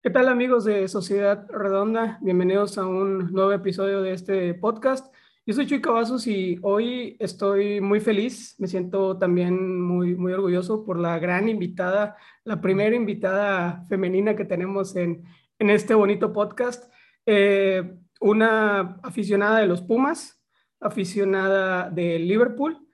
[0.00, 2.20] ¿Qué tal amigos de Sociedad Redonda?
[2.22, 5.12] Bienvenidos a un nuevo episodio de este podcast.
[5.44, 10.84] Yo soy Chuy Cavazos y hoy estoy muy feliz, me siento también muy, muy orgulloso
[10.84, 15.24] por la gran invitada, la primera invitada femenina que tenemos en,
[15.58, 16.92] en este bonito podcast,
[17.26, 20.40] eh, una aficionada de los Pumas,
[20.78, 22.86] aficionada de Liverpool.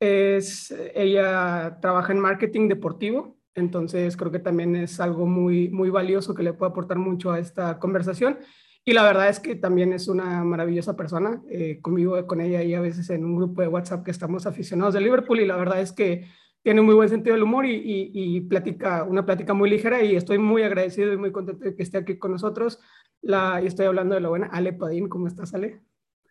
[0.00, 6.34] Es, ella trabaja en marketing deportivo entonces creo que también es algo muy, muy valioso
[6.34, 8.38] que le puede aportar mucho a esta conversación.
[8.84, 11.42] Y la verdad es que también es una maravillosa persona.
[11.50, 14.94] Eh, convivo con ella y a veces en un grupo de WhatsApp que estamos aficionados
[14.94, 16.26] de Liverpool y la verdad es que
[16.62, 20.16] tiene un muy buen sentido del humor y, y, platica una plática muy ligera y
[20.16, 22.80] estoy muy agradecido y muy contento de que esté aquí con nosotros.
[23.20, 25.08] La, y estoy hablando de la buena Ale Padín.
[25.08, 25.82] ¿Cómo estás, Ale?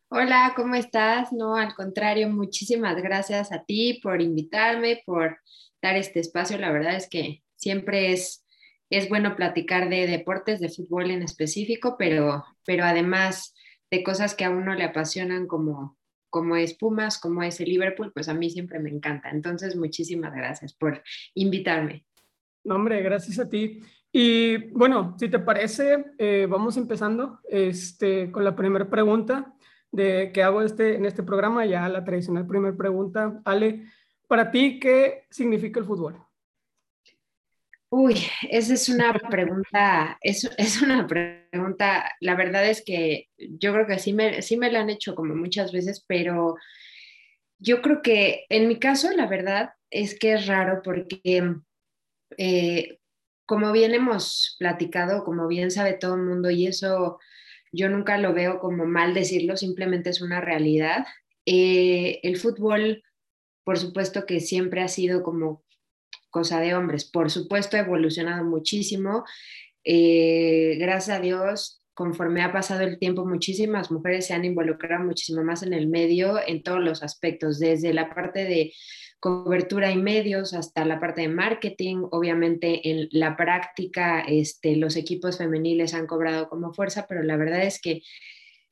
[0.10, 1.34] Hola, ¿cómo estás?
[1.34, 5.38] No, al contrario, muchísimas gracias a ti por invitarme, por
[5.82, 6.58] dar este espacio.
[6.58, 8.46] La verdad es que siempre es,
[8.90, 13.54] es bueno platicar de deportes, de fútbol en específico, pero, pero además
[13.92, 15.98] de cosas que a uno le apasionan como,
[16.30, 19.30] como es Pumas, como es el Liverpool, pues a mí siempre me encanta.
[19.30, 22.06] Entonces, muchísimas gracias por invitarme.
[22.64, 23.82] No, hombre, gracias a ti.
[24.12, 29.54] Y bueno, si te parece, eh, vamos empezando este, con la primera pregunta
[29.92, 33.42] de que hago este, en este programa, ya la tradicional primera pregunta.
[33.46, 33.86] Ale,
[34.28, 36.22] para ti, ¿qué significa el fútbol?
[37.90, 38.16] Uy,
[38.50, 44.00] esa es una pregunta, es, es, una pregunta, la verdad es que yo creo que
[44.00, 46.56] sí me, sí me la han hecho como muchas veces, pero
[47.60, 51.42] yo creo que en mi caso la verdad es que es raro porque
[52.38, 53.00] eh,
[53.46, 57.20] como bien hemos platicado, como bien sabe todo el mundo y eso
[57.72, 61.06] yo nunca lo veo como mal decirlo, simplemente es una realidad.
[61.46, 63.04] Eh, el fútbol
[63.68, 65.62] por supuesto que siempre ha sido como
[66.30, 67.04] cosa de hombres.
[67.04, 69.26] Por supuesto, ha evolucionado muchísimo.
[69.84, 75.44] Eh, gracias a Dios, conforme ha pasado el tiempo, muchísimas mujeres se han involucrado muchísimo
[75.44, 78.72] más en el medio en todos los aspectos, desde la parte de
[79.20, 82.08] cobertura y medios hasta la parte de marketing.
[82.12, 87.64] Obviamente en la práctica este, los equipos femeniles han cobrado como fuerza, pero la verdad
[87.64, 88.02] es que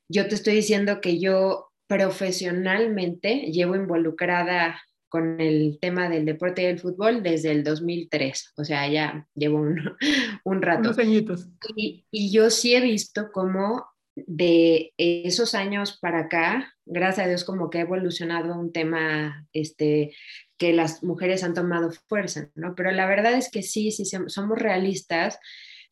[0.08, 6.66] yo te estoy diciendo que yo profesionalmente llevo involucrada con el tema del deporte y
[6.66, 9.96] el fútbol desde el 2003, o sea, ya llevo un,
[10.44, 10.92] un rato.
[11.00, 11.48] añitos.
[11.76, 17.44] Y, y, yo sí he visto cómo de esos años para acá, gracias a Dios,
[17.44, 20.14] como que ha evolucionado un tema este,
[20.56, 22.74] que las mujeres han tomado fuerza, ¿no?
[22.74, 25.38] Pero la verdad es que sí, si somos realistas,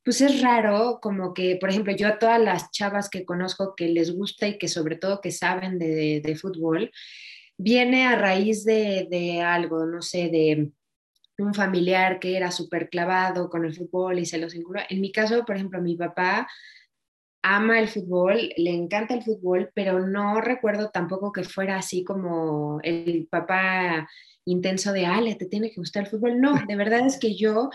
[0.05, 3.89] pues es raro como que, por ejemplo, yo a todas las chavas que conozco que
[3.89, 6.93] les gusta y que sobre todo que saben de, de, fútbol,
[7.57, 10.73] viene a raíz de, de, algo, no sé, de
[11.39, 14.83] un familiar que era súper clavado con el fútbol y se los inculcó.
[14.89, 16.47] En mi caso, por ejemplo, mi papá
[17.43, 22.81] ama el fútbol, le encanta el fútbol, pero no recuerdo tampoco que fuera así como
[22.83, 24.09] el papá
[24.47, 26.41] intenso de, Ale, te tiene que gustar el fútbol.
[26.41, 27.71] No, de verdad es que yo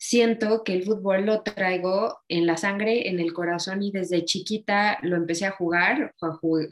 [0.00, 4.98] siento que el fútbol lo traigo en la sangre, en el corazón y desde chiquita
[5.02, 6.14] lo empecé a jugar.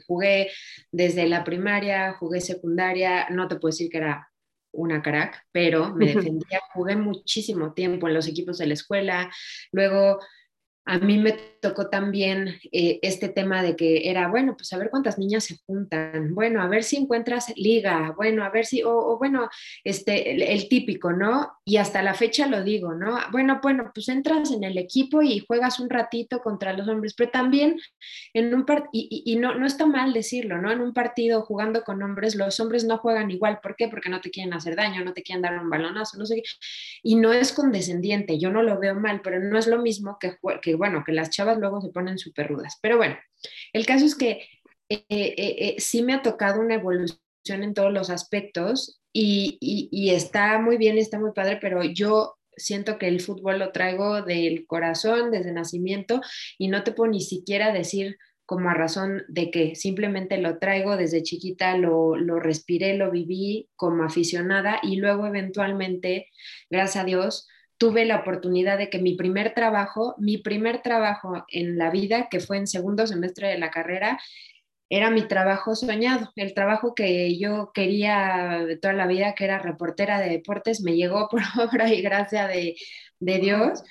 [0.07, 0.49] Jugué,
[0.91, 4.27] desde la primaria, jugué secundaria, no te puedo decir que era
[4.71, 9.31] una crack, pero me defendía, jugué muchísimo tiempo en los equipos de la escuela,
[9.71, 10.19] luego
[10.85, 14.89] a mí me tocó también eh, este tema de que era, bueno, pues a ver
[14.89, 19.17] cuántas niñas se juntan, bueno, a ver si encuentras liga, bueno, a ver si, o,
[19.17, 19.49] bueno,
[19.83, 21.53] este, el, típico, ¿no?
[21.65, 23.17] Y hasta la fecha lo digo, ¿no?
[23.31, 27.31] Bueno, bueno, pues entras en el equipo y juegas un ratito contra los hombres, pero
[27.31, 27.79] también
[28.33, 30.71] en un partido, y, no, no está mal decirlo, ¿no?
[30.71, 33.87] En un partido jugando con hombres, los hombres no juegan igual, ¿por qué?
[33.87, 36.43] Porque no te quieren hacer daño, no te quieren dar un balonazo, no sé qué,
[37.03, 40.37] y no es condescendiente, yo no lo veo mal, pero no es lo mismo que,
[40.61, 42.77] que bueno, que las chavas luego se ponen súper rudas.
[42.81, 43.17] Pero bueno,
[43.73, 44.47] el caso es que
[44.89, 50.59] eh, eh, eh, sí me ha tocado una evolución en todos los aspectos y, está
[50.59, 55.31] muy bien, está muy padre, pero yo siento que el fútbol lo traigo del corazón,
[55.31, 56.21] desde nacimiento,
[56.57, 60.97] y no te puedo ni siquiera decir como a razón de que simplemente lo traigo
[60.97, 66.27] desde chiquita, lo, lo respiré, lo viví como aficionada y luego eventualmente,
[66.69, 67.47] gracias a Dios,
[67.79, 72.41] tuve la oportunidad de que mi primer trabajo, mi primer trabajo en la vida, que
[72.41, 74.19] fue en segundo semestre de la carrera,
[74.89, 80.19] era mi trabajo soñado, el trabajo que yo quería toda la vida, que era reportera
[80.19, 82.75] de deportes, me llegó por obra y gracia de,
[83.19, 83.83] de Dios.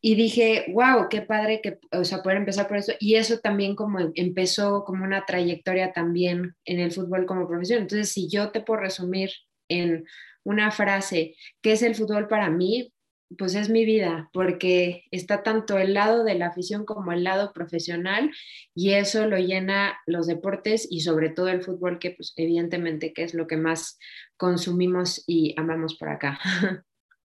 [0.00, 2.92] Y dije, wow, qué padre que, o sea, poder empezar por eso.
[3.00, 7.82] Y eso también como empezó como una trayectoria también en el fútbol como profesión.
[7.82, 9.30] Entonces, si yo te puedo resumir
[9.68, 10.04] en
[10.44, 12.93] una frase, ¿qué es el fútbol para mí?
[13.36, 17.52] Pues es mi vida, porque está tanto el lado de la afición como el lado
[17.52, 18.30] profesional
[18.74, 23.22] y eso lo llena los deportes y sobre todo el fútbol, que pues evidentemente que
[23.22, 23.98] es lo que más
[24.36, 26.38] consumimos y amamos por acá.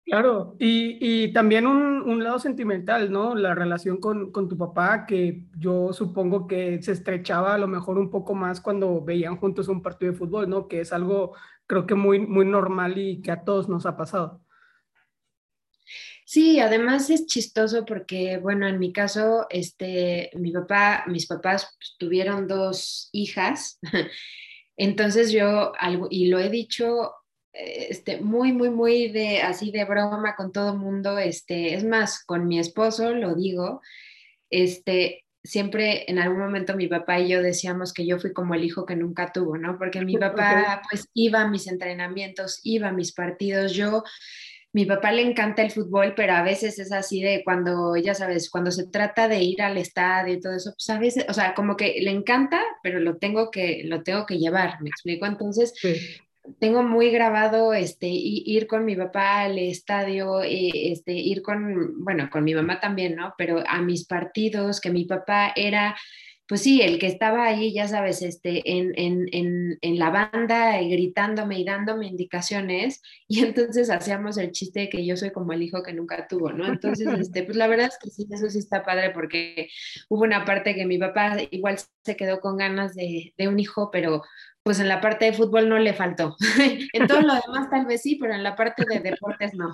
[0.09, 3.35] Claro, y, y también un, un, lado sentimental, ¿no?
[3.35, 7.99] La relación con, con, tu papá, que yo supongo que se estrechaba a lo mejor
[7.99, 10.69] un poco más cuando veían juntos un partido de fútbol, ¿no?
[10.69, 11.35] Que es algo
[11.67, 14.41] creo que muy, muy normal y que a todos nos ha pasado.
[16.29, 21.95] Sí, además es chistoso porque, bueno, en mi caso, este, mi papá, mis papás pues,
[22.01, 23.79] tuvieron dos hijas,
[24.77, 27.13] entonces yo, algo, y lo he dicho
[27.53, 32.25] este, muy, muy, muy de así de broma con todo el mundo, este, es más,
[32.25, 33.81] con mi esposo lo digo,
[34.51, 38.65] este, siempre en algún momento mi papá y yo decíamos que yo fui como el
[38.65, 39.79] hijo que nunca tuvo, ¿no?
[39.79, 44.03] Porque mi papá pues iba a mis entrenamientos, iba a mis partidos, yo
[44.77, 48.51] mi papá le encanta el fútbol, pero a veces es así de cuando, ya sabes,
[48.51, 51.55] cuando se trata de ir al estadio y todo eso, pues a veces, o sea,
[51.55, 55.25] como que le encanta, pero lo tengo que, lo tengo que llevar, ¿me explico?
[55.25, 55.73] Entonces,
[56.59, 62.29] tengo muy grabado este, ir con mi papá al estadio, eh, este, ir con, bueno,
[62.31, 63.33] con mi mamá también, ¿no?
[63.39, 65.97] Pero a mis partidos, que mi papá era,
[66.49, 70.81] pues sí, el que estaba ahí, ya sabes, este, en, en, en, en la banda,
[70.81, 75.63] gritándome y dándome indicaciones, y entonces hacíamos el chiste de que yo soy como el
[75.63, 76.67] hijo que nunca tuvo, ¿no?
[76.67, 79.69] Entonces, este, pues la verdad es que sí, eso sí está padre, porque
[80.09, 83.91] hubo una parte que mi papá igual se quedó con ganas de, de un hijo,
[83.91, 84.23] pero
[84.63, 86.37] pues en la parte de fútbol no le faltó.
[86.93, 89.71] en todo lo demás tal vez sí, pero en la parte de deportes no.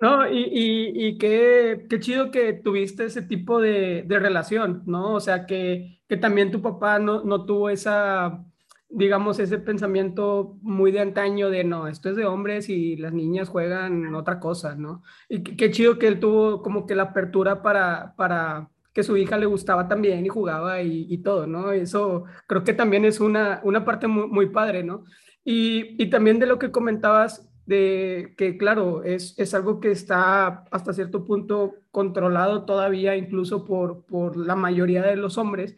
[0.00, 5.14] No, y, y, y qué, qué, chido que tuviste ese tipo de, de relación, ¿no?
[5.14, 8.44] O sea, que, que también tu papá no, no, tuvo esa,
[8.88, 13.48] digamos, ese pensamiento muy de antaño de, no, esto es de hombres y las niñas
[13.48, 15.02] juegan otra cosa, ¿no?
[15.28, 19.16] Y qué, qué chido que él tuvo como que la apertura para, para que su
[19.16, 21.72] hija le gustaba también y jugaba y, todo, ¿no?
[21.72, 25.04] Eso creo que también es una, una parte muy, muy padre, ¿no?
[25.44, 30.64] Y, y, también de lo que comentabas, de que claro, es, es algo que está
[30.70, 35.74] hasta cierto punto controlado todavía incluso por, por la mayoría de los hombres.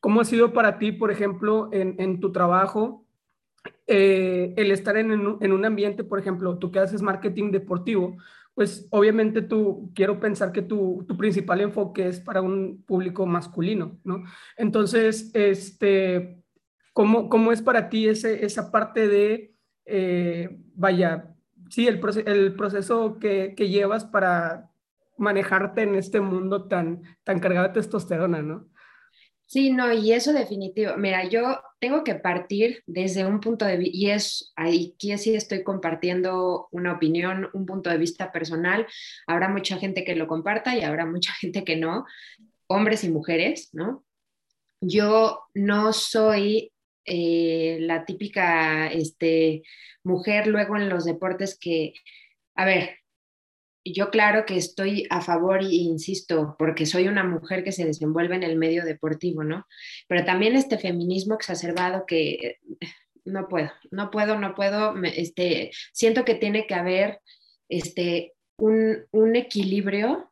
[0.00, 3.04] ¿Cómo ha sido para ti, por ejemplo, en, en tu trabajo,
[3.86, 8.16] eh, el estar en, en, un ambiente, por ejemplo, tú que haces marketing deportivo,
[8.54, 13.98] pues obviamente tú, quiero pensar que tu, tu, principal enfoque es para un público masculino,
[14.04, 14.24] ¿no?
[14.56, 16.42] Entonces, este,
[16.92, 19.54] ¿cómo, cómo es para ti ese, esa parte de,
[19.88, 21.34] eh, vaya,
[21.70, 24.70] sí, el, proceso que, llevas para
[25.16, 28.68] manejarte en este mundo tan, tan cargado de testosterona, ¿no?
[29.46, 30.98] Sí, no, y eso definitivo.
[30.98, 35.34] Mira, yo tengo que partir desde un punto de vista, y es ahí que sí
[35.34, 38.86] estoy compartiendo una opinión, un punto de vista personal.
[39.26, 42.04] Habrá mucha gente que lo comparta y habrá mucha gente que no,
[42.66, 44.04] hombres y mujeres, ¿no?
[44.82, 46.70] Yo no soy
[47.08, 49.62] eh, la típica este,
[50.04, 51.94] mujer luego en los deportes que,
[52.54, 52.98] a ver,
[53.84, 58.36] yo claro que estoy a favor e insisto, porque soy una mujer que se desenvuelve
[58.36, 59.66] en el medio deportivo, ¿no?
[60.08, 62.58] Pero también este feminismo exacerbado que
[63.24, 67.20] no puedo, no puedo, no puedo, este, siento que tiene que haber
[67.68, 70.27] este, un, un equilibrio,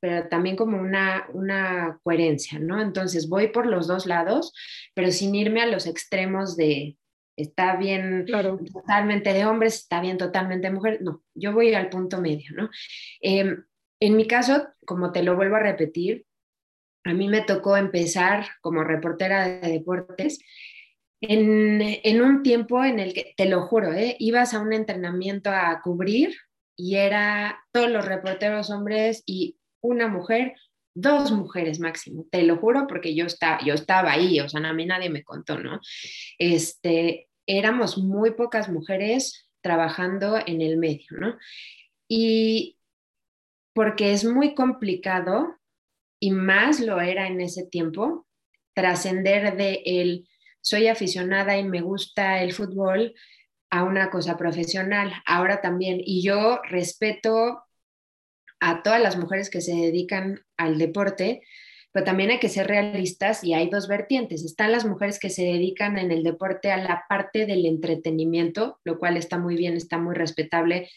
[0.00, 2.80] pero también como una, una coherencia, ¿no?
[2.80, 4.52] Entonces voy por los dos lados,
[4.94, 6.96] pero sin irme a los extremos de,
[7.36, 11.00] está bien totalmente de hombres, está bien totalmente de mujeres.
[11.00, 12.70] No, yo voy al punto medio, ¿no?
[13.20, 13.64] Em,
[14.00, 16.26] en mi caso, como te lo vuelvo a repetir,
[17.04, 20.40] a mí me tocó empezar como reportera de deportes
[21.20, 24.16] en, en un tiempo en el que, te lo juro, ¿eh?
[24.18, 26.34] ibas a un entrenamiento a cubrir
[26.76, 29.55] y era todos los reporteros hombres y
[29.86, 30.54] una mujer,
[30.94, 34.72] dos mujeres máximo, te lo juro porque yo estaba, yo estaba ahí, o sea, a
[34.72, 35.80] mí nadie me contó, ¿no?
[36.38, 41.36] Este, éramos muy pocas mujeres trabajando en el medio, ¿no?
[42.08, 42.78] Y
[43.74, 45.56] porque es muy complicado,
[46.18, 48.26] y más lo era en ese tiempo,
[48.74, 50.28] trascender de el
[50.62, 53.14] soy aficionada y me gusta el fútbol
[53.70, 55.12] a una cosa profesional.
[55.24, 57.65] Ahora también, y yo respeto
[58.60, 61.42] a todas las mujeres que se dedican al deporte,
[61.92, 64.44] pero también hay que ser realistas y hay dos vertientes.
[64.44, 68.98] Están las mujeres que se dedican en el deporte a la parte del entretenimiento, lo
[68.98, 70.90] cual está muy bien, está muy respetable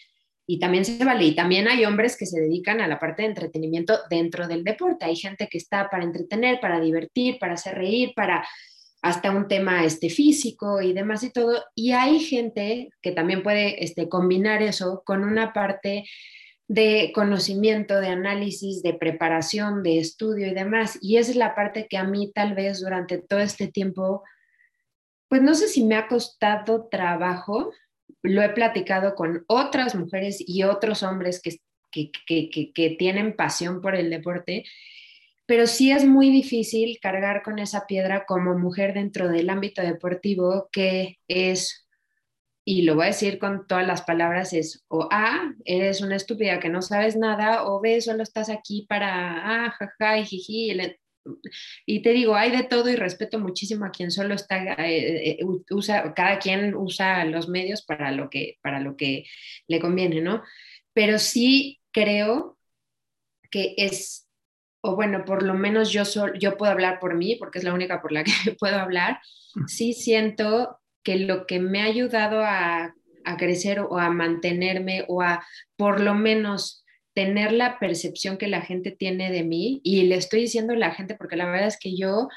[0.46, 1.26] y también se vale.
[1.26, 5.06] Y también hay hombres que se dedican a la parte de entretenimiento dentro del deporte.
[5.06, 8.46] Hay gente que está para entretener, para divertir, para hacer reír, para
[9.02, 11.64] hasta un tema este, físico y demás y todo.
[11.76, 16.06] Y hay gente que también puede este, combinar eso con una parte
[16.70, 21.00] de conocimiento, de análisis, de preparación, de estudio y demás.
[21.02, 24.24] Y esa es la parte que a mí tal vez durante todo este tiempo,
[25.28, 27.74] pues no sé si me ha costado trabajo,
[28.22, 31.58] lo he platicado con otras mujeres y otros hombres que,
[31.92, 34.64] que, tienen pasión por el deporte,
[35.48, 40.70] pero sí es muy difícil cargar con esa piedra como mujer dentro del ámbito deportivo,
[40.72, 41.89] que es,
[42.70, 46.60] y lo voy a decir con todas las palabras, es o A, eres una estúpida
[46.60, 50.78] que no sabes nada, o B, solo estás aquí para, ah, jaja, jiji,
[51.88, 55.46] y te digo, hay de todo y respeto muchísimo a quien solo está, eh, eh,
[55.72, 59.24] usa, cada quien usa los medios para lo que, para lo que
[59.68, 60.44] le conviene, ¿no?
[60.94, 62.60] Pero sí creo
[63.50, 64.28] que es,
[64.82, 66.04] o bueno, por lo menos yo,
[66.36, 69.20] yo puedo hablar por mí, porque es la única por la que puedo hablar,
[69.66, 75.22] sí siento que lo que me ha ayudado a, a crecer o a mantenerme o
[75.22, 75.46] a
[75.78, 80.42] por lo menos tener la percepción que la gente tiene de mí, y le estoy
[80.42, 82.30] diciendo a la gente porque la verdad es que yo,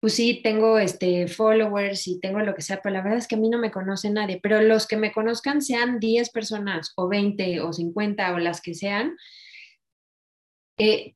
[0.00, 3.36] pues sí, tengo este, followers y tengo lo que sea, pero la verdad es que
[3.36, 7.08] a mí no me conoce nadie, pero los que me conozcan sean 10 personas o
[7.08, 9.16] 20 o 50 o las que sean,
[10.78, 11.14] eh,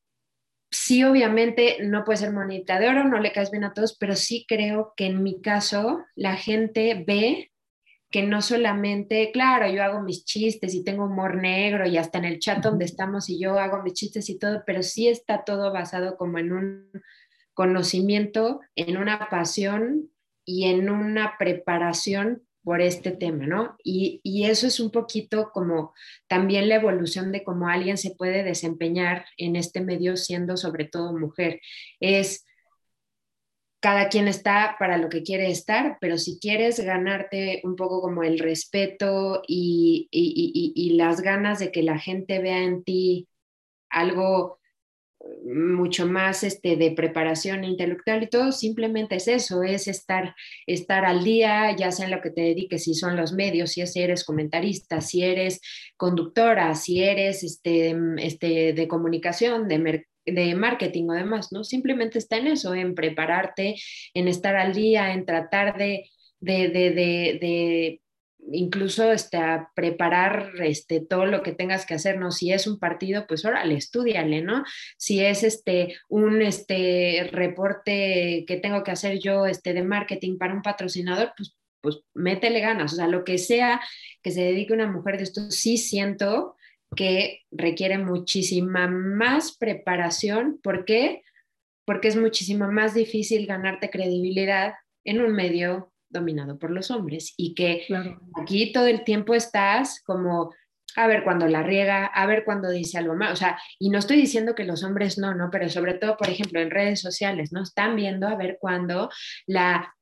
[0.75, 4.16] sí, obviamente no puede ser monita de oro, no le caes bien a todos, pero
[4.16, 7.52] sí creo que en mi caso la gente ve
[8.11, 12.25] que no solamente, claro, yo hago mis chistes y tengo humor negro y hasta en
[12.25, 15.73] el chat donde estamos y yo hago mis chistes y todo, pero sí está todo
[15.73, 16.90] basado como en un
[17.54, 20.11] conocimiento, en una pasión
[20.45, 23.76] y en una preparación por este tema, ¿no?
[23.85, 25.94] Y, y, eso es un poquito como
[26.28, 31.16] también la evolución de cómo alguien se puede desempeñar en este medio siendo sobre todo
[31.16, 31.61] mujer.
[32.00, 32.44] Es
[33.85, 38.23] cada quien está para lo que quiere estar, pero si quieres ganarte un poco como
[38.23, 40.09] el respeto y,
[40.97, 43.28] las ganas de que la gente vea en ti
[43.90, 44.59] algo
[45.45, 50.35] mucho más este, de preparación intelectual y todo, simplemente es eso, es estar,
[50.66, 53.83] estar al día, ya sea en lo que te dediques, si son los medios, si
[54.00, 55.61] eres comentarista, si eres
[55.97, 61.64] conductora, si eres este, este, de comunicación, de, de marketing o demás, ¿no?
[61.64, 63.76] Simplemente está en eso, en prepararte,
[64.14, 66.11] en estar al día, en tratar de,
[68.52, 69.38] incluso este,
[69.74, 72.30] preparar este, todo lo que tengas que hacer, ¿no?
[72.30, 74.64] Si es un partido, pues órale, estudiale, ¿no?
[74.96, 80.54] Si es este, un este, reporte que tengo que hacer yo este, de marketing para
[80.54, 83.80] un patrocinador, pues, pues métele ganas, o sea, lo que sea
[84.22, 86.56] que se dedique una mujer de esto, sí siento
[86.96, 90.60] que requiere muchísima más preparación.
[90.62, 91.22] ¿Por qué?
[91.84, 94.74] Porque es muchísimo más difícil ganarte credibilidad
[95.04, 97.87] en un medio dominado por los hombres y que
[98.40, 100.54] aquí todo el tiempo estás como
[100.97, 103.99] a ver cuando la riega, a ver cuando dice algo más, o sea, y no
[103.99, 107.52] estoy diciendo que los hombres no, no, pero sobre todo, por ejemplo, en redes sociales,
[107.52, 107.62] ¿no?
[107.62, 109.11] Están viendo a ver cuando
[109.47, 109.92] la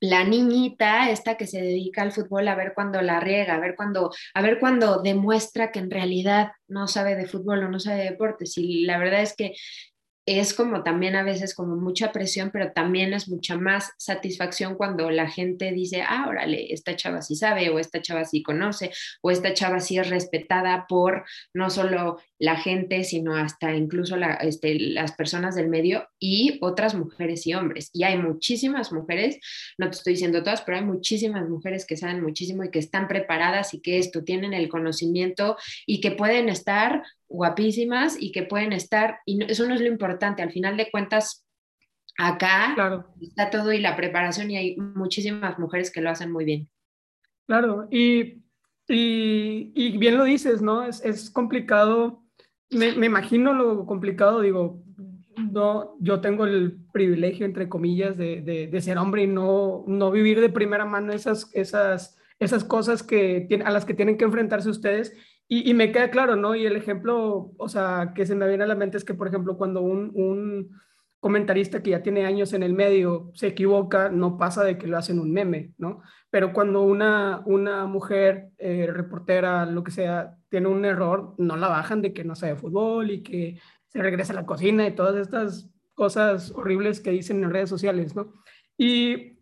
[0.00, 3.74] la niñita esta que se dedica al fútbol a ver cuando la riega, a ver
[3.76, 7.98] cuando, a ver cuando demuestra que en realidad no sabe de fútbol o no sabe
[7.98, 8.56] de deportes.
[8.56, 9.54] Y la verdad es que
[10.38, 15.10] es como también a veces como mucha presión, pero también es mucha más satisfacción cuando
[15.10, 19.30] la gente dice, ah, órale, esta chava sí sabe, o esta chava sí conoce, o
[19.30, 25.12] esta chava sí es respetada por no solo la gente, sino hasta incluso este, las
[25.12, 27.90] personas del medio y otras mujeres y hombres.
[27.92, 29.38] Y hay muchísimas mujeres,
[29.78, 33.08] no te estoy diciendo todas, pero hay muchísimas mujeres que saben muchísimo y que están
[33.08, 35.56] preparadas y que esto tienen el conocimiento
[35.86, 40.42] y que pueden estar guapísimas y que pueden estar, y eso no es lo importante,
[40.42, 41.46] al final de cuentas,
[42.18, 46.68] acá está todo y la preparación y hay muchísimas mujeres que lo hacen muy bien.
[47.46, 48.42] Claro, y,
[48.88, 50.82] y, bien lo dices, ¿no?
[50.82, 52.24] Es, es complicado,
[52.70, 54.82] me, me, imagino lo complicado, digo,
[55.52, 60.10] no, yo tengo el privilegio, entre comillas, de, de, de, ser hombre y no, no
[60.10, 64.68] vivir de primera mano esas, esas, esas cosas que, a las que tienen que enfrentarse
[64.68, 65.16] ustedes
[65.52, 66.54] y, me queda claro, ¿no?
[66.54, 69.26] Y el ejemplo, o sea, que se me viene a la mente es que, por
[69.26, 70.80] ejemplo, cuando un, un
[71.18, 74.96] comentarista que ya tiene años en el medio se equivoca, no pasa de que lo
[74.96, 76.02] hacen un meme, ¿no?
[76.30, 81.66] Pero cuando una, una mujer, eh, reportera, lo que sea, tiene un error, no la
[81.66, 85.16] bajan de que no sabe fútbol y que se regresa a la cocina y todas
[85.16, 88.34] estas cosas horribles que dicen en redes sociales, ¿no?
[88.78, 89.40] Y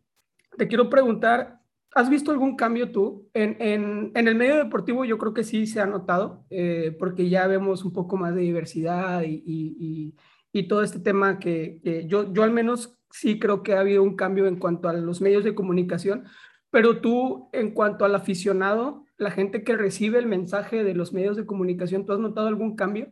[0.56, 1.57] te quiero preguntar,
[1.98, 3.28] ¿Has visto algún cambio tú?
[3.34, 7.28] En, en, en, el medio deportivo yo creo que sí se ha notado, eh, porque
[7.28, 10.14] ya vemos un poco más de diversidad y,
[10.52, 14.14] y, todo este tema que, yo, yo al menos sí creo que ha habido un
[14.14, 16.24] cambio en cuanto a los medios de comunicación,
[16.70, 21.36] pero tú en cuanto al aficionado, la gente que recibe el mensaje de los medios
[21.36, 23.10] de comunicación, ¿tú has notado algún cambio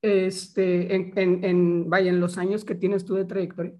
[0.00, 1.12] este, en,
[1.44, 3.74] en, vaya, en los años que tienes tú de trayectoria?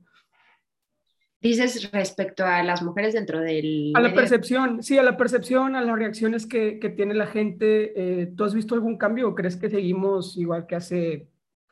[1.40, 3.92] Dices respecto a las mujeres dentro del...
[3.94, 7.92] A la percepción, sí, a la percepción, a las reacciones que, que tiene la gente.
[7.94, 11.28] Eh, ¿Tú has visto algún cambio o crees que seguimos igual que hace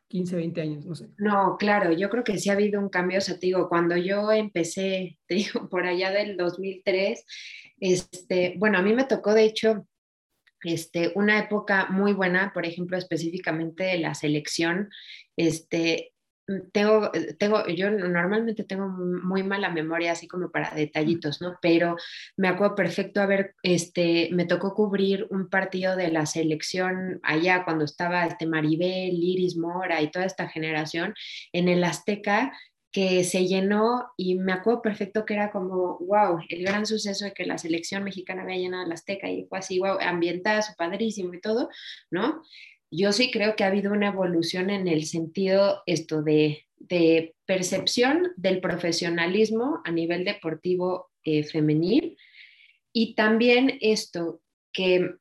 [0.09, 0.87] 15, 20 años?
[0.87, 1.09] No sé.
[1.19, 3.19] No, claro, yo creo que sí ha habido un cambio.
[3.19, 7.25] O sea, te digo, cuando yo empecé, te digo, por allá del 2003,
[7.81, 9.87] este, bueno, a mí me tocó, de hecho,
[10.63, 14.91] este, una época muy buena, por ejemplo, específicamente de la selección,
[15.37, 16.13] este,
[16.73, 21.59] tengo, eh, tengo, yo normalmente tengo muy mala memoria, así como para detallitos, ¿no?
[21.61, 21.97] Pero
[22.37, 27.85] me acuerdo perfecto haber, este, me tocó cubrir un partido de la selección allá cuando
[27.85, 31.15] estaba este Maribel, Iris Mora y toda esta generación
[31.53, 32.53] en el Azteca
[32.93, 37.35] que se llenó y me acuerdo perfecto que era como, wow, el gran suceso de
[37.35, 41.41] que la selección mexicana había llenado el Azteca y fue así, wow, ambientazo, padrísimo y
[41.41, 41.69] todo,
[42.11, 42.43] ¿no?
[42.91, 46.63] Yo sí creo que ha habido una evolución en el sentido esto de,
[47.47, 52.17] percepción del profesionalismo a nivel deportivo eh, femenil
[52.93, 54.41] y también esto
[54.73, 55.15] que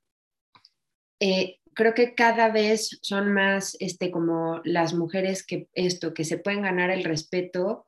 [1.19, 6.37] eh, creo que cada vez son más este como las mujeres que esto que se
[6.37, 7.87] pueden ganar el respeto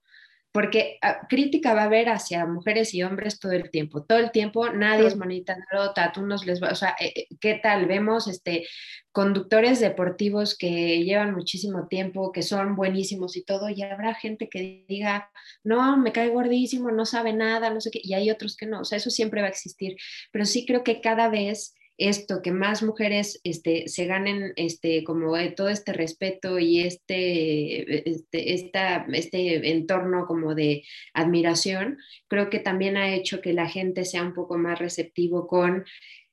[0.52, 4.32] porque ah, crítica va a haber hacia mujeres y hombres todo el tiempo, todo el
[4.32, 7.86] tiempo, nadie es monita rota, tú nos les va, o sea, eh, eh, ¿qué tal?
[7.86, 8.66] Vemos este,
[9.12, 14.86] conductores deportivos que llevan muchísimo tiempo, que son buenísimos y todo, y habrá gente que
[14.88, 15.30] diga,
[15.64, 18.82] no, me cae gordísimo, no sabe nada, no sé qué, y hay otros que no,
[18.82, 19.96] o sea, eso siempre va a existir,
[20.32, 25.34] pero sí creo que cada vez esto, que más mujeres este, se ganen este, como
[25.56, 32.98] todo este respeto y este, este, esta, este entorno como de admiración, creo que también
[32.98, 35.86] ha hecho que la gente sea un poco más receptivo con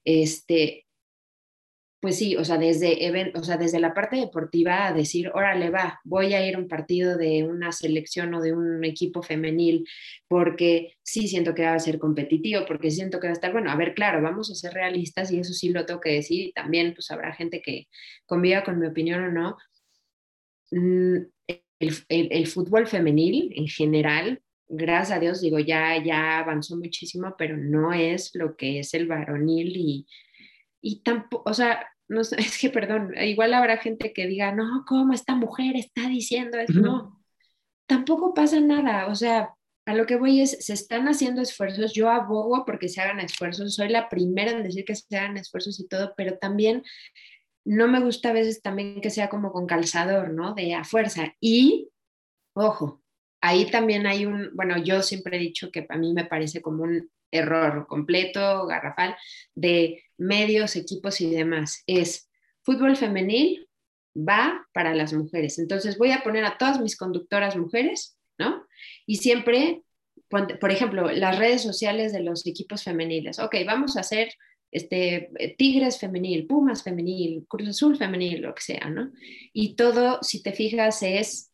[0.04, 0.86] este,
[2.04, 6.00] pues sí, o sea, desde, o sea, desde la parte deportiva a decir, órale, va,
[6.04, 9.88] voy a ir a un partido de una selección o de un equipo femenil,
[10.28, 13.70] porque sí siento que va a ser competitivo, porque siento que va a estar, bueno,
[13.70, 16.52] a ver, claro, vamos a ser realistas y eso sí lo tengo que decir, y
[16.52, 17.88] también pues habrá gente que
[18.26, 19.56] conviva con mi opinión o no.
[20.72, 21.24] Mm,
[21.78, 27.56] el, el fútbol femenil en general gracias a Dios, digo, ya, ya avanzó muchísimo, pero
[27.56, 30.06] no es lo que es el varonil y,
[30.82, 35.12] y tampoco, o sea, no es que perdón, igual habrá gente que diga, no, ¿cómo
[35.12, 36.80] esta mujer está diciendo eso?
[36.80, 37.24] No,
[37.86, 39.54] tampoco pasa nada, o sea,
[39.86, 43.74] a lo que voy es, se están haciendo esfuerzos, yo abogo porque se hagan esfuerzos,
[43.74, 46.82] soy la primera en decir que se hagan esfuerzos y todo, pero también
[47.66, 50.54] no me gusta a veces también que sea como con calzador, ¿no?
[50.54, 51.34] De a fuerza.
[51.40, 51.90] Y,
[52.54, 53.03] ojo,
[53.44, 56.82] ahí también hay un, bueno, yo siempre he dicho que a mí me parece como
[56.82, 59.16] un error completo, garrafal,
[59.54, 61.82] de medios, equipos y demás.
[61.86, 62.30] Es
[62.62, 63.68] fútbol femenil
[64.16, 65.58] va para las mujeres.
[65.58, 68.66] Entonces voy a poner a todas mis conductoras mujeres, ¿no?
[69.04, 69.82] Y siempre,
[70.30, 73.38] por ejemplo, las redes sociales de los equipos femeniles.
[73.38, 74.32] Ok, vamos a hacer
[74.70, 79.12] este, Tigres femenil, Pumas femenil, Cruz Azul femenil, lo que sea, ¿no?
[79.52, 81.50] Y todo, si te fijas, es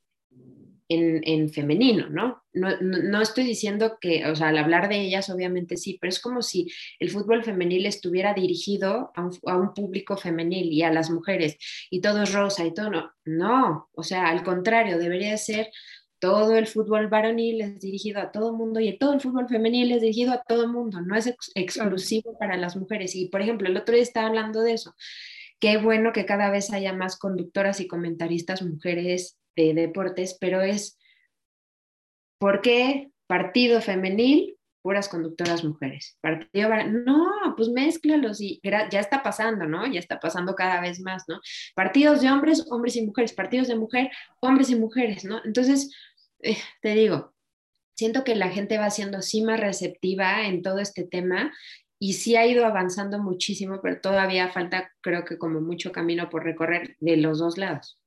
[0.90, 2.42] en, femenino, ¿no?
[2.52, 3.22] ¿no?
[3.22, 6.68] estoy diciendo que, o sea, al hablar de ellas, obviamente sí, pero es como si
[6.98, 11.56] el fútbol femenil estuviera dirigido a un, público femenil y a las mujeres,
[11.90, 15.70] y todo es rosa y todo, no, no, o sea, al contrario, debería ser
[16.18, 19.92] todo el fútbol varonil es dirigido a todo el mundo y todo el fútbol femenil
[19.92, 23.16] es dirigido a todo el mundo, no es exclusivo para las mujeres.
[23.16, 24.94] Y, por ejemplo, el otro día estaba hablando de eso.
[25.60, 30.98] Qué bueno que cada vez haya más conductoras y comentaristas mujeres de deportes, pero es
[32.40, 36.18] ¿por qué partido femenil, puras conductoras mujeres?
[36.20, 39.86] Partido no, pues mézclalos y ya está pasando, ¿no?
[39.86, 41.40] Ya está pasando cada vez más, ¿no?
[41.74, 45.40] Partidos de hombres, hombres y mujeres, partidos de mujer, hombres y mujeres, ¿no?
[45.44, 45.94] Entonces,
[46.40, 47.34] eh, te digo,
[47.94, 51.52] siento que la gente va siendo así más receptiva en todo este tema
[51.98, 56.44] y sí ha ido avanzando muchísimo, pero todavía falta, creo que como mucho camino por
[56.44, 57.99] recorrer de los dos lados.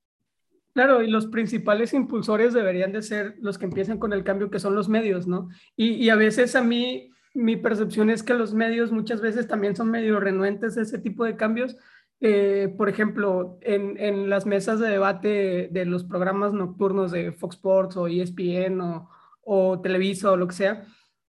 [0.73, 4.59] Claro, y los principales impulsores deberían de ser los que empiezan con el cambio, que
[4.59, 5.49] son los medios, ¿no?
[5.75, 9.91] Y, a veces a mí, mi percepción es que los medios muchas veces también son
[9.91, 11.77] medio renuentes a ese tipo de cambios.
[12.21, 17.97] Eh, por ejemplo, en, las mesas de debate de los programas nocturnos de Fox Sports
[17.97, 19.09] o ESPN o,
[19.41, 20.87] o Televisa o lo que sea,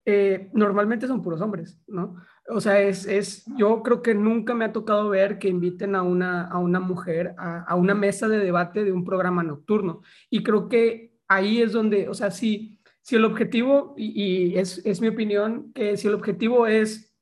[0.04, 2.16] eh, normalmente son puros hombres, ¿no?
[2.48, 6.02] O sea, es, es, yo creo que nunca me ha tocado ver que inviten a
[6.02, 10.02] una, a una mujer a, una mesa de debate de un programa nocturno.
[10.30, 15.00] Y creo que ahí es donde, o sea, si, si el objetivo, y, es, es,
[15.00, 17.14] mi opinión, que si el objetivo es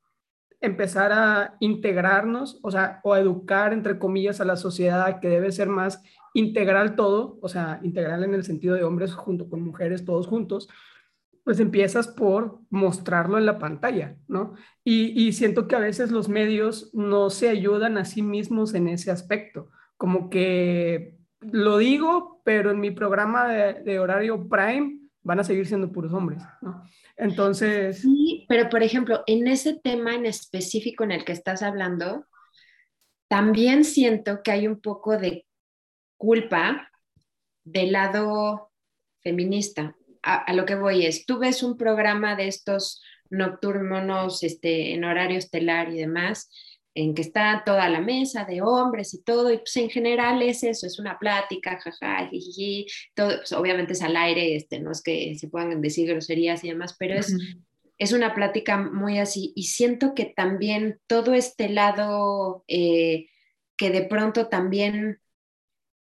[0.61, 5.69] empezar a integrarnos, o sea, o educar, entre comillas, a la sociedad que debe ser
[5.69, 6.03] más
[6.35, 10.69] integral todo, o sea, integral en el sentido de hombres junto con mujeres, todos juntos,
[11.49, 14.53] pues empiezas por mostrarlo en la pantalla, ¿no?
[14.85, 19.11] Y, siento que a veces los medios no se ayudan a sí mismos en ese
[19.11, 25.45] aspecto, como que lo digo, pero en mi programa de, de horario prime van a
[25.45, 26.83] seguir siendo puros hombres, ¿no?
[27.17, 28.03] Entonces...
[28.03, 32.27] Sí, pero por ejemplo, en ese tema en específico en el que estás hablando,
[33.27, 35.47] también siento que hay un poco de
[36.19, 36.91] culpa
[37.65, 38.71] del lado
[39.23, 39.95] feminista
[40.29, 45.39] a, lo que voy es, tú ves un programa de estos nocturnos este, en horario
[45.39, 46.51] estelar y demás,
[46.95, 50.65] en que está toda la mesa de hombres y todo, y pues en general es
[50.65, 55.03] eso, es una plática, jaja, jiji, todo, pues obviamente es al aire, este, no es
[55.03, 57.35] que se puedan decir groserías y demás, pero es,
[57.99, 63.29] es una plática muy así, y siento que también todo este lado eh,
[63.77, 65.21] que de pronto también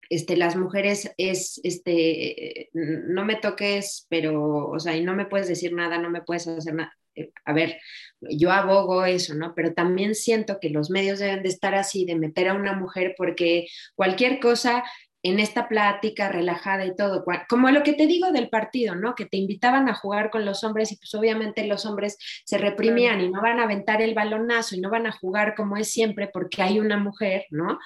[0.09, 5.49] este, las mujeres es, este, no me toques, pero, o sea, y no me puedes
[5.49, 6.95] decir nada, no me puedes hacer nada.
[7.15, 7.79] Eh, a ver,
[8.21, 9.55] yo abogo eso, ¿no?
[9.55, 13.15] Pero también siento que los medios deben de estar así, de meter a una mujer,
[13.17, 14.85] porque cualquier cosa
[15.23, 19.15] en esta plática relajada y todo, como lo que te digo del partido, ¿no?
[19.17, 23.21] Que te invitaban a jugar con los hombres y pues obviamente los hombres se reprimían
[23.21, 26.31] y no van a aventar el balonazo y no van a jugar como es siempre
[26.33, 27.79] porque hay una mujer, ¿no?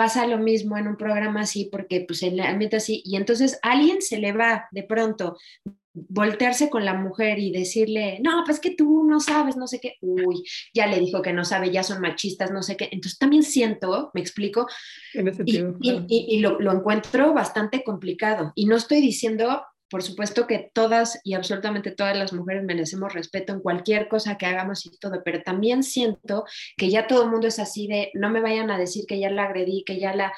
[0.00, 3.58] Pasa lo mismo en un programa así, porque pues en el ambiente así, y entonces
[3.62, 5.36] a alguien se le va de pronto
[5.92, 9.96] voltearse con la mujer y decirle, no, pues que tú no sabes, no sé qué,
[10.00, 12.88] uy, ya le dijo que no sabe, ya son machistas, no sé qué.
[12.90, 14.66] Entonces también siento, me explico,
[15.44, 18.52] y, lo, lo, encuentro bastante complicado.
[18.54, 23.52] Y no estoy diciendo por supuesto que todas y absolutamente todas las mujeres merecemos respeto
[23.52, 26.44] en cualquier cosa que hagamos y todo, pero también siento
[26.76, 29.30] que ya todo el mundo es así de, no me vayan a decir que ya
[29.30, 30.32] la agredí, que ya la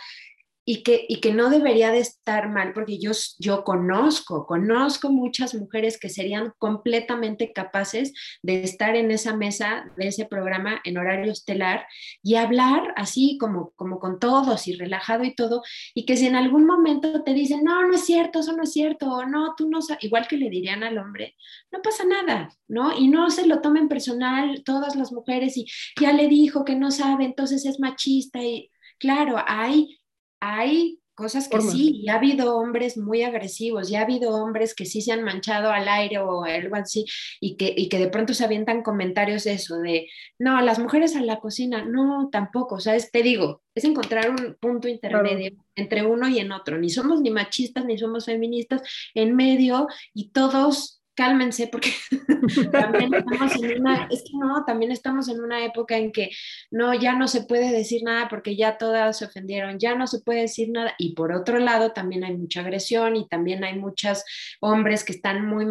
[0.64, 5.54] y que, y que no debería de estar mal, porque yo, yo conozco, conozco muchas
[5.54, 11.32] mujeres que serían completamente capaces de estar en esa mesa de ese programa en horario
[11.32, 11.86] estelar
[12.22, 15.62] y hablar así como, como con todos y relajado y todo,
[15.94, 18.72] y que si en algún momento te dicen, no, no es cierto, eso no es
[18.72, 21.34] cierto, o no, tú no sabes, igual que le dirían al hombre,
[21.72, 22.96] no pasa nada, ¿no?
[22.96, 25.66] Y no se lo tomen personal todas las mujeres y
[26.00, 29.98] ya le dijo que no sabe, entonces es machista y claro, hay
[30.42, 34.86] hay cosas que sí, y ha habido hombres muy agresivos, y ha habido hombres que
[34.86, 37.04] sí se han manchado al aire o algo así,
[37.40, 40.08] y que, y que de pronto se avientan comentarios de eso, de,
[40.40, 44.56] no, las mujeres a la cocina, no, tampoco, o sea, te digo, es encontrar un
[44.58, 48.82] punto intermedio entre uno y en otro, ni somos ni machistas, ni somos feministas,
[49.14, 51.90] en medio, y todos cálmense porque
[52.72, 56.30] también estamos en una, es que no, también estamos en una época en que
[56.70, 60.20] no, ya no se puede decir nada porque ya todas se ofendieron, ya no se
[60.20, 64.24] puede decir nada y por otro lado también hay mucha agresión y también hay muchos
[64.60, 65.66] hombres que están muy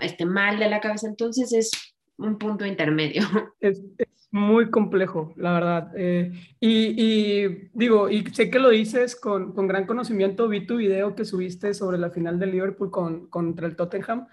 [0.00, 1.70] este, mal de la cabeza, entonces es
[2.16, 3.22] un punto intermedio.
[3.60, 3.82] Es,
[4.30, 5.90] muy complejo, la verdad.
[5.96, 11.14] Eh, y, digo, y sé que lo dices con, con, gran conocimiento, vi tu video
[11.14, 14.26] que subiste sobre la final del Liverpool con, contra el Tottenham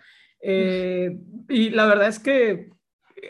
[0.48, 2.70] eh, y la verdad es que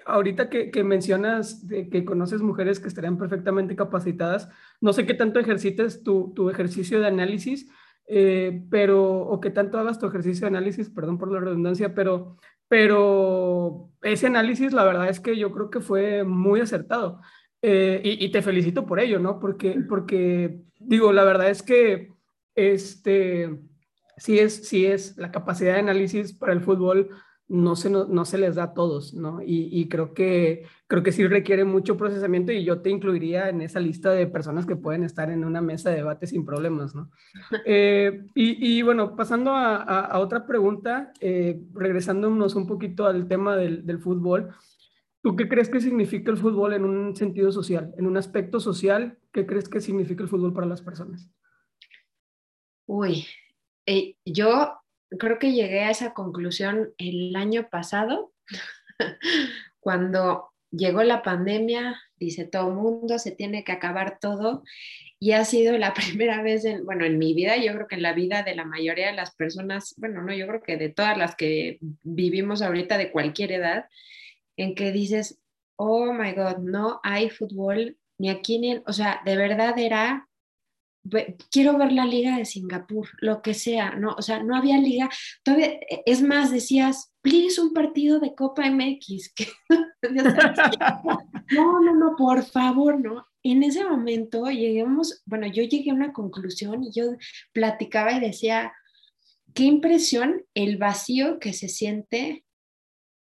[0.05, 4.49] ahorita que, que mencionas de que conoces mujeres que estarían perfectamente capacitadas,
[4.81, 7.69] no sé qué tanto ejercites tu, tu ejercicio de análisis,
[8.07, 12.35] eh, pero, o qué tanto hagas tu ejercicio de análisis, perdón por la redundancia, pero,
[12.67, 17.21] pero ese análisis la verdad es que yo creo que fue muy acertado.
[17.61, 19.39] Eh, y, y, te felicito por ello, ¿no?
[19.39, 22.11] Porque, porque digo, la verdad es que
[22.53, 23.59] este
[24.17, 27.09] sí es, sí es la capacidad de análisis para el fútbol
[27.47, 29.39] no se, no, se les da a todos, ¿no?
[29.45, 33.79] Y, creo, que, creo que sí requiere mucho procesamiento y yo te incluiría en esa
[33.79, 37.11] lista de personas que pueden estar en una mesa de debate sin problemas, ¿no?
[37.65, 43.99] Eh, y, bueno, pasando a, otra pregunta, eh, regresándonos un poquito al tema del, del
[43.99, 44.49] fútbol,
[45.21, 49.19] ¿tú qué crees que significa el fútbol en un sentido social, en un aspecto social?
[49.31, 51.29] ¿Qué crees que significa el fútbol para las personas?
[52.87, 53.25] Uy,
[53.85, 54.79] eh, yo
[55.17, 58.33] creo que llegué a esa conclusión el año pasado,
[59.79, 64.63] cuando llegó la pandemia, dice todo mundo, se tiene que acabar todo,
[65.19, 68.01] y ha sido la primera vez, en, bueno, en mi vida, yo creo que en
[68.01, 71.17] la vida de la mayoría de las personas, bueno, no, yo creo que de todas
[71.17, 73.85] las que vivimos ahorita de cualquier edad,
[74.57, 75.39] en que dices,
[75.77, 80.29] oh my God, no hay fútbol ni aquí ni, o sea, de verdad era
[81.51, 84.15] quiero ver la liga de Singapur, lo que sea, ¿no?
[84.17, 85.09] O sea, no había liga.
[85.43, 89.33] Todavía, e, es más, decías, please, un partido de Copa MX.
[91.51, 93.25] no, no, no, por favor, ¿no?
[93.43, 97.15] En ese momento lleguemos, bueno, yo llegué a una conclusión y yo
[97.53, 98.73] platicaba y decía,
[99.53, 102.43] qué impresión el vacío que se siente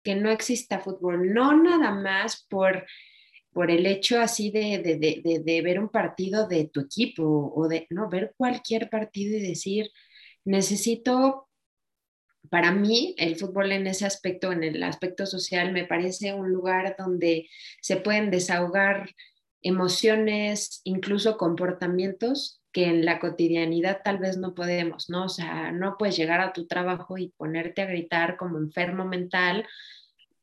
[0.04, 2.86] que no exista fútbol, no nada más por
[3.54, 8.10] por el hecho así de, de, ver un partido de tu equipo o de no
[8.10, 9.90] ver cualquier partido y decir,
[10.46, 11.50] necesito,
[12.50, 16.96] para mí el fútbol en ese aspecto, en el aspecto social, me parece un lugar
[16.98, 17.50] donde
[17.82, 19.10] se pueden desahogar
[19.62, 25.26] emociones, incluso comportamientos que en la cotidianidad tal vez no podemos, ¿no?
[25.26, 29.68] O sea, no puedes llegar a tu trabajo y ponerte a gritar como enfermo mental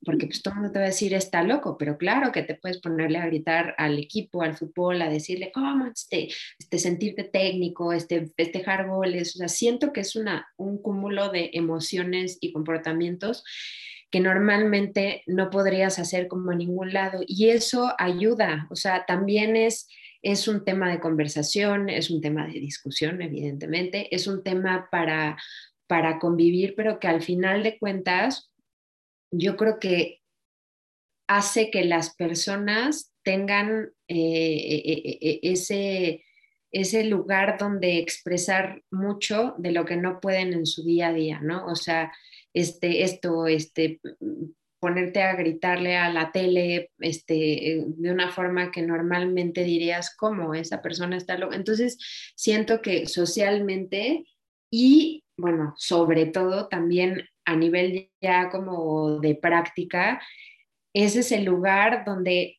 [0.05, 2.55] porque pues todo el mundo te va a decir está loco, pero claro que te
[2.55, 7.93] puedes ponerle a gritar al equipo, al fútbol, a decirle cómo este, este sentirte técnico,
[7.93, 13.45] este festejar goles, o sea, siento que es una, un cúmulo de emociones y comportamientos
[14.11, 19.57] que normalmente no podrías hacer como a ningún lado y eso ayuda, o sea, también
[19.57, 19.89] es
[20.21, 25.37] es un tema de conversación, es un tema de discusión, evidentemente, es un tema para
[25.89, 28.51] para convivir, pero que al final de cuentas
[29.31, 30.21] yo creo que
[31.29, 36.25] hace que las personas tengan eh, eh, eh, ese,
[36.73, 41.41] ese lugar donde expresar mucho de lo que no pueden en su día a día,
[41.41, 41.67] ¿no?
[41.67, 42.13] O sea,
[42.55, 44.01] este, esto, este,
[44.81, 50.81] ponerte a gritarle a la tele este, de una forma que normalmente dirías, ¿cómo esa
[50.81, 51.57] persona está loca?
[51.57, 51.99] Entonces,
[52.35, 54.25] siento que socialmente
[54.71, 60.21] y, bueno, sobre todo también a nivel ya como de práctica,
[60.93, 62.59] ese es el lugar donde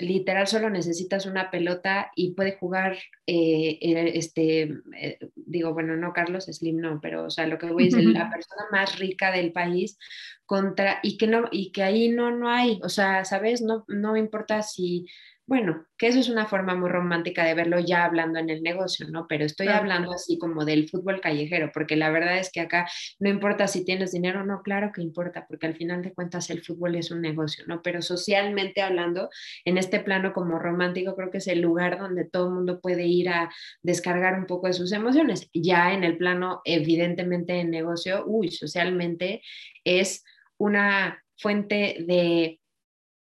[0.00, 3.78] literal solo necesitas una pelota y puede jugar, eh,
[4.14, 7.86] este, eh, digo, bueno, no Carlos Slim, no, pero o sea, lo que voy a
[7.86, 9.96] decir, la persona más rica del país
[10.44, 13.62] contra, y que, no, y que ahí no, no hay, o sea, ¿sabes?
[13.62, 15.06] No, no importa si
[15.48, 19.08] bueno, que eso es una forma muy romántica de verlo ya hablando en el negocio,
[19.08, 19.26] ¿no?
[19.26, 22.86] Pero estoy hablando así como del fútbol callejero, porque la verdad es que acá
[23.18, 26.50] no importa si tienes dinero o no, claro que importa, porque al final de cuentas
[26.50, 27.80] el fútbol es un negocio, ¿no?
[27.80, 29.30] Pero socialmente hablando,
[29.64, 33.06] en este plano como romántico, creo que es el lugar donde todo el mundo puede
[33.06, 33.48] ir a
[33.80, 35.48] descargar un poco de sus emociones.
[35.54, 39.40] Ya en el plano, evidentemente, en negocio, uy, socialmente
[39.82, 40.24] es
[40.58, 42.57] una fuente de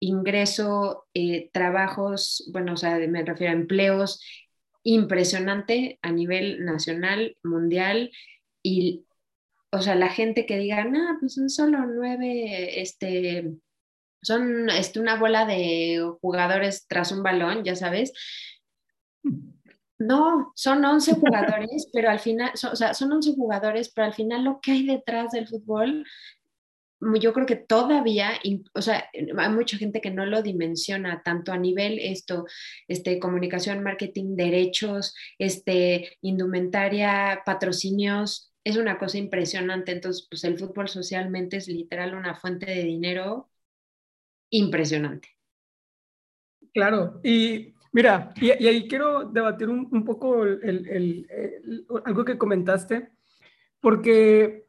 [0.06, 4.22] ingreso, eh, trabajos, bueno, o sea, me refiero a empleos
[4.84, 8.12] impresionante a nivel nacional, mundial,
[8.62, 9.06] y,
[9.72, 13.56] o sea, la gente que diga, no, pues son solo nueve, este,
[14.22, 18.14] son este, una bola de jugadores tras un balón, ya sabes.
[19.98, 24.44] No, son 11 jugadores, pero al final, o sea, son 11 jugadores, pero al final
[24.44, 26.06] lo que hay detrás del fútbol
[27.20, 28.32] yo creo que todavía,
[28.74, 32.46] o sea, hay mucha gente que no lo dimensiona tanto a nivel esto,
[32.88, 39.92] este, comunicación, marketing, derechos, este, indumentaria, patrocinios, es una cosa impresionante.
[39.92, 43.50] Entonces, pues el fútbol socialmente es literal una fuente de dinero
[44.50, 45.30] impresionante.
[46.74, 50.44] Claro, y mira, y, ahí quiero debatir un, poco
[52.04, 53.10] algo que comentaste,
[53.80, 54.65] porque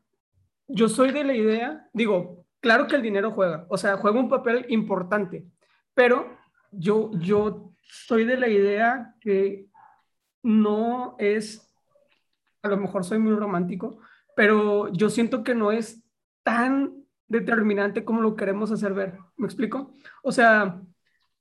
[0.69, 4.29] yo soy de la idea, digo, claro que el dinero juega, o sea, juega un
[4.29, 5.47] papel importante,
[5.95, 6.37] pero
[6.71, 9.67] yo, yo soy de la idea que
[10.43, 11.73] no es,
[12.63, 13.99] a lo mejor soy muy romántico,
[14.35, 16.05] pero yo siento que no es
[16.43, 19.19] tan determinante como lo queremos hacer ver.
[19.37, 19.93] ¿Me explico?
[20.23, 20.81] O sea,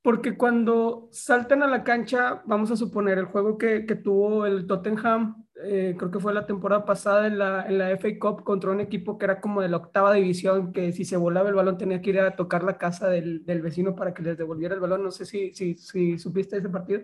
[0.01, 4.65] porque cuando saltan a la cancha, vamos a suponer el juego que, que tuvo el
[4.65, 8.71] Tottenham eh, creo que fue la temporada pasada en la, en la FA Cup contra
[8.71, 11.77] un equipo que era como de la octava división, que si se volaba el balón
[11.77, 14.81] tenía que ir a tocar la casa del, del vecino para que les devolviera el
[14.81, 15.03] balón.
[15.03, 17.03] No sé si, si, si supiste ese partido.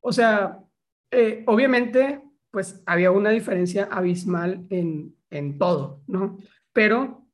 [0.00, 0.58] O sea,
[1.10, 6.38] eh, obviamente, pues había una diferencia abismal en, en todo, ¿no?
[6.72, 7.26] Pero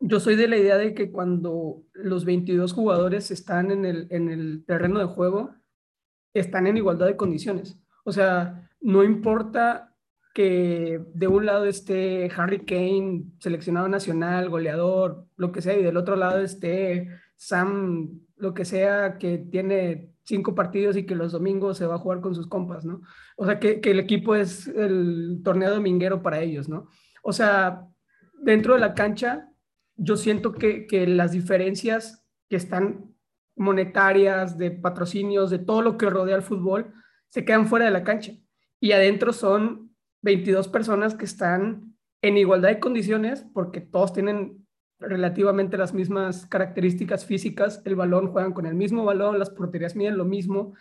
[0.00, 4.30] yo soy de la idea de que cuando los 22 jugadores están en el, en
[4.30, 5.54] el terreno de juego,
[6.34, 7.78] están en igualdad de condiciones.
[8.04, 9.94] O sea, no importa
[10.34, 15.96] que de un lado esté Harry Kane, seleccionado nacional, goleador, lo que sea, y del
[15.96, 21.78] otro lado esté Sam, lo que sea, que tiene cinco partidos y que los domingos
[21.78, 23.00] se va a jugar con sus compas, ¿no?
[23.38, 26.88] O sea, que, el equipo es el torneo dominguero para ellos, ¿no?
[27.22, 27.86] O sea,
[28.42, 29.48] dentro de la cancha,
[29.96, 33.14] yo siento que, que las diferencias que están
[33.56, 36.92] monetarias, de patrocinios, de todo lo que rodea el fútbol,
[37.30, 38.34] se quedan fuera de la cancha.
[38.84, 44.66] Y adentro son 22 personas que están en igualdad de condiciones porque todos tienen
[44.98, 50.18] relativamente las mismas características físicas, el balón juegan con el mismo balón, las porterías miden
[50.18, 50.74] lo mismo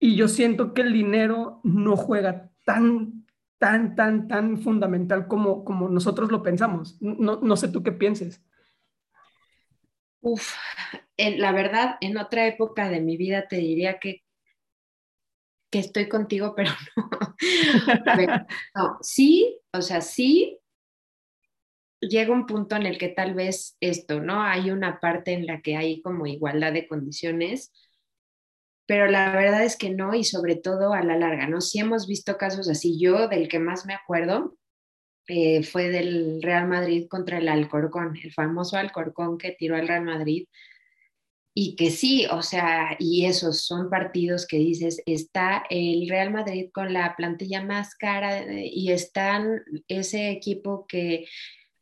[0.00, 3.24] y yo siento que el dinero no juega tan
[3.58, 6.96] tan, tan, tan fundamental como, como nosotros lo pensamos.
[7.00, 8.42] No, no sé tú qué pienses.
[10.20, 10.56] Uf,
[11.16, 14.24] la verdad, en otra época de mi vida te diría que,
[15.70, 16.70] que estoy contigo, pero
[18.74, 18.98] no.
[19.02, 20.58] Sí, o sea, sí,
[22.00, 24.42] llega un punto en el que tal vez esto, ¿no?
[24.42, 27.72] Hay una parte en la que hay como igualdad de condiciones,
[28.86, 31.60] pero la verdad es que no, y sobre todo a la larga, ¿no?
[31.60, 32.98] Sí hemos visto casos así.
[32.98, 34.56] Yo, del que más me acuerdo,
[35.28, 40.04] eh, fue del Real Madrid contra el Alcorcón, el famoso Alcorcón que tiró al Real
[40.04, 40.46] Madrid.
[41.60, 46.68] Y que sí, o sea, y esos son partidos que dices, está el Real Madrid
[46.72, 51.26] con la plantilla más cara y están ese equipo que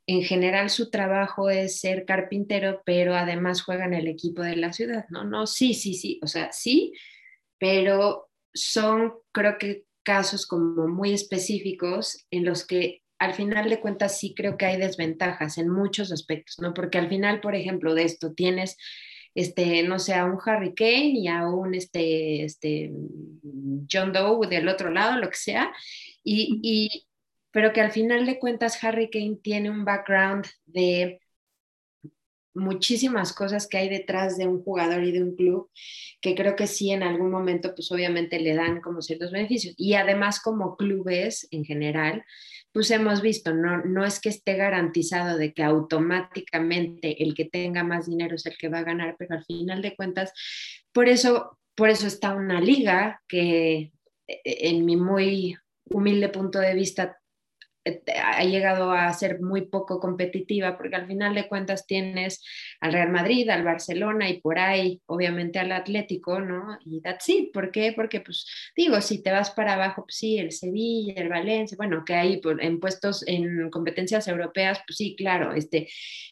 [0.06, 4.72] en general su trabajo es ser carpintero, pero además juega en el equipo de la
[4.72, 5.24] ciudad, ¿no?
[5.24, 6.94] No, sí, sí, sí, o sea, sí,
[7.58, 14.18] pero son, creo que casos como muy específicos en los que al final de cuentas
[14.18, 16.72] sí creo que hay desventajas en muchos aspectos, ¿no?
[16.72, 18.78] Porque al final, por ejemplo, de esto tienes,
[19.37, 22.90] este, no sé, a un Harry Kane y a un, este, este,
[23.90, 25.72] John Doe del otro lado, lo que sea,
[26.25, 27.07] y, y
[27.53, 31.20] pero que al final de cuentas Harry Kane tiene un background de
[32.57, 35.70] muchísimas cosas que hay detrás de un jugador y de un club
[36.20, 39.75] que creo que sí en algún momento pues obviamente le dan como ciertos beneficios.
[39.77, 42.25] Y además como clubes en general
[42.76, 47.82] pues hemos visto, no, no es que esté garantizado de que automáticamente el que tenga
[47.82, 50.30] más dinero es el que va a ganar, pero al final de cuentas,
[50.92, 53.92] por eso, por eso está una liga que
[54.28, 55.56] e, e, en mi muy
[55.88, 57.18] humilde punto de vista
[58.22, 62.44] ha llegado a ser muy poco competitiva, porque al final de cuentas tienes
[62.81, 66.79] al Real Madrid, al Barcelona y por ahí, obviamente, al Atlético, ¿no?
[66.85, 67.53] Y that's it.
[67.53, 67.92] ¿Por qué?
[67.94, 68.46] Porque, pues,
[68.77, 72.40] digo, si te vas para abajo, pues sí, el Sevilla, el Valencia, bueno, que hay
[72.61, 75.88] en puestos en competencias europeas, pues sí, claro, este,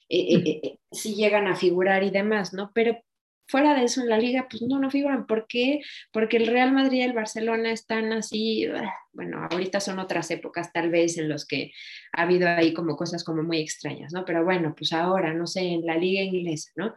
[0.09, 2.71] eh, eh, sí llegan a figurar y demás, ¿no?
[2.75, 2.99] Pero
[3.47, 5.27] fuera de eso en la liga, pues no, no figuran.
[5.27, 5.81] ¿Por qué?
[6.13, 10.73] Porque el Real Madrid y el Barcelona están así, ah, bueno, ahorita son otras épocas
[10.73, 11.73] tal vez en los que
[12.13, 14.25] ha habido ahí como cosas como muy extrañas, ¿no?
[14.25, 16.95] Pero bueno, pues ahora, no sé, en la liga inglesa, ¿no?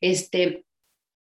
[0.00, 0.64] Este,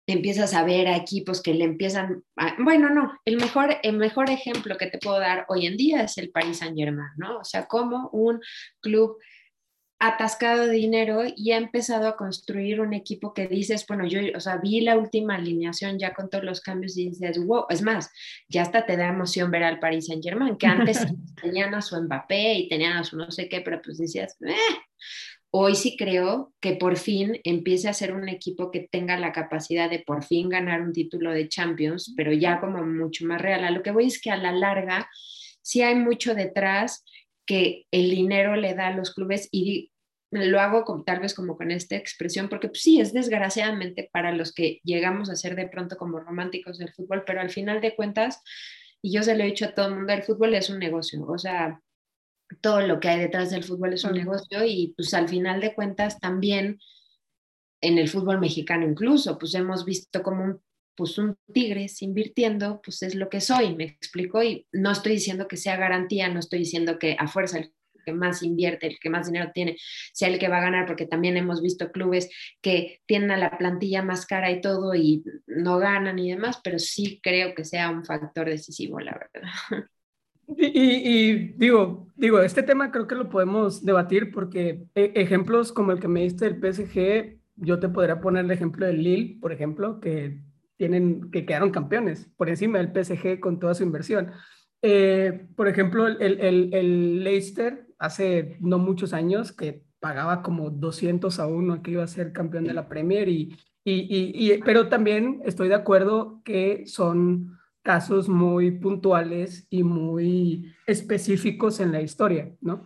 [0.06, 2.22] empiezas a ver a equipos que le empiezan,
[2.58, 6.16] bueno, no, el mejor, el mejor ejemplo que te puedo dar hoy en día es
[6.18, 7.38] el Paris Saint Germain, ¿no?
[7.38, 8.40] O sea, como un
[8.80, 9.18] club
[9.98, 14.40] atascado de dinero y ha empezado a construir un equipo que dices, bueno, yo, o
[14.40, 18.10] sea, vi la última alineación ya con todos los cambios y dices, wow, es más,
[18.48, 20.98] ya hasta te da emoción ver al Paris Saint Germain, que antes
[21.42, 24.54] tenían a su Mbappé y tenían a su no sé qué, pero pues decías, eh".
[25.50, 29.88] hoy sí creo que por fin empiece a ser un equipo que tenga la capacidad
[29.88, 33.64] de por fin ganar un título de Champions, pero ya como mucho más real.
[33.64, 35.08] A lo que voy es que a la larga
[35.62, 37.02] sí hay mucho detrás
[37.46, 39.92] que el dinero le da a los clubes y
[40.30, 44.32] lo hago como, tal vez como con esta expresión, porque pues, sí, es desgraciadamente para
[44.32, 47.94] los que llegamos a ser de pronto como románticos del fútbol, pero al final de
[47.94, 48.42] cuentas,
[49.00, 51.24] y yo se lo he dicho a todo el mundo, el fútbol es un negocio,
[51.26, 51.80] o sea,
[52.60, 55.74] todo lo que hay detrás del fútbol es un negocio y pues al final de
[55.74, 56.78] cuentas también
[57.80, 60.62] en el fútbol mexicano incluso, pues hemos visto como un
[60.96, 65.46] pues un tigres invirtiendo, pues es lo que soy, me explico, y no estoy diciendo
[65.48, 67.72] que sea garantía, no estoy diciendo que a fuerza el
[68.06, 69.76] que más invierte, el que más dinero tiene,
[70.12, 72.30] sea el que va a ganar, porque también hemos visto clubes
[72.62, 76.78] que tienen a la plantilla más cara y todo y no ganan y demás, pero
[76.78, 79.50] sí creo que sea un factor decisivo, la verdad.
[80.48, 85.98] Y, digo, digo, este tema creo que lo podemos debatir porque e, ejemplos como el
[85.98, 89.98] que me diste del PSG, yo te podría poner el ejemplo del Lille, por ejemplo,
[89.98, 90.38] que
[90.76, 94.32] tienen, que quedaron campeones por encima del PSG con toda su inversión.
[94.82, 101.40] Eh, por ejemplo, el, el, el, Leicester hace no muchos años que pagaba como 200
[101.40, 105.40] a 1 que iba a ser campeón de la Premier y, y, y, pero también
[105.44, 112.84] estoy de acuerdo que son casos muy puntuales y muy específicos en la historia, ¿no?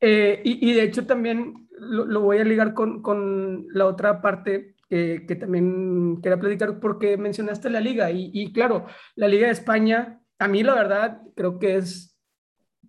[0.00, 4.75] Eh, y, de hecho también lo, lo, voy a ligar con, con la otra parte
[4.88, 10.20] que también quería platicar porque mencionaste la liga y, y, claro, la liga de España,
[10.38, 12.16] a mí la verdad creo que es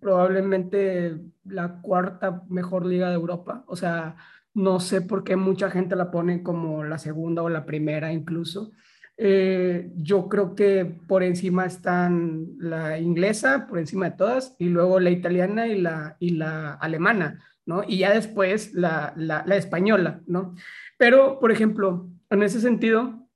[0.00, 4.16] probablemente la cuarta mejor liga de Europa, o sea,
[4.54, 8.72] no sé por qué mucha gente la pone como la segunda o la primera incluso.
[9.16, 15.00] Eh, yo creo que por encima están la inglesa, por encima de todas, y luego
[15.00, 17.82] la italiana y la, y la alemana, ¿no?
[17.86, 20.54] Y ya después la, la, la española, ¿no?
[20.96, 23.28] Pero, por ejemplo, en ese sentido,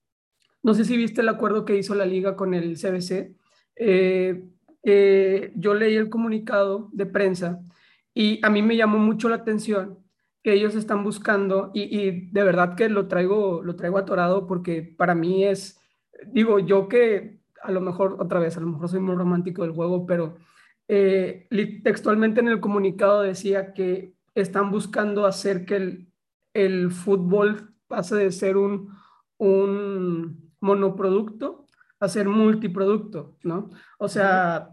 [0.62, 3.36] no sé si viste el acuerdo que hizo la liga con el CBC.
[3.76, 4.42] Eh,
[4.84, 7.60] eh, yo leí el comunicado de prensa
[8.14, 9.98] y a mí me llamó mucho la atención
[10.42, 15.14] que ellos están buscando y, de verdad que lo traigo, lo traigo atorado porque para
[15.14, 15.78] mí es,
[16.26, 19.72] digo, yo que a lo mejor, otra vez, a lo mejor soy muy romántico del
[19.72, 20.36] juego, pero
[20.88, 21.48] eh,
[21.84, 26.12] textualmente en el comunicado decía que están buscando hacer que el,
[26.54, 28.96] el fútbol pase de ser un,
[29.38, 31.66] un monoproducto
[32.00, 33.70] a ser multiproducto, ¿no?
[33.98, 34.70] O sea,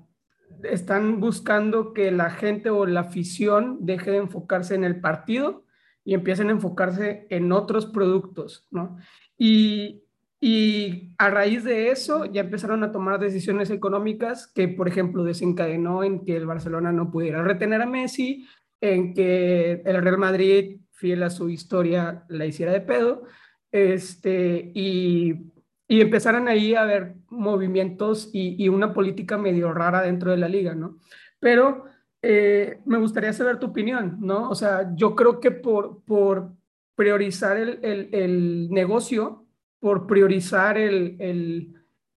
[0.64, 5.66] están buscando que la gente o la afición deje de enfocarse en el partido
[6.04, 8.98] y empiecen a enfocarse en otros productos, ¿no?
[9.38, 10.04] Y,
[10.42, 16.04] y a raíz de eso ya empezaron a tomar decisiones económicas que, por ejemplo, desencadenó
[16.04, 18.48] en que el Barcelona no pudiera retener a Messi,
[18.82, 23.24] en que el Real Madrid, fiel a su historia, la hiciera de pedo,
[23.72, 25.52] este, y
[25.92, 30.76] y empezaron ahí a haber movimientos y, una política medio rara dentro de la liga,
[30.76, 31.00] ¿no?
[31.40, 31.86] Pero
[32.22, 34.52] eh, me gustaría saber tu opinión, ¿no?
[34.52, 36.52] O sea, yo creo que por, por
[36.94, 39.48] priorizar el, el, negocio,
[39.80, 41.74] por priorizar el, el,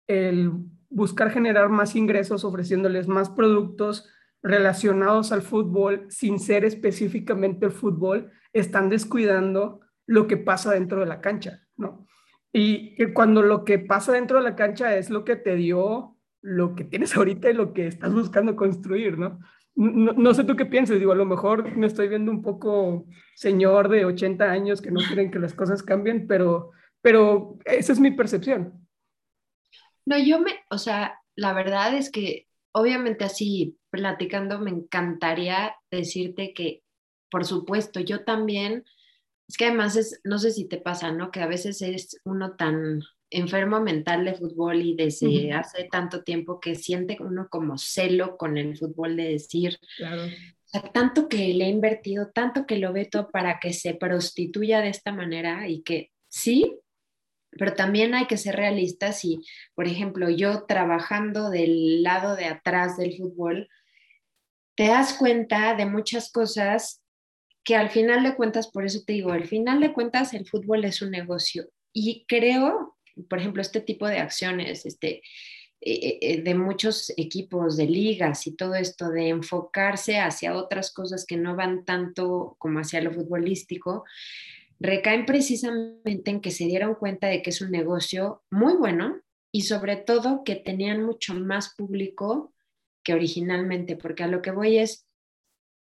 [0.06, 0.52] el
[0.90, 4.06] buscar generar más ingresos ofreciéndoles más productos
[4.42, 11.06] relacionados al fútbol sin ser específicamente el fútbol, están descuidando lo que pasa dentro de
[11.06, 12.06] la cancha, ¿no?
[12.52, 16.74] Y cuando lo que pasa dentro de la cancha es lo que te dio lo
[16.74, 19.38] que tienes ahorita y lo que estás buscando construir, ¿no?
[19.74, 23.88] No, sé tú qué piensas, digo, a lo mejor me estoy viendo un poco señor
[23.88, 28.10] de 80 años que no quieren que las cosas cambien, pero, pero esa es mi
[28.10, 28.86] percepción.
[30.04, 36.52] No, yo me, o sea, la verdad es que obviamente así platicando me encantaría decirte
[36.54, 36.82] que,
[37.30, 38.84] por supuesto, yo también
[39.48, 41.30] es que además es, no sé si te pasa, ¿no?
[41.30, 43.02] Que a veces es uno tan
[43.32, 48.56] enfermo mental de fútbol y desde hace tanto tiempo que siente uno como celo con
[48.56, 50.22] el fútbol de decir, claro.
[50.92, 55.12] tanto que le he invertido, tanto que lo veto para que se prostituya de esta
[55.12, 56.78] manera y que sí,
[57.58, 59.44] pero también hay que ser realistas y,
[59.74, 63.68] por ejemplo, yo trabajando del lado de atrás del fútbol,
[64.74, 67.02] te das cuenta de muchas cosas
[67.64, 70.84] que al final de cuentas, por eso te digo, al final de cuentas el fútbol
[70.84, 71.68] es un negocio.
[71.92, 72.96] Y creo,
[73.28, 75.22] por ejemplo, este tipo de acciones, este,
[75.84, 81.26] eh, eh, de muchos equipos, de ligas y todo esto, de enfocarse hacia otras cosas
[81.26, 84.04] que no van tanto como hacia lo futbolístico,
[84.82, 89.20] recaen precisamente en que se dieron cuenta de que es un negocio muy bueno
[89.52, 92.52] y sobre todo que tenían mucho más público
[93.04, 95.06] que originalmente, porque a lo que voy es,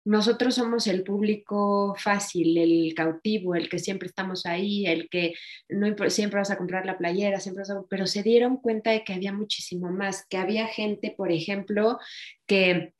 [0.03, 5.33] nosotros somos el público fácil, el cautivo, el que siempre estamos ahí, el que
[5.69, 9.33] no siempre vas a comprar la playera, siempre pero se dieron cuenta de que había
[9.33, 11.99] muchísimo más, que había gente, por ejemplo,
[12.47, 12.93] que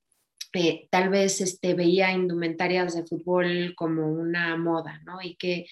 [0.89, 5.21] tal vez este, veía indumentarias de fútbol como una moda, ¿no?
[5.21, 5.65] Y que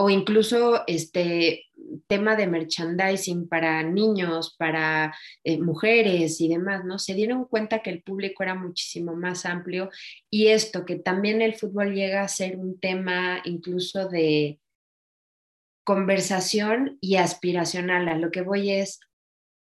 [0.00, 1.64] o incluso este
[2.06, 5.12] tema de merchandising para niños, para
[5.42, 7.00] eh, mujeres y demás, ¿no?
[7.00, 9.90] Se dieron cuenta que el público era muchísimo más amplio
[10.30, 14.60] y esto, que también el fútbol llega a ser un tema incluso de
[15.84, 18.08] conversación y aspiracional.
[18.08, 19.00] A lo que voy es,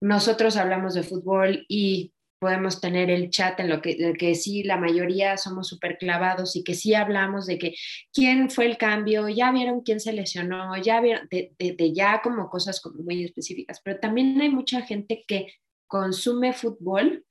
[0.04, 5.38] nosotros hablamos de fútbol y podemos tener el chat en lo que, sí la mayoría
[5.38, 7.76] somos súper clavados y que sí hablamos de que
[8.12, 12.50] quién fue el cambio, ya vieron quién se lesionó, ya vieron, de, de, ya como
[12.50, 15.54] cosas como muy específicas, pero también hay mucha gente que
[15.86, 17.24] consume fútbol,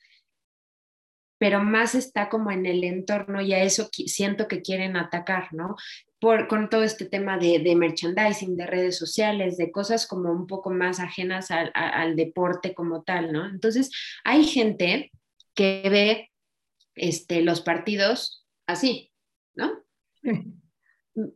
[1.41, 5.75] pero más está como en el entorno y a eso siento que quieren atacar, ¿no?
[6.21, 10.47] Por, con todo este tema de, de, merchandising, de redes sociales, de cosas como un
[10.47, 13.47] poco más ajenas al, al, deporte como tal, ¿no?
[13.47, 13.91] Entonces,
[14.23, 15.11] hay gente
[15.55, 16.31] que ve
[16.95, 19.11] este, los partidos así,
[19.55, 19.83] ¿no?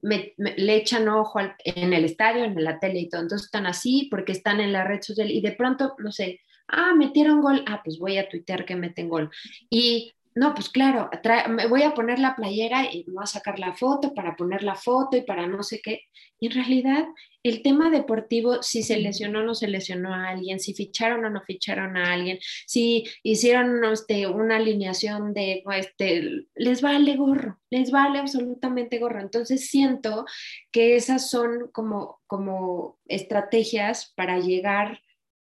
[0.03, 4.09] Me, le echan ojo en el estadio, en la tele y todo, entonces están así
[4.11, 7.81] porque están en la red social y de pronto, no sé, ah, metieron gol, ah,
[7.83, 9.31] pues voy a tuitear que meten gol.
[9.71, 11.11] Y no, pues claro,
[11.49, 14.65] me voy a poner la playera y me voy a sacar la foto para poner
[14.65, 16.03] la foto y para no sé qué.
[16.41, 17.05] Y en realidad,
[17.45, 21.31] el tema deportivo, si se lesionó o no se lesionó a alguien, si ficharon o
[21.31, 27.93] no ficharon a alguien, si hicieron este, una alineación de, este, les vale gorro, les
[27.93, 29.21] vale absolutamente gorro.
[29.21, 30.25] Entonces siento
[30.73, 35.01] que esas son como, como estrategias para llegar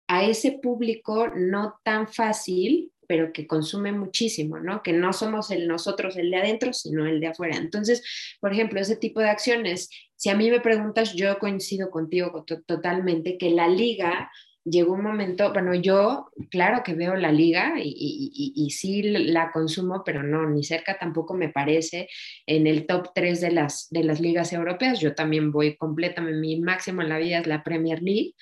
[0.07, 4.83] a ese público no tan fácil pero que consume muchísimo, ¿no?
[4.83, 7.57] Que no somos el nosotros el de adentro, sino el de afuera.
[7.57, 8.03] Entonces,
[8.39, 13.39] por ejemplo, ese tipo de acciones, si a mí me preguntas, yo coincido contigo totalmente
[13.39, 14.29] que la liga
[14.63, 20.03] llegó un momento, bueno, yo claro que veo la liga y, y, sí la consumo,
[20.05, 22.09] pero no, ni cerca tampoco me parece
[22.45, 24.99] en el top 3 de las, de las ligas europeas.
[24.99, 28.35] Yo también voy completamente, mi máximo en la vida es la Premier League,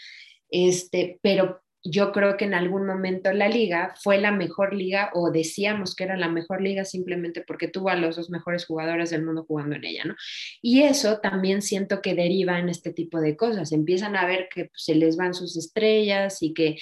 [0.49, 5.32] este, pero yo creo que en algún momento la liga fue la mejor liga o
[5.32, 9.24] decíamos que era la mejor liga simplemente porque tuvo a los dos mejores jugadores del
[9.24, 10.16] mundo jugando en ella, ¿no?
[10.62, 13.72] Y eso también siento que deriva en este tipo de cosas.
[13.72, 16.78] Empiezan a ver que pues, se les van sus estrellas y que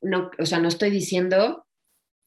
[0.00, 1.66] no, o sea, no estoy diciendo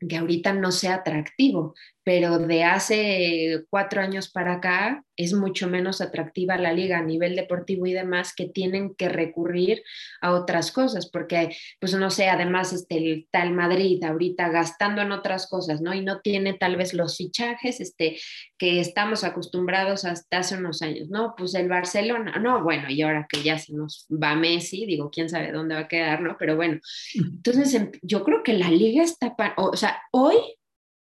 [0.08, 6.02] que ahorita no sea atractivo, pero de hace cuatro años para acá es mucho menos
[6.02, 9.84] atractiva la liga a nivel deportivo y demás que tienen que recurrir
[10.20, 15.12] a otras cosas, porque, pues no sé, además este, el tal Madrid ahorita gastando en
[15.12, 15.94] otras cosas, ¿no?
[15.94, 18.20] Y no tiene tal vez los fichajes este,
[18.58, 21.36] que estamos acostumbrados hasta hace unos años, ¿no?
[21.38, 25.30] Pues el Barcelona, no, bueno, y ahora que ya se nos va Messi, digo, quién
[25.30, 26.36] sabe dónde va a quedar, ¿no?
[26.40, 26.80] Pero bueno,
[27.14, 30.38] entonces em, yo creo que la liga está, o sea, hoy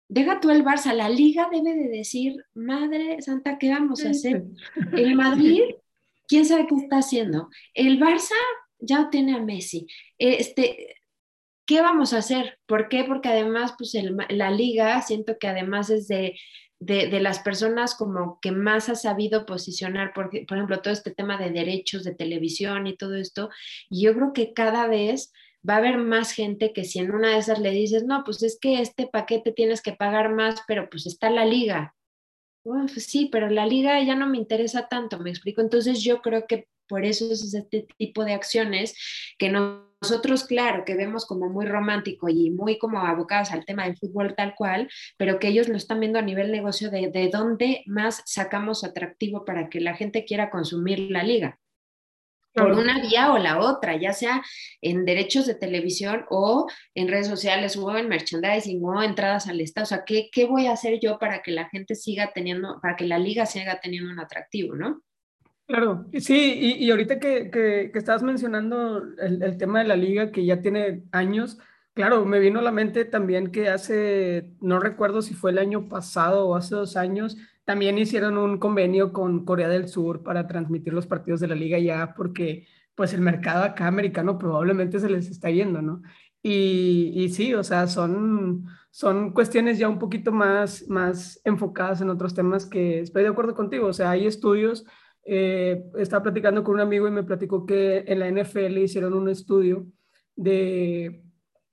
[0.08, 4.44] deja tú el Barça, la liga debe de decir, madre santa, ¿qué vamos a hacer?
[4.92, 5.62] El Madrid,
[6.28, 7.48] ¿quién sabe qué está haciendo?
[7.74, 8.36] El Barça
[8.78, 9.86] ya tiene a Messi.
[10.18, 10.96] Este,
[11.66, 12.60] ¿Qué vamos a hacer?
[12.66, 13.02] ¿Por qué?
[13.04, 13.96] Porque además, pues
[14.28, 16.36] la liga, siento que además es de,
[16.78, 21.38] de, las personas como que más ha sabido posicionar, por, por ejemplo, todo este tema
[21.38, 23.50] de derechos de televisión y todo esto,
[23.90, 25.32] y yo creo que cada vez
[25.68, 28.42] va a haber más gente que si en una de esas le dices, no, pues
[28.42, 31.94] es que este paquete tienes que pagar más, pero pues está la liga.
[32.62, 35.60] pues sí, pero la liga ya no me interesa tanto, me explico.
[35.60, 38.94] Entonces yo creo que por eso es este tipo de acciones
[39.38, 43.96] que nosotros, claro, que vemos como muy romántico y muy como abocados al tema del
[43.96, 47.82] fútbol tal cual, pero que ellos lo están viendo a nivel negocio de, de dónde
[47.86, 51.58] más sacamos atractivo para que la gente quiera consumir la liga
[52.56, 54.42] por una vía o la otra, ya sea
[54.80, 59.84] en derechos de televisión o en redes sociales o en merchandising o entradas al Estado.
[59.84, 62.96] O sea, ¿qué, ¿qué, voy a hacer yo para que la gente siga teniendo, para
[62.96, 65.02] que la liga siga teniendo un atractivo, ¿no?
[65.66, 69.96] Claro, sí, y, y ahorita que, que, que, estabas mencionando el, el, tema de la
[69.96, 71.58] liga que ya tiene años,
[71.92, 75.88] claro, me vino a la mente también que hace, no recuerdo si fue el año
[75.88, 77.36] pasado o hace dos años,
[77.66, 81.78] también hicieron un convenio con Corea del Sur para transmitir los partidos de la liga
[81.78, 86.00] ya porque pues el mercado acá americano probablemente se les está yendo, ¿no?
[86.42, 92.08] Y, y sí, o sea, son, son cuestiones ya un poquito más, más enfocadas en
[92.08, 94.86] otros temas que estoy de acuerdo contigo, o sea, hay estudios,
[95.24, 99.28] eh, estaba platicando con un amigo y me platicó que en la NFL hicieron un
[99.28, 99.86] estudio
[100.36, 101.24] de,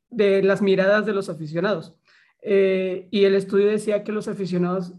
[0.10, 1.96] de las miradas de los aficionados.
[2.42, 4.94] Eh, y el estudio decía que los aficionados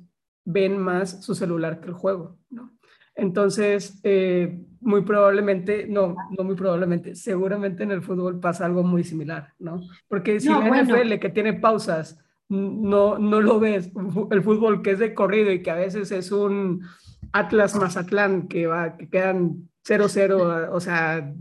[0.45, 2.73] ven más su celular que el juego, ¿no?
[3.17, 9.05] Entonces, eh, muy probablemente, no, no muy probablemente, seguramente en el fútbol pasa algo muy
[9.05, 9.81] similar, ¿no?
[10.09, 12.19] Porque si no, la NFL que tiene pausas,
[12.49, 13.91] no, no lo ves,
[14.31, 16.85] el fútbol que es de corrido y que a veces es un
[17.33, 21.33] Atlas Mazatlán que va, que quedan 0-0, o sea,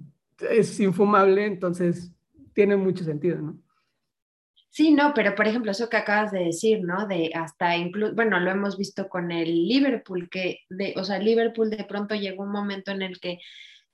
[0.50, 2.14] es infumable, entonces
[2.54, 3.63] tiene mucho sentido, ¿no?
[4.74, 7.06] Sí, no, pero por ejemplo, eso que acabas de decir, ¿no?
[7.08, 11.70] De hasta incluso, bueno, lo hemos visto con el Liverpool, que, de, o sea, Liverpool
[11.70, 13.38] de pronto llegó un momento en el que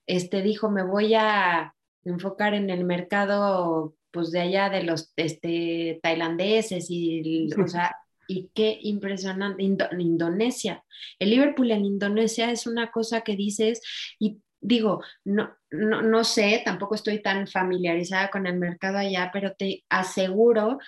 [0.07, 1.75] este, dijo, me voy a
[2.05, 7.93] enfocar en el mercado, pues de allá de los este, tailandeses y, o sea,
[8.29, 10.85] y qué impresionante, Indonesia.
[11.19, 13.81] El Liverpool en Indonesia es una cosa que dices,
[14.17, 19.53] y digo, no, no, no, sé, tampoco estoy tan familiarizada con el mercado allá, pero
[19.53, 20.79] te aseguro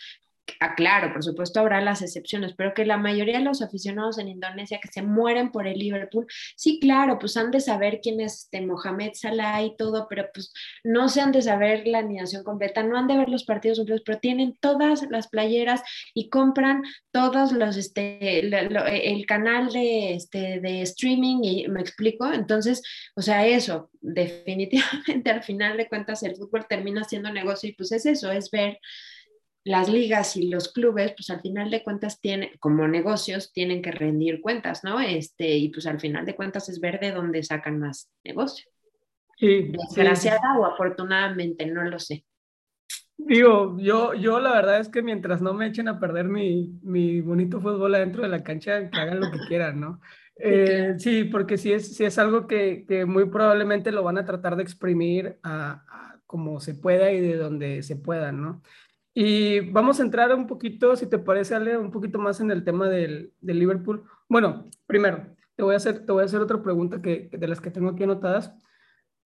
[0.60, 4.28] Ah, claro, por supuesto habrá las excepciones, pero que la mayoría de los aficionados en
[4.28, 8.44] Indonesia que se mueren por el Liverpool, sí, claro, pues han de saber quién es
[8.44, 12.84] este Mohamed Salah y todo, pero pues no se han de saber la animación completa,
[12.84, 15.82] no han de ver los partidos completos, pero tienen todas las playeras
[16.14, 22.82] y compran todos los, este, el canal de, este, de streaming y me explico, entonces,
[23.16, 27.92] o sea, eso, definitivamente al final de cuentas el fútbol termina siendo negocio y pues
[27.92, 28.80] es eso, es ver
[29.64, 33.92] las ligas y los clubes, pues al final de cuentas tienen, como negocios, tienen que
[33.92, 35.00] rendir cuentas, ¿no?
[35.00, 38.66] Este, y pues al final de cuentas es ver de dónde sacan más negocio.
[39.38, 42.26] Sí, Desgraciada o afortunadamente, no lo sé.
[43.18, 47.22] Digo, yo, yo la verdad es que mientras no me echen a perder mi, mi
[47.22, 50.00] bonito fútbol adentro de la cancha, que hagan lo que quieran, ¿no?
[50.44, 54.26] Eh, sí, porque sí es, sí es algo que, que, muy probablemente lo van a
[54.26, 55.84] tratar de exprimir a,
[56.26, 58.64] como se pueda y de donde se pueda, ¿no?
[59.14, 62.64] Y vamos a entrar un poquito, si te parece, Ale, un poquito más en el
[62.64, 64.06] tema del, del Liverpool.
[64.30, 67.60] Bueno, primero, te voy a hacer, te voy a hacer otra pregunta que, de las
[67.60, 68.54] que tengo aquí anotadas.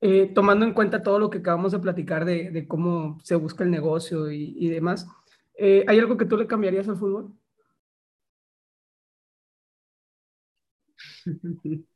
[0.01, 3.71] Eh, tomando en cuenta todo lo que acabamos de platicar de, cómo se busca el
[3.71, 5.07] negocio y, y demás,
[5.57, 7.33] eh, ¿hay algo que tú le cambiarías al fútbol?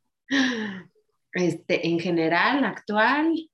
[1.32, 3.48] Este, en general, actual.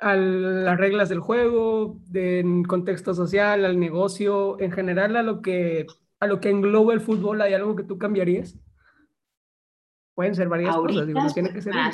[0.00, 5.86] A las reglas del juego, en contexto social, al negocio, en general a lo que
[6.20, 8.58] a lo que engloba el fútbol, ¿hay algo que tú cambiarías?
[10.14, 11.72] Pueden ser varias cosas, digo, no tiene que ser.
[11.76, 11.92] Ah,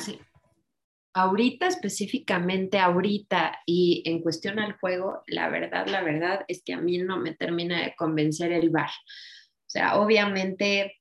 [1.14, 6.80] ahorita específicamente, ahorita y en cuestión al juego, la verdad, la verdad es que a
[6.80, 8.88] mí no me termina de convencer el bar.
[8.88, 10.94] O sea, obviamente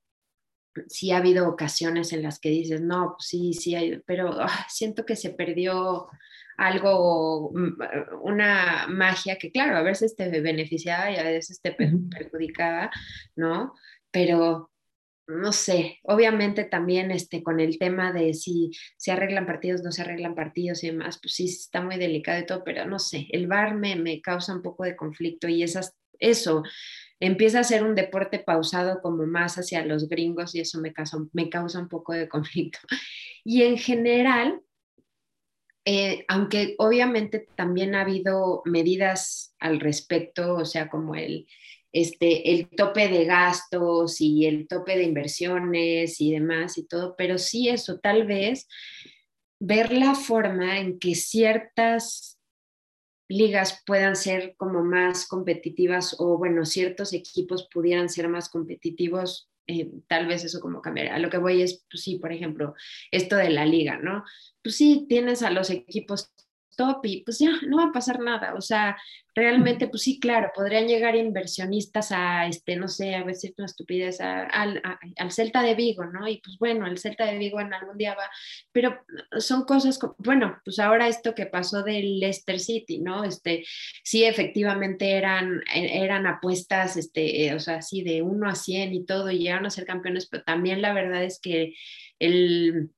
[0.88, 4.66] sí ha habido ocasiones en las que dices, no, pues sí, sí, hay, pero ah,
[4.70, 6.08] siento que se perdió
[6.58, 7.78] algo, mm,
[8.22, 12.92] una magia que claro, a veces te beneficiaba y a veces te perjudicaba,
[13.36, 13.74] ¿no?
[14.12, 14.72] Pero
[15.28, 20.02] no sé, obviamente también este, con el tema de si se arreglan partidos, no se
[20.02, 23.48] arreglan partidos y demás, pues sí, está muy delicado y todo, pero no sé, el
[23.48, 26.64] bar me, me causa un poco de conflicto y esas, eso,
[27.20, 31.18] empieza a ser un deporte pausado como más hacia los gringos y eso me causa,
[31.34, 32.80] me causa un poco de conflicto.
[33.44, 34.62] Y en general,
[35.86, 41.48] eh, aunque obviamente también ha habido medidas al respecto, o sea, como el,
[41.92, 47.38] este, el tope de gastos y el tope de inversiones y demás y todo, pero
[47.38, 48.68] sí eso, tal vez
[49.60, 52.33] ver la forma en que ciertas
[53.38, 59.92] ligas puedan ser como más competitivas o bueno, ciertos equipos pudieran ser más competitivos, eh,
[60.08, 61.16] tal vez eso como cambiaría.
[61.16, 62.76] A lo que voy es, pues sí, por ejemplo,
[63.12, 64.24] esto de la liga, ¿no?
[64.62, 66.32] Pues sí, tienes a los equipos
[66.76, 68.54] top y pues ya no va a pasar nada.
[68.56, 68.98] O sea,
[69.36, 74.20] realmente, pues sí, claro, podrían llegar inversionistas a, este, no sé, a veces una estupidez,
[74.22, 76.28] al Celta de Vigo, ¿no?
[76.28, 78.30] Y pues bueno, el Celta de Vigo en algún día va,
[78.72, 79.04] pero
[79.40, 83.24] son cosas, bueno, pues ahora esto que pasó del Leicester City, ¿no?
[83.24, 83.64] Este,
[84.04, 89.06] sí, efectivamente eran, e, eran apuestas, este, o sea, sí, de 1 a 100 y
[89.06, 91.74] todo, y llegaron a ser campeones, pero también la verdad es que
[92.20, 92.92] el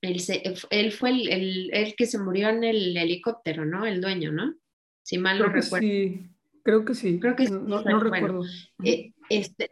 [0.00, 3.86] él, fue el, el, que se murió en el helicóptero, ¿no?
[3.86, 4.54] El dueño, ¿no?
[5.02, 5.86] Si mal no recuerdo.
[5.86, 6.26] Sí,
[6.62, 7.18] creo que sí.
[7.18, 7.52] Creo que sí.
[7.52, 8.44] No, no recuerdo.
[8.84, 9.70] Eh, este,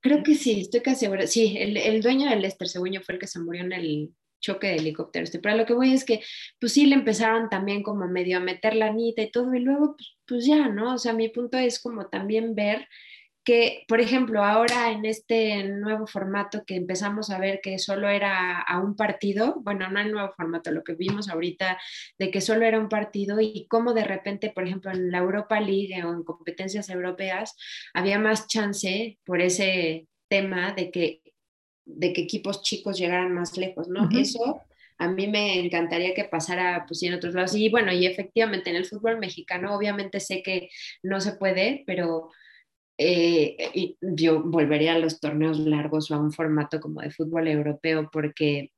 [0.00, 1.26] creo que sí, estoy casi segura.
[1.26, 4.68] Sí, el, el dueño del Lester Cegüeño fue el que se murió en el choque
[4.68, 5.24] de helicóptero.
[5.24, 6.20] Este, pero lo que voy es que,
[6.58, 9.96] pues sí, le empezaron también como medio a meter la anita y todo, y luego,
[9.96, 10.94] pues, pues ya, ¿no?
[10.94, 12.88] O sea, mi punto es como también ver
[13.44, 18.60] que, por ejemplo, ahora en este nuevo formato que empezamos a ver que solo era
[18.60, 21.78] a un partido, bueno, no el nuevo formato, lo que vimos ahorita
[22.18, 25.58] de que solo era un partido y cómo de repente, por ejemplo, en la Europa
[25.60, 27.56] League o en competencias europeas
[27.94, 31.22] había más chance por ese tema de que,
[31.86, 34.08] de que equipos chicos llegaran más lejos, ¿no?
[34.12, 34.62] Eso
[34.98, 37.56] a mí me encantaría que pasara pues en otros lados.
[37.56, 40.68] Y bueno, y efectivamente en el fútbol mexicano obviamente sé que
[41.02, 42.28] no se puede, pero
[43.02, 48.10] eh, yo volvería a los torneos largos o a un formato como de fútbol europeo
[48.12, 48.72] porque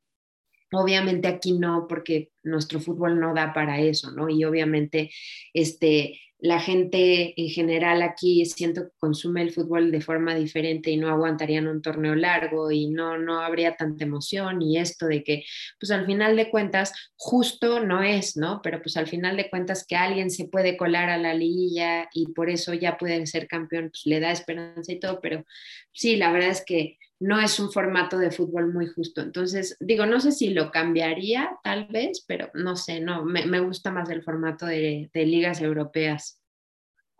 [0.73, 4.29] obviamente aquí no, porque nuestro fútbol no da para eso, ¿no?
[4.29, 5.11] Y obviamente
[5.53, 10.97] este, la gente en general aquí siento que consume el fútbol de forma diferente y
[10.97, 15.45] no aguantarían un torneo largo y no, no habría tanta emoción y esto de que,
[15.79, 18.61] pues al final de cuentas, justo no es, ¿no?
[18.61, 22.33] Pero pues al final de cuentas que alguien se puede colar a la liguilla y
[22.33, 25.45] por eso ya puede ser campeón, pues le da esperanza y todo, pero
[25.93, 29.21] sí, la verdad es que no es un formato de fútbol muy justo.
[29.21, 33.93] Entonces, digo, no sé si lo cambiaría tal vez, pero no sé, no, me, gusta
[33.93, 36.41] más el formato de, de, ligas europeas.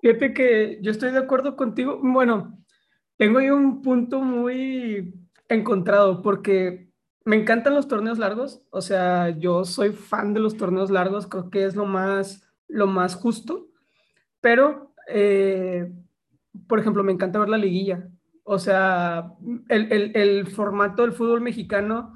[0.01, 2.01] Fíjate que yo estoy de acuerdo contigo.
[2.03, 2.59] Bueno,
[3.17, 5.15] tengo ahí un punto muy
[5.49, 6.91] encontrado porque
[7.25, 8.61] me encantan los torneos largos.
[8.71, 12.89] O sea, yo soy fan de los torneos largos, creo que es lo más, lo
[12.89, 13.69] más justo.
[14.41, 15.93] Pero, eh,
[16.67, 18.09] por ejemplo, me encanta ver la liguilla.
[18.45, 19.35] O sea,
[19.69, 22.15] el, formato del fútbol mexicano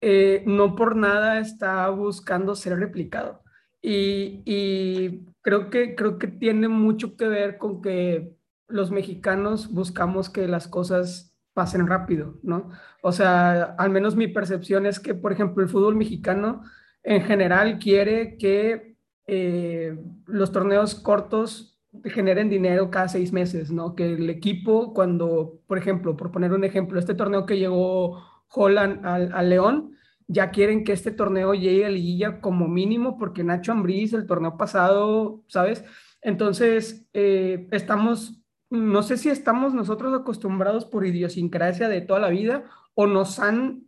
[0.00, 3.42] eh, no por nada está buscando ser replicado.
[3.82, 8.34] Y, creo, que, creo que tiene mucho que ver con que
[8.66, 12.70] los mexicanos buscamos que las cosas pasen rápido, ¿no?
[13.02, 16.62] O sea, al menos mi percepción es que, por ejemplo, el fútbol mexicano
[17.02, 18.96] en general quiere que
[19.26, 21.73] eh, los torneos cortos
[22.04, 23.94] generen dinero cada seis meses, ¿no?
[23.94, 29.04] Que el equipo, cuando, por ejemplo, por poner un ejemplo, este torneo que llegó Holland
[29.06, 34.12] al, León, ya quieren que este torneo llegue a liguilla como mínimo, porque Nacho Ambriz,
[34.12, 35.84] el torneo pasado, ¿sabes?
[36.22, 42.64] Entonces, eh, estamos, no sé si estamos nosotros acostumbrados por idiosincrasia de toda la vida
[42.94, 43.84] o nos han,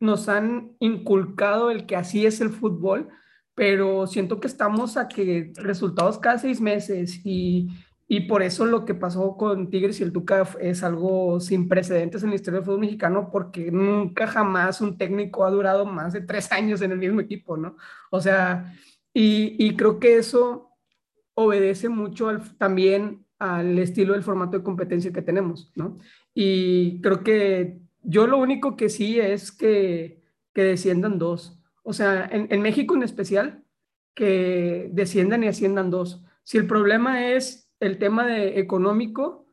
[0.00, 3.08] nos han inculcado el que así es el fútbol,
[3.54, 7.68] pero siento que estamos a que resultados cada seis meses y,
[8.08, 12.22] y por eso lo que pasó con Tigres y el Tuca es algo sin precedentes
[12.22, 16.22] en la historia del fútbol mexicano, porque nunca jamás un técnico ha durado más de
[16.22, 17.76] tres años en el mismo equipo, ¿no?
[18.10, 18.74] O sea,
[19.14, 20.70] y, y creo que eso
[21.34, 25.98] obedece mucho también al estilo del formato de competencia que tenemos, ¿no?
[26.34, 30.22] Y creo que yo lo único que sí es que,
[30.54, 31.58] que desciendan dos.
[31.82, 33.64] O sea, en, México en especial,
[34.14, 36.22] que desciendan y asciendan dos.
[36.44, 39.46] Si el problema es el tema de económico,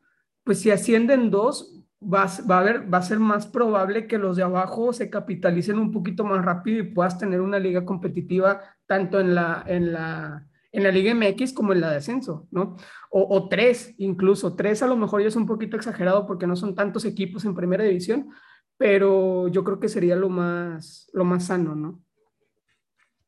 [0.44, 4.36] pues si ascienden dos, va, va, a haber, va a ser más probable que los
[4.36, 9.20] de abajo se capitalicen un poquito más rápido y puedas tener una liga competitiva tanto
[9.20, 12.76] en la, en la, en la Liga MX como en la de ascenso, ¿no?
[13.10, 16.56] O, o, tres, incluso tres a lo mejor ya es un poquito exagerado porque no
[16.56, 18.30] son tantos equipos en primera división,
[18.76, 22.00] pero yo creo que sería lo más, lo más sano, ¿no?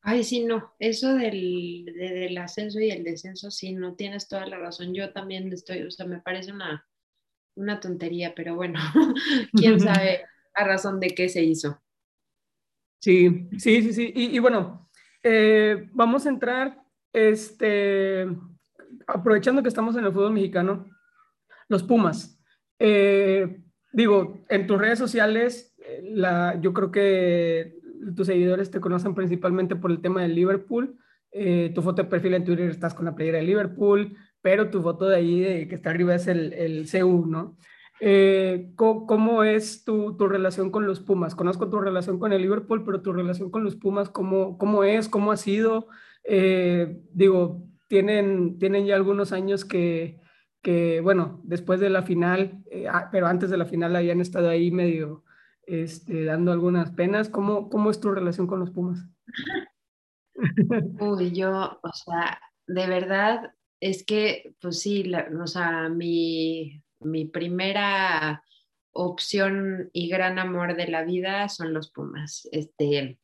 [0.05, 4.57] Ay, sí, no, eso del, del ascenso y el descenso, sí, no tienes toda la
[4.57, 4.93] razón.
[4.93, 6.85] Yo también estoy, o sea, me parece una,
[7.55, 8.79] una tontería, pero bueno,
[9.53, 11.81] quién sabe a razón de qué se hizo.
[12.99, 14.11] Sí, sí, sí, sí.
[14.13, 14.89] Y, bueno,
[15.23, 16.81] eh, vamos a entrar,
[17.13, 18.27] este,
[19.07, 20.89] aprovechando que estamos en el fútbol mexicano,
[21.69, 22.37] los Pumas.
[22.77, 23.61] Eh,
[23.93, 27.79] digo, en tus redes sociales, eh, la, yo creo que
[28.15, 30.97] tus seguidores te conocen principalmente por el tema del Liverpool.
[31.31, 34.81] Eh, tu foto de perfil en Twitter estás con la playera de Liverpool, pero tu
[34.81, 37.57] foto de ahí de, que está arriba es el, el CU, ¿no?
[37.99, 41.35] Eh, ¿cómo, es tu, tu, relación con los Pumas?
[41.35, 45.09] Conozco tu relación con el Liverpool, pero tu relación con los Pumas, ¿cómo, cómo es?
[45.09, 45.87] ¿Cómo ha sido?
[46.23, 50.19] Eh, digo, tienen, tienen ya algunos años que,
[50.61, 54.69] que bueno, después de la final, ah, pero antes de la final habían estado ahí
[54.69, 55.23] medio,
[55.65, 57.29] este, dando algunas penas.
[57.29, 58.99] ¿Cómo, ¿Cómo es tu relación con los Pumas?
[60.99, 65.11] Uy, yo, o sea, de verdad es que, pues sí,
[65.41, 68.43] o sea, mi, mi primera
[68.91, 72.47] opción y gran amor de la vida son los Pumas.
[72.51, 73.19] Este,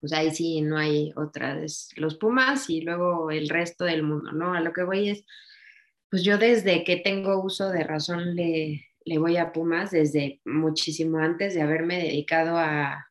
[0.00, 4.32] pues ahí sí no hay otra, es los Pumas y luego el resto del mundo,
[4.32, 4.54] ¿no?
[4.54, 5.24] A lo que voy es,
[6.10, 11.18] pues yo desde que tengo uso de razón le, le voy a Pumas desde muchísimo
[11.18, 13.06] antes de haberme dedicado a,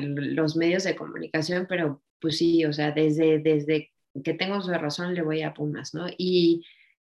[0.00, 3.92] los medios de comunicación, pero pues sí, o sea, desde, desde
[4.24, 6.06] que tengo su razón le voy a Pumas, ¿no?
[6.16, 6.64] Y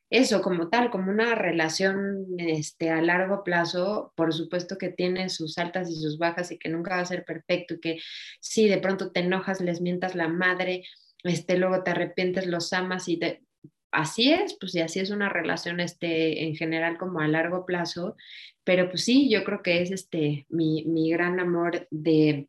[0.10, 5.58] eso como tal, como una relación este, a largo plazo, por supuesto que tiene sus
[5.58, 8.00] altas y sus bajas y que nunca va a ser perfecto y que
[8.40, 10.84] si de pronto te enojas, les mientas la madre,
[11.24, 13.44] este, luego te arrepientes, los amas y te,
[13.92, 18.16] así es, pues y así es una relación este, en general como a largo plazo,
[18.64, 22.48] pero pues sí, yo creo que es este, mi, mi gran amor de,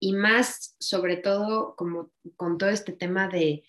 [0.00, 3.62] y más sobre todo como con todo este tema de,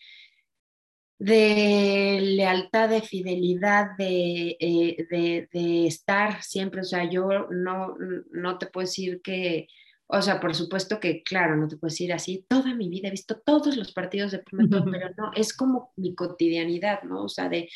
[1.20, 7.96] de lealtad, de fidelidad, de, eh, de, estar siempre, o sea, yo no,
[8.32, 9.68] no te puedo decir que
[10.14, 13.12] o sea, por supuesto que, claro, no te puedes ir así, toda mi vida he
[13.12, 17.24] visto todos los partidos de Pumas, pero no, es como mi cotidianidad, ¿no?
[17.24, 17.70] O sea, de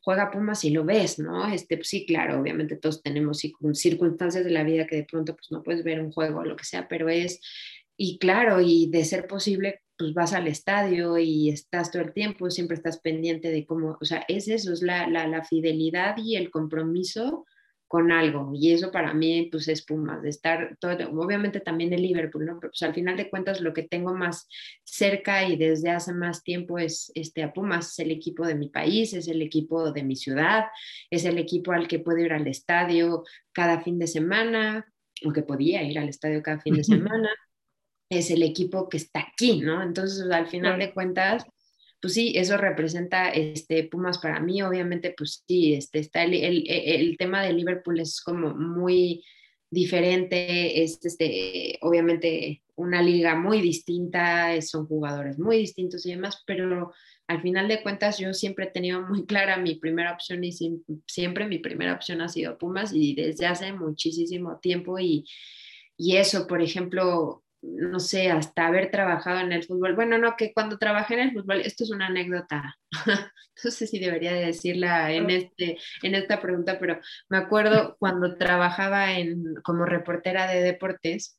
[0.00, 1.46] juega Pumas y lo ves, ¿no?
[1.52, 3.42] Este, pues sí, claro, obviamente todos tenemos
[3.74, 6.56] circunstancias de la vida que de pronto pues no puedes ver un juego o lo
[6.56, 7.40] que sea, pero es,
[7.96, 12.50] y claro, y de ser posible, pues vas al estadio y estás todo el tiempo,
[12.50, 16.36] siempre estás pendiente de cómo, o sea, es eso, es la, la, la fidelidad y
[16.36, 17.44] el compromiso
[17.92, 18.52] con algo.
[18.54, 22.58] Y eso para mí, pues es Pumas, de estar, todo, obviamente también el Liverpool, ¿no?
[22.58, 24.48] Pero pues al final de cuentas lo que tengo más
[24.82, 28.70] cerca y desde hace más tiempo es este, a Pumas, es el equipo de mi
[28.70, 30.68] país, es el equipo de mi ciudad,
[31.10, 34.90] es el equipo al que puedo ir al estadio cada fin de semana,
[35.26, 37.28] o que podía ir al estadio cada fin de semana.
[38.08, 39.82] es el equipo que está aquí, ¿no?
[39.82, 41.44] Entonces, al final de cuentas,
[42.02, 46.64] pues sí, eso representa este, Pumas para mí, obviamente, pues sí, este, está el, el,
[46.68, 49.24] el, tema de Liverpool es como muy,
[49.72, 56.92] diferente, es este, obviamente una liga muy distinta, son jugadores muy distintos y demás, pero
[57.26, 60.52] al final de cuentas yo siempre he tenido muy clara mi primera opción y
[61.06, 65.24] siempre mi primera opción ha sido Pumas y desde hace muchísimo tiempo y,
[65.96, 69.94] y eso, por ejemplo, no sé, hasta haber trabajado en el fútbol.
[69.94, 72.76] Bueno, no, que cuando trabajé en el fútbol, esto es una anécdota,
[73.64, 78.36] no sé si debería de decirla en, este, en esta pregunta, pero me acuerdo cuando
[78.36, 81.38] trabajaba en, como reportera de deportes,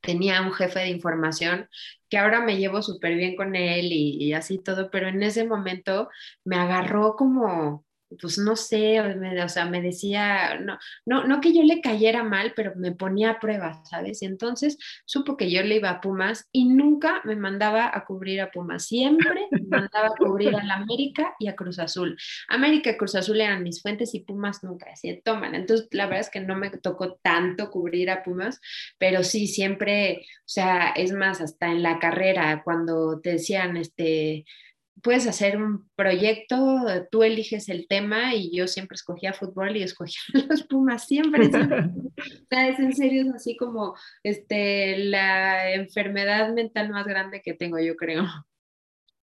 [0.00, 1.68] tenía un jefe de información
[2.08, 5.44] que ahora me llevo súper bien con él y, y, así todo, pero en ese
[5.44, 6.08] momento
[6.44, 7.84] me agarró como,
[8.20, 12.52] pues no sé, o sea, me decía, no, no, no que yo le cayera mal,
[12.54, 14.22] pero me ponía a prueba, ¿sabes?
[14.22, 18.40] Y entonces supo que yo le iba a Pumas y nunca me mandaba a cubrir
[18.40, 22.16] a Pumas, siempre me mandaba a cubrir a la América y a Cruz Azul.
[22.48, 25.54] América y Cruz Azul eran mis fuentes y Pumas nunca, así toman.
[25.54, 28.60] Entonces, la verdad es que no me tocó tanto cubrir a Pumas,
[28.98, 34.44] pero sí, siempre, o sea, es más, hasta en la carrera, cuando te decían, este,
[35.00, 36.56] puedes hacer un proyecto,
[37.10, 41.78] tú eliges el tema y yo siempre escogía fútbol y escogía los Pumas, siempre, siempre.
[41.86, 47.54] o sea, es en serio, es así como este, la enfermedad mental más grande que
[47.54, 48.24] tengo, yo creo.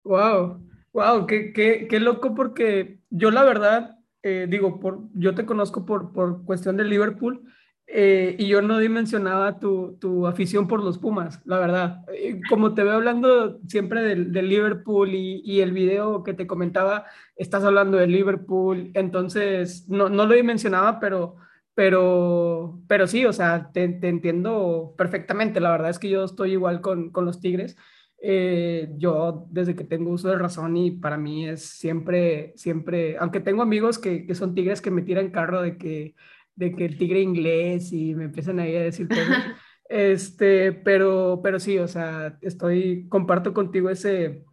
[0.05, 5.47] Wow, wow, qué, qué, qué loco porque yo la verdad, eh, digo, por, yo te
[5.47, 7.45] conozco por, por cuestión de Liverpool,
[7.91, 12.05] eh, y yo no dimensionaba tu, tu, afición por los Pumas, la verdad.
[12.13, 16.47] Eh, como te veo hablando siempre del, del Liverpool y, y, el video que te
[16.47, 21.37] comentaba, estás hablando de Liverpool, entonces no, no lo dimensionaba, pero,
[21.75, 25.59] pero, pero sí, o sea, te, te, entiendo perfectamente.
[25.59, 27.77] La verdad es que yo estoy igual con, con los Tigres.
[28.21, 33.41] Eh, yo desde que tengo uso de razón y para mí es siempre, siempre, aunque
[33.41, 36.15] tengo amigos que, que son Tigres que me tiran carro de que
[36.59, 39.27] de que el tigre inglés y me empiezan ahí a decir cosas.
[39.89, 44.45] este, pero, pero sí, o sea, estoy, comparto contigo ese,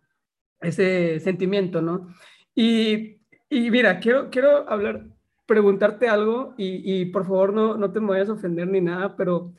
[0.62, 2.08] ese sentimiento, ¿no?
[2.54, 5.08] Y, y mira, quiero, quiero hablar,
[5.48, 9.16] preguntarte algo y, y, por favor no, no te me vayas a ofender ni nada,
[9.16, 9.54] pero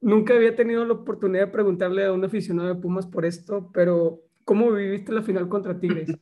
[0.00, 4.20] nunca había tenido la oportunidad de preguntarle a un aficionado de Pumas por esto, pero
[4.44, 6.16] ¿cómo viviste la final contra Tigres?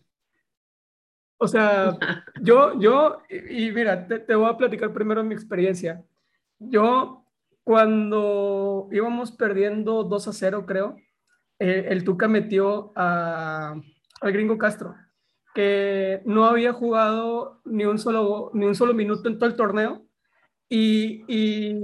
[1.39, 1.97] O sea,
[2.43, 6.05] yo, yo, y, mira, te, voy a platicar primero mi experiencia.
[6.59, 7.25] Yo,
[7.65, 10.97] cuando íbamos perdiendo 2 a 0, creo,
[11.59, 13.75] eh, el Tuca metió a,
[14.21, 14.95] al gringo Castro,
[15.55, 20.07] que no había jugado ni un solo, ni un solo minuto en todo el torneo,
[20.69, 21.79] y, y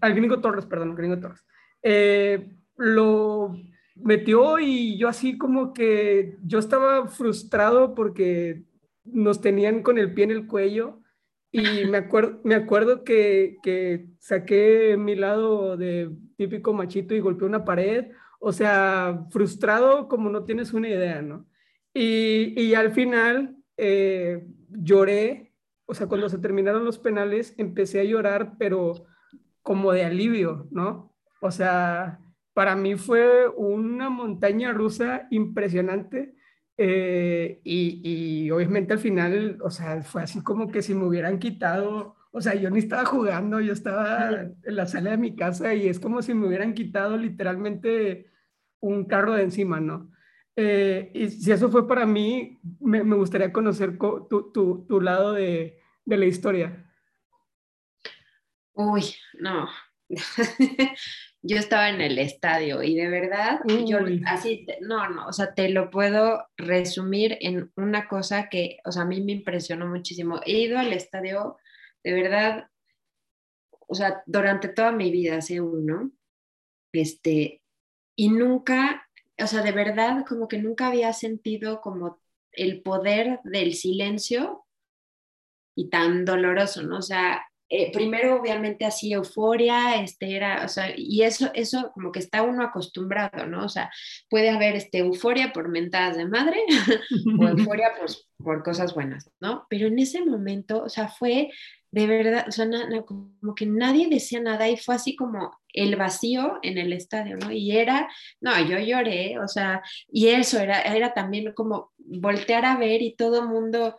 [0.00, 1.44] al gringo Torres, perdón, gringo Torres.
[1.82, 3.56] Eh, lo
[3.96, 8.64] metió y yo así como que yo estaba frustrado porque
[9.04, 11.00] nos tenían con el pie en el cuello
[11.50, 17.46] y me, acuerdo, me acuerdo que, que saqué mi lado de típico machito y golpeé
[17.46, 18.06] una pared,
[18.40, 21.46] o sea, frustrado como no tienes una idea, ¿no?
[21.92, 25.52] Y, y al final eh, lloré,
[25.86, 29.06] o sea, cuando se terminaron los penales empecé a llorar, pero
[29.62, 31.14] como de alivio, ¿no?
[31.40, 32.18] O sea,
[32.52, 36.34] para mí fue una montaña rusa impresionante
[36.76, 38.00] eh, y,
[38.46, 42.40] y, obviamente al final, o sea, fue así como que si me hubieran quitado, o
[42.40, 46.00] sea, yo ni estaba jugando, yo estaba en la sala de mi casa y es
[46.00, 48.30] como si me hubieran quitado literalmente
[48.80, 50.10] un carro de encima, ¿no?
[50.56, 55.32] Eh, y si eso fue para mí, me, me gustaría conocer tu, tu, tu lado
[55.32, 56.90] de, de la historia.
[58.72, 59.68] Uy, no.
[61.46, 65.68] yo estaba en el estadio y de verdad, yo así, no, no, o sea, te
[65.68, 70.40] lo puedo resumir en una cosa que, o sea, a mí me impresionó muchísimo.
[70.46, 71.58] He ido al estadio,
[72.02, 72.70] de verdad,
[73.70, 76.12] o sea, durante toda mi vida, hace uno,
[76.94, 77.60] este,
[78.16, 79.06] y nunca,
[79.38, 82.22] o sea, de verdad, como que nunca había sentido como
[82.52, 84.64] el poder del silencio
[85.76, 86.98] y tan doloroso, ¿no?
[86.98, 87.46] O sea,
[87.76, 92.42] eh, primero obviamente así euforia, este era, o sea, y eso, eso como que está
[92.42, 93.64] uno acostumbrado, ¿no?
[93.64, 93.90] O sea,
[94.30, 96.62] puede haber este euforia por mentadas de madre
[97.40, 99.66] o euforia pues, por cosas buenas, ¿no?
[99.68, 101.50] Pero en ese momento, o sea, fue
[101.90, 102.68] de verdad, o sea,
[103.04, 107.50] como que nadie decía nada y fue así como el vacío en el estadio, ¿no?
[107.50, 108.08] Y era,
[108.40, 113.16] no, yo lloré, o sea, y eso era, era también como voltear a ver y
[113.16, 113.96] todo el mundo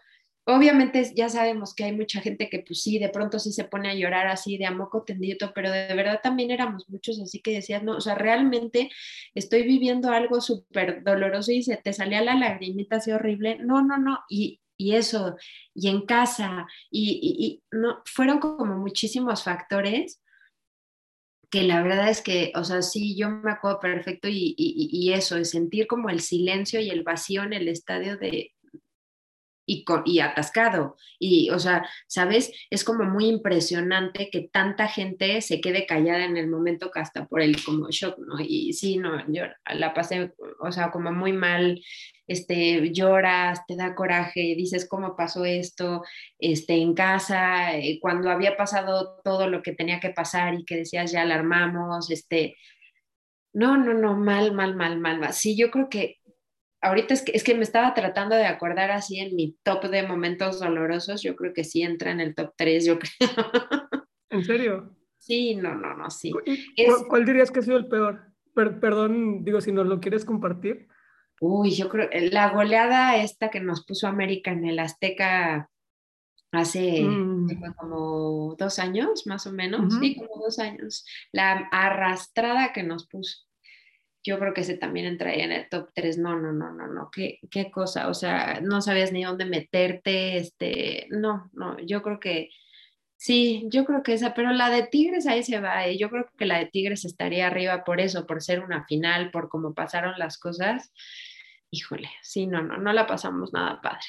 [0.48, 3.90] Obviamente ya sabemos que hay mucha gente que pues sí, de pronto sí se pone
[3.90, 7.52] a llorar así de a moco tendido, pero de verdad también éramos muchos así que
[7.52, 8.92] decías, no, o sea, realmente
[9.34, 13.58] estoy viviendo algo súper doloroso y se te salía la lagrimita así horrible.
[13.60, 14.20] No, no, no.
[14.30, 15.36] Y, y eso,
[15.74, 20.22] y en casa, y, y, no, fueron como muchísimos factores
[21.50, 25.36] que la verdad es que, o sea, sí, yo me acuerdo perfecto y, y, eso,
[25.36, 28.55] de sentir como el silencio y el vacío en el estadio de,
[29.66, 30.96] y, y, atascado.
[31.20, 32.52] Y, o sea, ¿sabes?
[32.70, 37.26] Es como muy impresionante que tanta gente se quede callada en el momento que hasta
[37.26, 38.36] por el como shock, ¿no?
[38.40, 39.44] Y sí, no, yo
[39.74, 41.82] la pasé, o sea, como muy mal,
[42.28, 46.04] este, lloras, te da coraje, dices cómo pasó esto,
[46.40, 50.78] este, en casa, eh, cuando había pasado todo lo que tenía que pasar y que
[50.78, 52.56] decías ya alarmamos, este,
[53.54, 55.34] no, no, no, mal, mal, mal, mal.
[55.34, 56.18] Sí, yo creo que
[56.86, 60.08] ahorita es que, es que me estaba tratando de acordar así en mi top de
[60.08, 63.30] momentos dolorosos, yo creo que sí entra en el top 3, yo creo.
[64.30, 64.96] ¿En serio?
[65.18, 66.32] Sí, no, no, no, sí.
[67.08, 68.32] ¿Cuál, dirías que ha sido el peor?
[68.54, 70.88] perdón, digo, si nos lo quieres compartir.
[71.42, 75.70] Uy, yo creo, la goleada esta que nos puso América en el Azteca
[76.54, 77.74] hace mm.
[77.76, 83.46] como dos años, más o menos, sí, como dos años, la arrastrada que nos puso
[84.26, 86.18] yo creo que ese también entraría en el top 3.
[86.18, 90.38] No, no, no, no, no, qué, qué cosa, o sea, no sabías ni dónde meterte,
[90.38, 92.50] este, no, no, yo creo que
[93.18, 95.98] sí, yo creo que esa, pero la de Tigres ahí se va, ¿eh?
[95.98, 99.48] yo creo que la de Tigres estaría arriba por eso, por ser una final, por
[99.48, 100.92] cómo pasaron las cosas.
[101.70, 104.06] Híjole, sí, no, no, no la pasamos nada padre.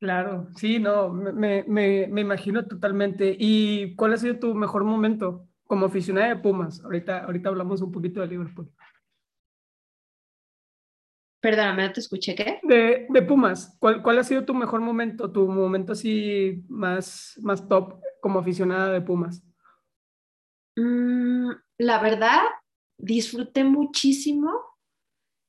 [0.00, 3.36] Claro, sí, no, me, me, me imagino totalmente.
[3.38, 6.82] ¿Y cuál ha sido tu mejor momento como aficionada de Pumas?
[6.84, 8.70] Ahorita, ahorita hablamos un poquito de Liverpool.
[11.40, 12.58] Perdóname, no te escuché, ¿qué?
[12.64, 17.68] De, de Pumas, ¿Cuál, ¿cuál, ha sido tu mejor momento, tu momento así más, más
[17.68, 19.44] top como aficionada de Pumas?
[20.76, 22.42] Mm, la verdad,
[22.96, 24.52] disfruté muchísimo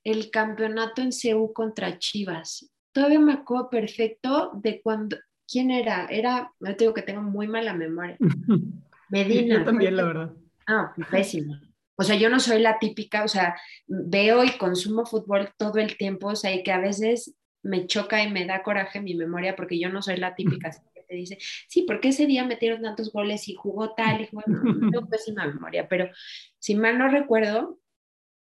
[0.04, 2.72] el campeonato en CEU contra Chivas.
[2.92, 5.18] Todavía me acuerdo perfecto de cuando,
[5.48, 6.06] ¿quién era?
[6.06, 8.18] Era, me digo que tengo muy mala memoria.
[9.10, 9.60] Medina.
[9.60, 10.34] Yo también, la verdad.
[10.68, 11.56] Ah, pésimo.
[12.00, 15.97] O sea, yo no soy la típica, o sea, veo y consumo fútbol todo el
[15.97, 19.54] tiempo, o sea, y que a veces me choca y me da coraje mi memoria
[19.54, 21.38] porque yo no soy la típica que te dice,
[21.68, 25.45] sí, porque ese día metieron tantos goles y jugó tal y jugó, no, tengo pésima
[25.45, 26.10] memoria, pero
[26.58, 27.82] si mal no recuerdo,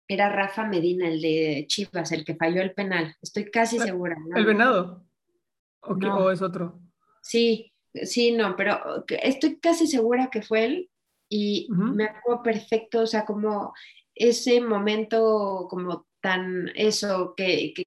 [0.07, 4.15] era Rafa Medina, el de Chivas, el que falló el penal, estoy casi segura.
[4.37, 5.05] ¿El venado?
[5.81, 6.79] ¿O, ¿O es otro?
[7.21, 10.89] Sí, sí, no, pero estoy casi segura que fue él
[11.29, 13.73] y me acuerdo perfecto, o sea, como
[14.15, 17.83] ese momento como tan eso, que, que,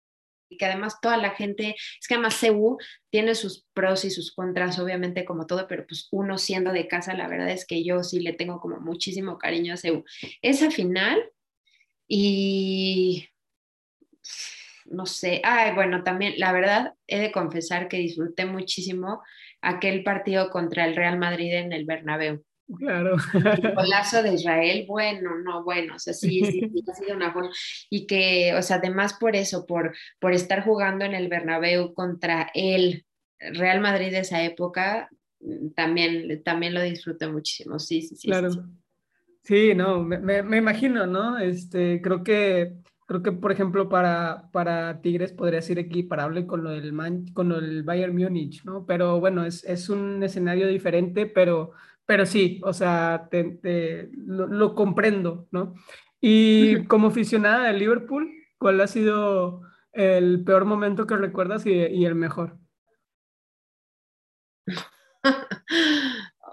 [0.57, 2.79] que, además toda la gente, es que además CEU
[3.11, 7.15] tiene sus pros y sus contras, obviamente como todo, pero pues uno siendo de casa,
[7.15, 10.05] la verdad es que yo sí le tengo como muchísimo cariño a CEU.
[10.41, 11.23] Esa final
[12.09, 13.29] y
[14.87, 19.23] no sé, ay, bueno, también la verdad he de confesar que disfruté muchísimo
[19.61, 22.45] aquel partido contra el Real Madrid en el Bernabéu.
[22.79, 23.17] Claro.
[23.35, 27.35] El golazo de Israel, bueno, no, bueno, o sea, sí, sí, sí, ha sido una
[27.91, 32.51] Y que, o sea, además por eso, por, por estar jugando en el Bernabéu contra
[32.55, 33.05] el
[33.39, 35.09] Real Madrid de esa época,
[35.75, 38.29] también, también lo disfruté muchísimo, sí, sí, sí.
[38.29, 38.51] Claro.
[39.43, 41.39] Sí, no, me, me, imagino, ¿no?
[41.39, 42.75] Este, creo que,
[43.07, 46.95] creo que, por ejemplo, para, para Tigres podría ser equiparable con lo del,
[47.35, 48.87] con lo del Bayern Múnich, ¿no?
[48.87, 51.73] Pero bueno, es, es un escenario diferente, pero
[52.07, 55.75] pero sí, o sea, te, lo, comprendo, ¿no?
[56.21, 62.15] Y como aficionada de Liverpool, ¿cuál ha sido el peor momento que recuerdas y, el
[62.15, 62.59] mejor?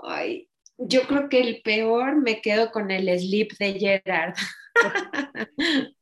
[0.03, 4.35] Ay, yo creo que el peor me quedo con el sleep de Gerard.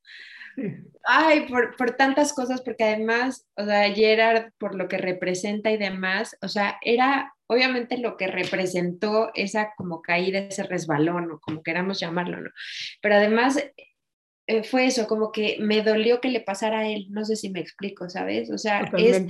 [1.04, 5.78] Ay, por, por, tantas cosas, porque además, o sea, Gerard, por lo que representa y
[5.78, 11.64] demás, o sea, era obviamente lo que representó esa como caída, ese resbalón, o como
[11.64, 12.50] queramos llamarlo, ¿no?
[13.02, 13.58] Pero además
[14.48, 17.50] eh, fue eso, como que me dolió que le pasara a él, no sé si
[17.50, 18.50] me explico, ¿sabes?
[18.50, 19.26] O sea, es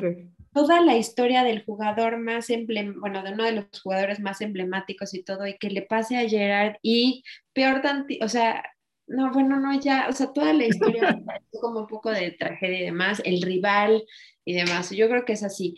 [0.54, 5.16] toda la historia del jugador más emblemático, bueno, de uno de los jugadores más emblemáticos
[5.16, 8.64] y todo, y que le pase a Gerard y peor tanto, o sea,
[9.08, 11.20] no, bueno, no, ya, o sea, toda la historia
[11.62, 14.04] como un poco de tragedia y demás, el rival
[14.46, 15.76] y demás, yo creo que es así.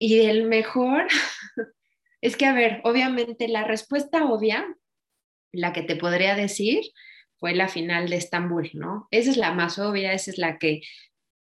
[0.00, 1.06] Y el mejor,
[2.22, 4.66] es que, a ver, obviamente la respuesta obvia,
[5.52, 6.82] la que te podría decir,
[7.36, 9.08] fue la final de Estambul, ¿no?
[9.10, 10.80] Esa es la más obvia, esa es la que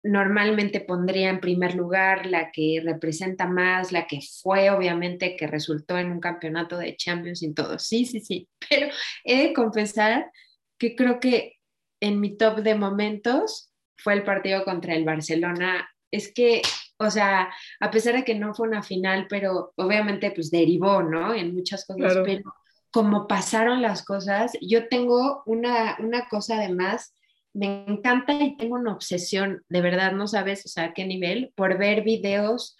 [0.03, 5.97] normalmente pondría en primer lugar, la que representa más, la que fue obviamente que resultó
[5.99, 7.77] en un campeonato de Champions y todo.
[7.77, 8.87] Sí, sí, sí, pero
[9.23, 10.31] he de confesar
[10.79, 11.59] que creo que
[11.99, 15.87] en mi top de momentos fue el partido contra el Barcelona.
[16.09, 16.63] Es que
[17.01, 21.33] o sea, a pesar de que no fue una final, pero obviamente pues derivó, ¿no?
[21.33, 22.43] En muchas cosas, pero
[22.91, 24.51] como pasaron las cosas.
[24.61, 27.15] Yo tengo una, una cosa además,
[27.53, 31.51] me encanta y tengo una obsesión, de verdad, no sabes, o sea, a qué nivel,
[31.55, 32.77] por ver videos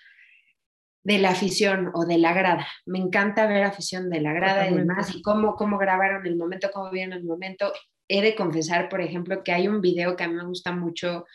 [1.04, 2.68] de la afición o de la grada.
[2.86, 6.70] Me encanta ver afición de la grada y demás, y cómo, cómo grabaron el momento,
[6.72, 7.74] cómo vieron el momento.
[8.08, 11.26] He de confesar, por ejemplo, que hay un video que a mí me gusta mucho.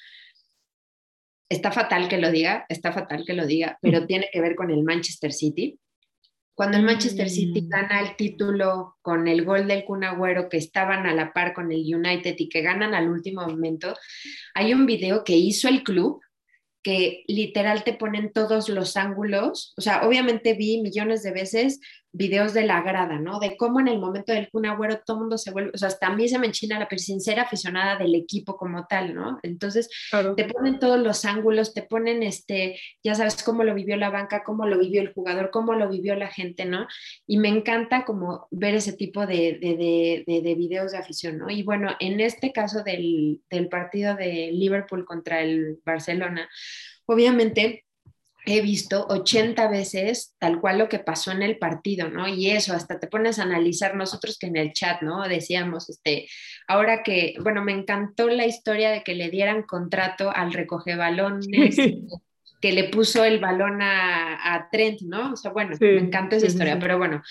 [1.49, 4.71] Está fatal que lo diga, está fatal que lo diga, pero tiene que ver con
[4.71, 5.79] el Manchester City.
[6.55, 7.69] Cuando el Manchester City mm.
[7.69, 11.71] gana el título con el gol del Kun Agüero, que estaban a la par con
[11.71, 13.95] el United y que ganan al último momento,
[14.55, 16.21] hay un video que hizo el club
[16.83, 19.75] que literal te ponen todos los ángulos.
[19.77, 21.81] O sea, obviamente vi millones de veces
[22.17, 23.39] videos de la grada, ¿no?
[23.39, 25.89] De cómo en el momento del Kun Agüero todo el mundo se vuelve, o sea,
[25.89, 29.39] hasta a mí se me enchina la sincera aficionada del equipo como tal, ¿no?
[29.43, 29.89] Entonces,
[30.37, 34.43] te ponen todos los ángulos, te ponen, este, ya sabes cómo lo vivió la banca,
[34.45, 36.87] cómo lo vivió el jugador, cómo lo vivió la gente, ¿no?
[37.27, 41.51] Y me encanta como ver ese tipo de, de, de, de videos de afición, ¿no?
[41.51, 46.49] Y bueno, en este caso del, del partido de Liverpool contra el Barcelona,
[47.07, 47.86] obviamente
[48.47, 52.29] he visto 80 veces tal cual lo que pasó en el partido, ¿no?
[52.29, 55.27] Y eso, hasta te pones a analizar nosotros que en el chat, ¿no?
[55.29, 56.29] Decíamos, este,
[56.69, 61.77] ahora que, bueno, me encantó la historia de que le dieran contrato al recoge balones,
[62.61, 65.33] que le puso el balón a, Trent, ¿no?
[65.33, 67.23] O sea, bueno, me encanta esa historia, pero bueno,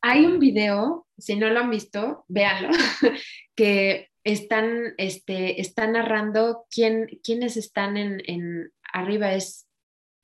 [0.00, 2.70] hay un video, si no lo han visto, véanlo,
[3.54, 9.65] que están, este, están narrando quién, quiénes están en, en arriba, es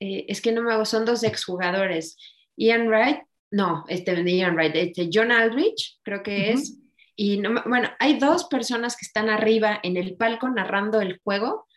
[0.03, 2.17] eh, es que no me hago, son dos exjugadores.
[2.57, 3.21] Ian Wright,
[3.53, 6.77] no, este Ian Wright, este John Aldrich, creo que es.
[7.15, 11.69] Y no, bueno, hay dos personas que están arriba en el palco narrando el juego.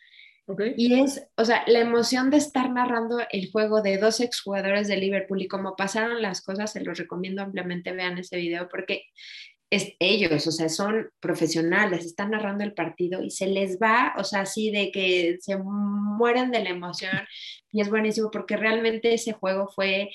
[0.76, 4.98] Y es, o sea, la emoción de estar narrando el juego de dos exjugadores de
[4.98, 9.04] Liverpool y cómo pasaron las cosas, se los recomiendo ampliamente, vean ese video, porque
[9.76, 14.24] es ellos, o sea, son profesionales, están narrando el partido y se les va, o
[14.24, 17.12] sea, así de que se mueren de la emoción
[17.72, 20.10] y es buenísimo porque realmente ese juego fue,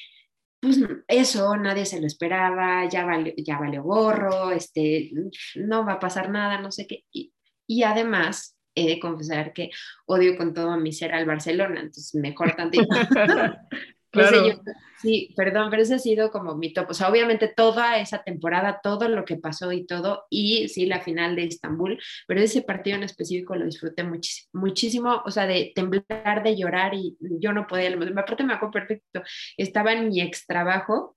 [0.60, 5.10] pues eso, nadie se lo esperaba, ya vale, ya vale gorro, este,
[5.56, 7.04] no va a pasar nada, no sé qué.
[7.12, 7.32] Y,
[7.66, 9.70] y además, he de confesar que
[10.06, 12.86] odio con todo mi ser al Barcelona, entonces mejor tantito.
[14.10, 14.44] Claro.
[15.00, 16.90] sí, perdón, pero ese ha sido como mi top.
[16.90, 21.00] O sea, obviamente toda esa temporada, todo lo que pasó y todo, y sí, la
[21.00, 25.72] final de Estambul, pero ese partido en específico lo disfruté muchísimo, muchísimo, o sea, de
[25.74, 29.22] temblar, de llorar y yo no podía, aparte me acuerdo perfecto,
[29.56, 31.16] estaba en mi ex trabajo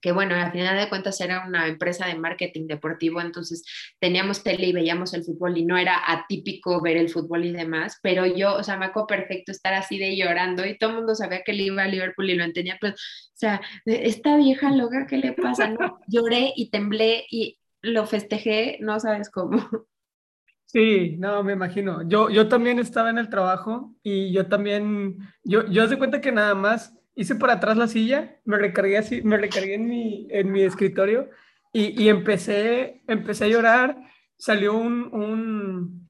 [0.00, 3.64] que bueno, al final de cuentas era una empresa de marketing deportivo, entonces
[3.98, 7.98] teníamos tele y veíamos el fútbol y no era atípico ver el fútbol y demás,
[8.02, 11.14] pero yo, o sea, me acuerdo perfecto estar así de llorando y todo el mundo
[11.14, 12.96] sabía que le iba a Liverpool y lo entendía, pero, o
[13.34, 15.68] sea, esta vieja loca, ¿qué le pasa?
[15.68, 19.68] No, lloré y temblé y lo festejé, no sabes cómo.
[20.66, 22.06] Sí, no, me imagino.
[22.06, 26.30] Yo, yo también estaba en el trabajo y yo también, yo, yo hace cuenta que
[26.30, 30.52] nada más hice para atrás la silla, me recargué así, me recargué en mi, en
[30.52, 31.28] mi escritorio
[31.72, 33.98] y, y empecé, empecé a llorar.
[34.36, 36.08] Salió un, un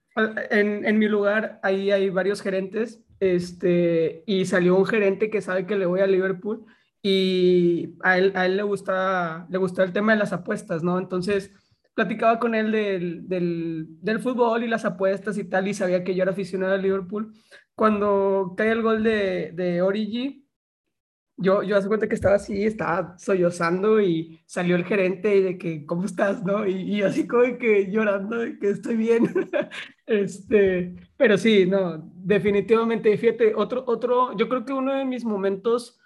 [0.51, 5.65] en, en, mi lugar, ahí hay varios gerentes, este, y salió un gerente que sabe
[5.65, 6.67] que le voy a Liverpool
[7.03, 10.99] y a él, a él le, gusta, le gusta el tema de las apuestas, ¿no?
[10.99, 11.51] Entonces,
[11.95, 16.15] platicaba con él del, del, del, fútbol y las apuestas y tal, y sabía que
[16.15, 17.33] yo era aficionado a Liverpool.
[17.75, 20.48] Cuando cae el gol de, de Origi,
[21.39, 25.59] yo, yo hace cuenta que estaba así, estaba sollozando y salió el gerente y de
[25.59, 26.43] que, ¿cómo estás?
[26.43, 26.67] ¿no?
[26.67, 29.29] Y, y así como que llorando de que estoy bien.
[30.07, 36.01] este, pero sí, no, definitivamente, fíjate, otro, otro, yo creo que uno de mis momentos,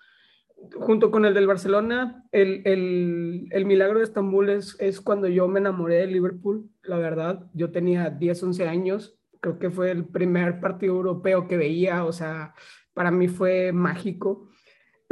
[0.75, 5.49] junto con el del Barcelona, el, el, el milagro de Estambul es, es cuando yo
[5.49, 10.05] me enamoré de Liverpool, la verdad, yo tenía 10, 11 años, creo que fue el
[10.05, 12.55] primer partido europeo que veía, o sea,
[12.93, 14.52] para mí fue mágico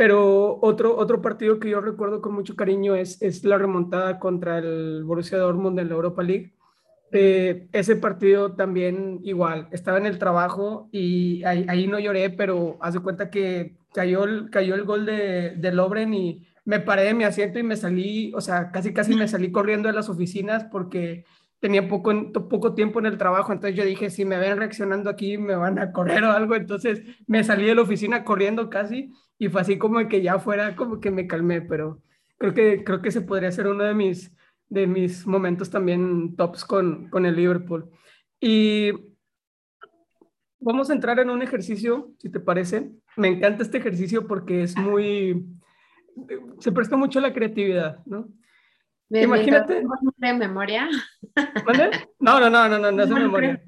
[0.00, 4.56] pero otro, otro partido que yo recuerdo con mucho cariño es, es la remontada contra
[4.56, 6.54] el Borussia Dortmund en la Europa League.
[7.12, 13.00] Eh, ese partido también igual, estaba en el trabajo y ahí, no lloré, pero hace
[13.00, 17.58] cuenta que cayó, cayó el gol de, de Lobren y me paré de mi asiento
[17.58, 21.26] y me salí, o sea, casi casi me salí corriendo de las oficinas porque
[21.60, 25.38] tenía poco, poco tiempo en el trabajo, entonces yo dije, si me ven reaccionando aquí,
[25.38, 29.48] me van a correr o algo, entonces me salí de la oficina corriendo casi y
[29.48, 32.02] fue así como que ya fuera como que me calmé, pero
[32.38, 34.34] creo que, creo que se podría ser uno de mis,
[34.68, 37.90] de mis momentos también tops con, con el Liverpool.
[38.40, 38.92] Y
[40.58, 42.90] vamos a entrar en un ejercicio, si te parece.
[43.16, 45.44] Me encanta este ejercicio porque es muy,
[46.58, 48.28] se presta mucho a la creatividad, ¿no?
[49.10, 49.82] Imagínate.
[50.16, 50.88] de memoria?
[52.20, 53.62] No, no, no, no, no, no es de memoria.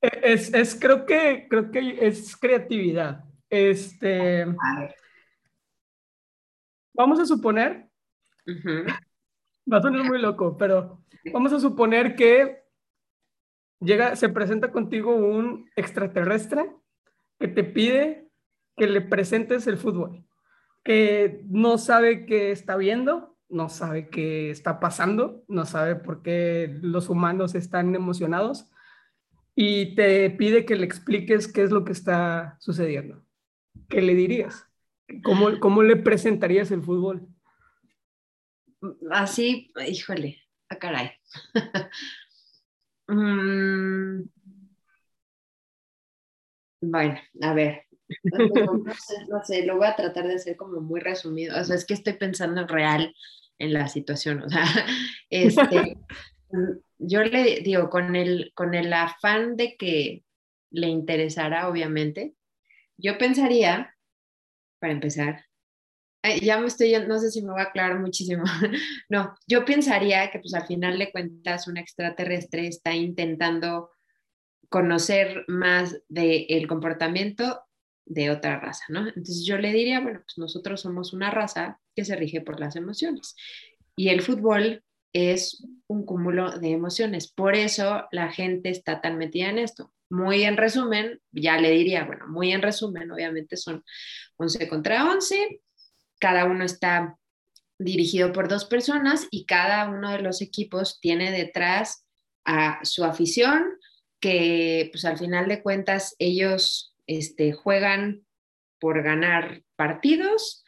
[0.00, 3.24] Es, es, creo que, creo que es creatividad.
[3.48, 4.46] Este.
[6.94, 7.88] Vamos a suponer.
[9.70, 12.62] Va a sonar muy loco, pero vamos a suponer que
[13.80, 16.70] llega, se presenta contigo un extraterrestre
[17.38, 18.28] que te pide
[18.76, 20.24] que le presentes el fútbol,
[20.82, 26.78] que no sabe qué está viendo, no sabe qué está pasando, no sabe por qué
[26.82, 28.66] los humanos están emocionados
[29.54, 33.24] y te pide que le expliques qué es lo que está sucediendo.
[33.88, 34.66] ¿Qué le dirías?
[35.24, 37.26] ¿Cómo, cómo le presentarías el fútbol?
[39.10, 41.10] Así, híjole, a ah, caray.
[43.12, 44.22] Mm.
[46.80, 47.86] bueno, a ver.
[49.28, 51.60] No sé, lo voy a tratar de hacer como muy resumido.
[51.60, 53.12] O sea, es que estoy pensando en real
[53.60, 54.42] en la situación.
[54.42, 54.64] O sea,
[55.30, 55.96] este,
[56.98, 60.24] yo le digo, con el, con el afán de que
[60.70, 62.34] le interesara, obviamente,
[62.96, 63.94] yo pensaría,
[64.80, 65.44] para empezar,
[66.42, 68.44] ya me estoy, no sé si me va a aclarar muchísimo.
[69.08, 73.90] no, yo pensaría que pues al final de cuentas un extraterrestre está intentando
[74.68, 77.62] conocer más del comportamiento
[78.10, 79.06] de otra raza, ¿no?
[79.06, 82.74] Entonces yo le diría, bueno, pues nosotros somos una raza que se rige por las
[82.74, 83.36] emociones
[83.96, 84.82] y el fútbol
[85.12, 87.30] es un cúmulo de emociones.
[87.30, 89.92] Por eso la gente está tan metida en esto.
[90.08, 93.84] Muy en resumen, ya le diría, bueno, muy en resumen, obviamente son
[94.38, 95.60] 11 contra 11,
[96.18, 97.16] cada uno está
[97.78, 102.04] dirigido por dos personas y cada uno de los equipos tiene detrás
[102.44, 103.64] a su afición,
[104.18, 108.24] que pues al final de cuentas ellos este, juegan
[108.78, 110.64] por ganar partidos,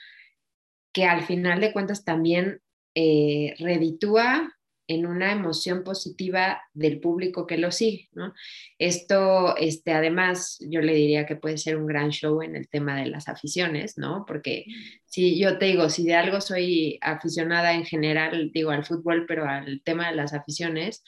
[0.93, 2.61] que al final de cuentas también
[2.97, 4.53] eh, reditúa
[4.89, 8.35] en una emoción positiva del público que lo sigue, ¿no?
[8.77, 13.01] Esto, este, además, yo le diría que puede ser un gran show en el tema
[13.01, 14.25] de las aficiones, ¿no?
[14.27, 14.67] Porque
[15.07, 19.49] si yo te digo, si de algo soy aficionada en general, digo al fútbol, pero
[19.49, 21.05] al tema de las aficiones,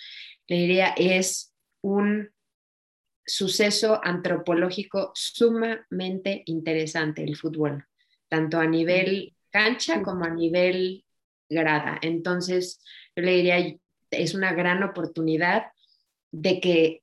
[0.46, 1.52] le diría, es
[1.82, 2.30] un
[3.26, 7.86] suceso antropológico sumamente interesante el fútbol,
[8.28, 11.04] tanto a nivel cancha como a nivel
[11.48, 11.98] grada.
[12.02, 12.82] Entonces,
[13.14, 13.76] yo le diría,
[14.10, 15.66] es una gran oportunidad
[16.32, 17.02] de que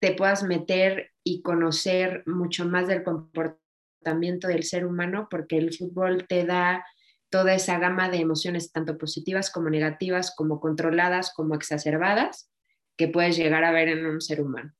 [0.00, 6.26] te puedas meter y conocer mucho más del comportamiento del ser humano, porque el fútbol
[6.28, 6.84] te da
[7.30, 12.50] toda esa gama de emociones, tanto positivas como negativas, como controladas, como exacerbadas,
[12.96, 14.72] que puedes llegar a ver en un ser humano.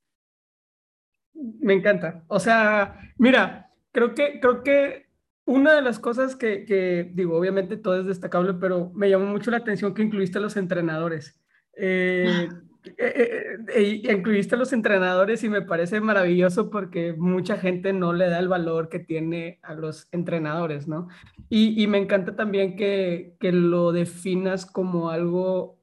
[1.60, 2.24] Me encanta.
[2.28, 5.06] O sea, mira, creo que, creo que
[5.44, 9.58] una de las cosas que, digo, obviamente todo es destacable, pero me llamó mucho la
[9.58, 11.40] atención que incluiste a los entrenadores.
[11.74, 12.48] Eh,
[12.98, 18.28] eh, eh, incluiste a los entrenadores y me parece maravilloso porque mucha gente no le
[18.28, 21.08] da el valor que tiene a los entrenadores, ¿no?
[21.48, 25.80] Y, me encanta también que, que lo definas como algo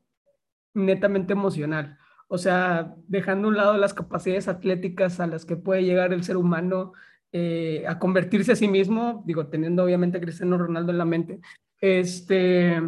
[0.76, 1.98] netamente emocional.
[2.27, 6.23] O sea, dejando a un lado las capacidades atléticas a las que puede llegar el
[6.23, 6.93] ser humano,
[7.31, 11.39] eh, a convertirse a sí mismo, digo, teniendo obviamente a Cristiano Ronaldo en la mente,
[11.81, 12.81] este,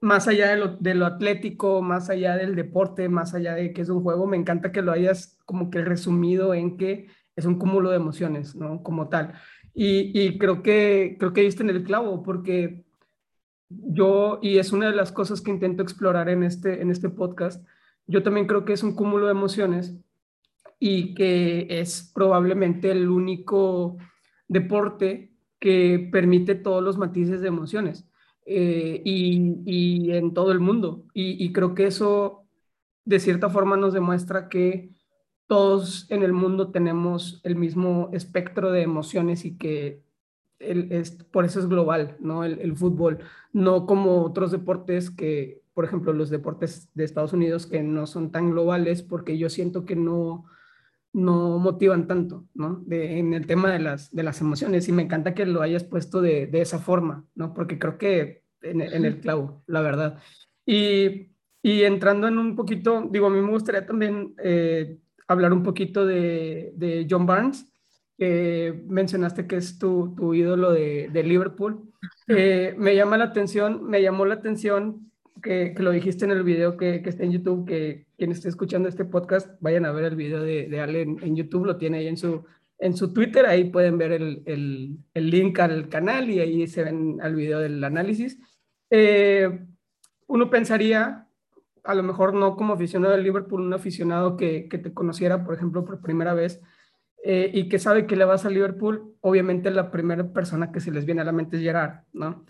[0.00, 3.82] más allá de lo, de lo, atlético, más allá del deporte, más allá de que
[3.82, 7.58] es un juego, me encanta que lo hayas como que resumido en que es un
[7.58, 8.82] cúmulo de emociones, ¿no?
[8.82, 9.32] Como tal.
[9.74, 12.84] Y, y creo que creo que diste en el clavo, porque
[13.70, 17.64] yo, y es una de las cosas que intento explorar en este, en este podcast,
[18.06, 19.96] yo también creo que es un cúmulo de emociones
[20.78, 23.98] y que es probablemente el único
[24.48, 28.04] deporte que permite todos los matices de emociones
[28.44, 31.04] eh, y, en todo el mundo.
[31.14, 32.44] Y, creo que eso
[33.04, 34.90] de cierta forma nos demuestra que
[35.46, 40.02] todos en el mundo tenemos el mismo espectro de emociones y que
[40.58, 42.44] es, por eso es global, ¿no?
[42.44, 43.18] El, el, fútbol,
[43.52, 48.30] no como otros deportes que, por ejemplo, los deportes de Estados Unidos que no son
[48.30, 50.46] tan globales porque yo siento que no
[51.12, 52.84] no motivan tanto, ¿no?
[52.90, 56.22] en el tema de las, de las emociones y me encanta que lo hayas puesto
[56.22, 57.52] de, esa forma, ¿no?
[57.52, 60.18] Porque creo que en, el clavo, la verdad.
[60.64, 61.28] Y,
[61.62, 67.06] entrando en un poquito, digo, a mí me gustaría también eh, hablar un poquito de,
[67.08, 67.70] John Barnes,
[68.16, 71.92] que mencionaste que es tu, ídolo de, Liverpool.
[72.26, 75.11] Eh, me llama la atención, me llamó la atención
[75.42, 78.88] que, lo dijiste en el video que, que, está en YouTube, que quien esté escuchando
[78.88, 82.08] este podcast, vayan a ver el video de, de Ale en, YouTube, lo tiene ahí
[82.08, 82.44] en su,
[82.78, 86.84] en su Twitter, ahí pueden ver el, el, el link al canal y ahí se
[86.84, 88.38] ven al video del análisis.
[88.90, 89.66] Eh,
[90.28, 91.26] uno pensaría,
[91.84, 95.54] a lo mejor no como aficionado del Liverpool, un aficionado que, que te conociera, por
[95.54, 96.62] ejemplo, por primera vez,
[97.24, 100.90] eh, y que sabe que le vas a Liverpool, obviamente la primera persona que se
[100.90, 102.44] les viene a la mente es Gerard, ¿no?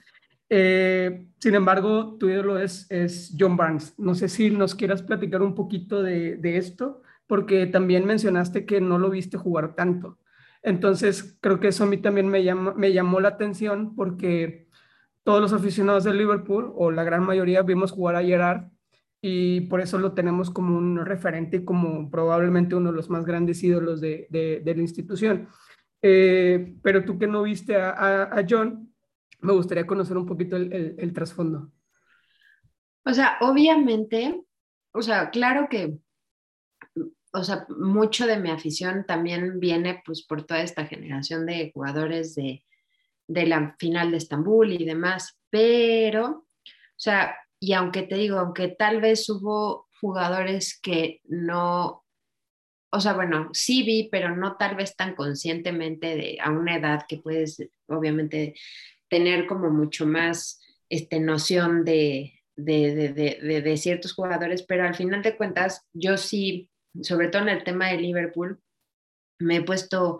[0.55, 3.99] Eh, sin embargo, tu ídolo es, es John Barnes.
[3.99, 8.99] No sé si nos quieras platicar un poquito de, esto, porque también mencionaste que no
[8.99, 10.19] lo viste jugar tanto.
[10.63, 14.69] Entonces, creo que eso a mí también me, llama, me llamó la atención porque
[15.23, 18.65] todos los aficionados de Liverpool, o la gran mayoría, vimos jugar a Gerard
[19.23, 23.65] y por eso lo tenemos como un referente como probablemente uno de los más grandes
[23.65, 25.49] ídolos de, de, la institución.
[26.03, 28.92] Eh, pero tú que no viste a John,
[29.43, 31.71] me gustaría conocer un poquito el, trasfondo.
[33.05, 34.41] O sea, obviamente,
[34.93, 35.99] o sea, claro que,
[37.33, 42.35] o sea, mucho de mi afición también viene pues por toda esta generación de jugadores
[42.37, 42.65] de,
[43.27, 46.47] de la final de Estambul y demás, pero, o
[46.97, 52.05] sea, y aunque te digo, aunque tal vez hubo jugadores que no,
[52.91, 57.07] o sea, bueno, sí vi, pero no tal vez tan conscientemente de, a una edad
[57.09, 58.55] que puedes, obviamente,
[59.13, 60.59] tener como mucho más
[60.89, 66.71] este, noción de, de, ciertos jugadores, pero al final de cuentas, yo sí,
[67.03, 68.59] sobre todo en el tema de Liverpool,
[69.39, 70.19] me he puesto,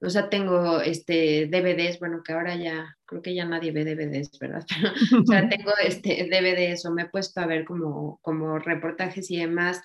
[0.00, 4.38] o sea, tengo este DVDs, bueno, que ahora ya, creo que ya nadie ve DVDs,
[4.38, 4.64] ¿verdad?
[5.20, 9.38] o sea, tengo este DVDs o me he puesto a ver como, como reportajes y
[9.38, 9.82] demás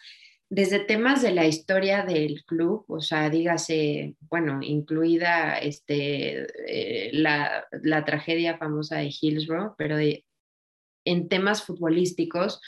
[0.49, 7.65] desde temas de la historia del club, o sea, dígase, bueno, incluida este, eh, la,
[7.81, 9.97] la, tragedia famosa de Hillsborough, pero
[11.05, 12.59] en temas futbolísticos, o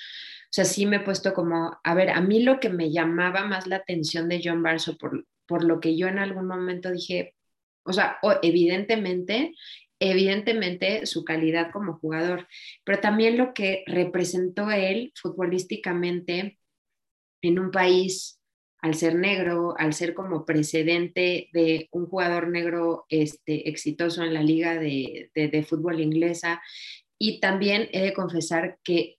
[0.50, 3.68] sea, sí me he puesto como, a ver, a mí lo que me llamaba más
[3.68, 7.36] la atención de John Barnes, por, por lo que yo en algún momento dije,
[7.84, 9.54] o sea, evidentemente,
[10.00, 12.48] evidentemente su calidad como jugador,
[12.84, 16.58] pero también lo que representó él futbolísticamente
[17.42, 18.40] en un país,
[18.82, 24.44] al ser negro, al ser como precedente de un jugador negro este, exitoso en la
[24.44, 26.62] liga de, de, fútbol inglesa.
[27.18, 29.18] Y también he de confesar que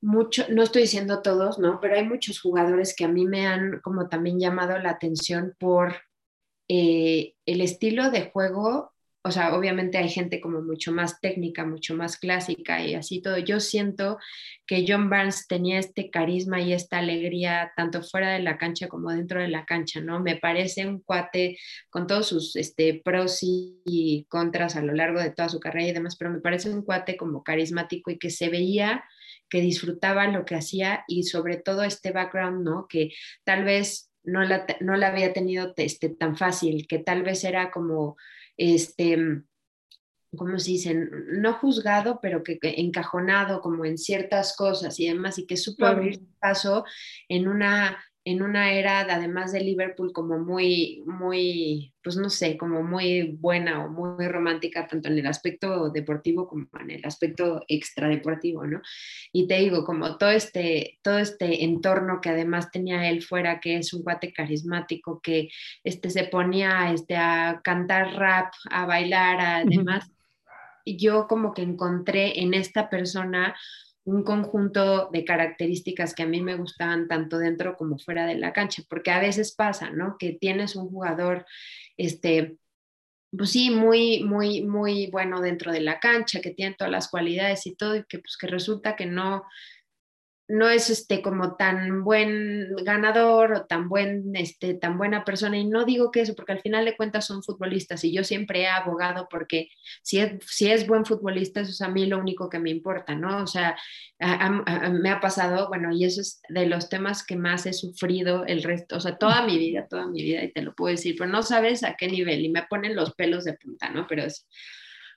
[0.00, 1.78] mucho, no estoy diciendo todos, ¿no?
[1.80, 5.96] Pero hay muchos jugadores que a mí me han como también llamado la atención por
[6.68, 8.92] eh, el estilo de juego
[9.26, 13.38] o sea, obviamente hay gente como mucho más técnica, mucho más clásica y así todo.
[13.38, 14.18] Yo siento
[14.66, 19.10] que John Barnes tenía este carisma y esta alegría tanto fuera de la cancha como
[19.10, 20.20] dentro de la cancha, ¿no?
[20.20, 21.58] Me parece un cuate
[21.90, 25.92] con todos sus este, pros y contras a lo largo de toda su carrera y
[25.92, 29.04] demás, pero me parece un cuate como carismático y que se veía
[29.48, 32.86] que disfrutaba lo que hacía y sobre todo este background, ¿no?
[32.88, 33.10] Que
[33.44, 37.70] tal vez no la, no la había tenido este, tan fácil, que tal vez era
[37.70, 38.16] como
[38.56, 39.42] este,
[40.36, 40.94] ¿cómo se dice?
[40.94, 46.20] No juzgado, pero que, encajonado como en ciertas cosas y demás, y que supo abrir
[46.40, 46.84] paso
[47.28, 52.82] en una en una era, además de Liverpool, como muy, muy, pues no sé, como
[52.82, 58.66] muy buena o muy romántica, tanto en el aspecto deportivo como en el aspecto extradeportivo,
[58.66, 58.82] ¿no?
[59.30, 63.76] Y te digo, como todo este, todo este entorno que además tenía él fuera, que
[63.76, 65.48] es un guate carismático, que
[65.84, 70.10] este, se ponía este, a cantar rap, a bailar, además,
[70.84, 73.54] yo como que encontré en esta persona
[74.06, 78.52] un conjunto de características que a mí me gustaban tanto dentro como fuera de la
[78.52, 80.16] cancha, porque a veces pasa, ¿no?
[80.16, 81.44] Que tienes un jugador,
[81.96, 82.56] este,
[83.36, 87.66] pues sí, muy, muy, muy bueno dentro de la cancha, que tiene todas las cualidades
[87.66, 89.42] y todo, y que pues que resulta que no,
[90.48, 95.66] no es este como tan buen ganador o tan buen este tan buena persona y
[95.66, 98.68] no digo que eso porque al final de cuentas son futbolistas y yo siempre he
[98.68, 99.68] abogado porque
[100.02, 103.16] si es, si es buen futbolista eso es a mí lo único que me importa
[103.16, 103.76] no o sea
[104.20, 108.62] me ha pasado bueno y eso es de los temas que más he sufrido el
[108.62, 111.30] resto o sea toda mi vida toda mi vida y te lo puedo decir pero
[111.30, 114.46] no sabes a qué nivel y me ponen los pelos de punta no pero es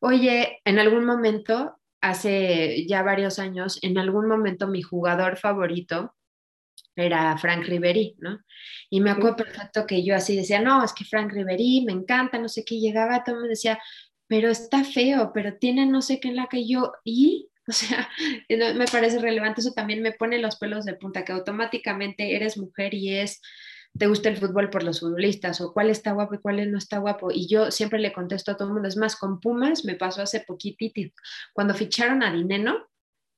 [0.01, 6.15] Oye, en algún momento hace ya varios años, en algún momento mi jugador favorito
[6.95, 8.39] era Frank Ribery, ¿no?
[8.89, 12.37] Y me acuerdo perfecto que yo así decía, no, es que Frank Ribery me encanta,
[12.37, 13.79] no sé qué, llegaba, todo me decía,
[14.27, 18.09] pero está feo, pero tiene no sé qué en la que yo, y, o sea,
[18.49, 22.93] me parece relevante, eso también me pone los pelos de punta, que automáticamente eres mujer
[22.93, 23.41] y es
[23.97, 26.99] te gusta el fútbol por los futbolistas o cuál está guapo y cuál no está
[26.99, 27.31] guapo.
[27.31, 30.21] Y yo siempre le contesto a todo el mundo, es más, con Pumas me pasó
[30.21, 31.13] hace poquitito,
[31.53, 32.89] cuando ficharon a Dineno,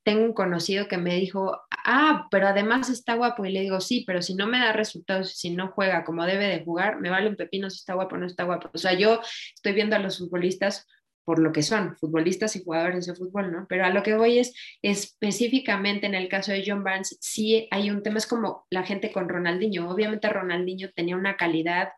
[0.03, 3.45] tengo un conocido que me dijo, ah, pero además está guapo.
[3.45, 6.47] Y le digo, sí, pero si no me da resultados, si no juega como debe
[6.47, 8.69] de jugar, me vale un pepino si está guapo o no está guapo.
[8.73, 9.21] O sea, yo
[9.53, 10.87] estoy viendo a los futbolistas
[11.23, 13.65] por lo que son, futbolistas y jugadores de fútbol, ¿no?
[13.69, 17.89] Pero a lo que voy es específicamente en el caso de John Barnes, sí hay
[17.89, 19.89] un tema, es como la gente con Ronaldinho.
[19.89, 21.89] Obviamente Ronaldinho tenía una calidad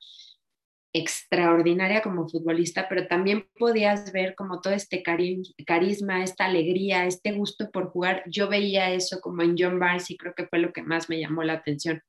[0.93, 7.71] extraordinaria como futbolista, pero también podías ver como todo este carisma, esta alegría, este gusto
[7.71, 8.23] por jugar.
[8.27, 11.19] Yo veía eso como en John Barnes y creo que fue lo que más me
[11.19, 12.01] llamó la atención.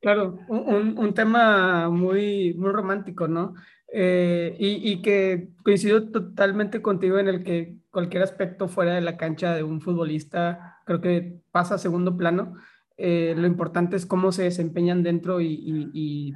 [0.00, 3.54] Claro, un, un tema muy, muy romántico, ¿no?
[3.90, 9.16] Eh, y, y, que coincido totalmente contigo en el que cualquier aspecto fuera de la
[9.16, 12.54] cancha de un futbolista creo que pasa a segundo plano.
[12.96, 16.34] Eh, lo importante es cómo se desempeñan dentro y,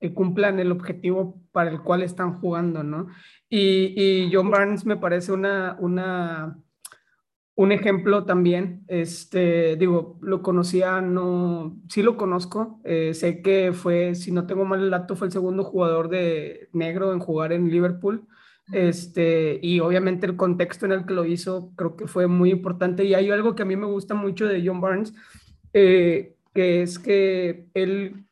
[0.00, 3.06] que cumplan el objetivo para el cual están jugando, ¿no?
[3.48, 6.58] Y, John Barnes me parece una, una
[7.54, 14.14] un ejemplo también, este, digo, lo conocía, no, sí lo conozco, eh, sé que fue,
[14.14, 17.70] si no tengo mal el dato, fue el segundo jugador de negro en jugar en
[17.70, 18.26] Liverpool,
[18.72, 23.04] este, y obviamente el contexto en el que lo hizo creo que fue muy importante,
[23.04, 25.12] y hay algo que a mí me gusta mucho de John Barnes,
[25.74, 28.24] eh, que es que él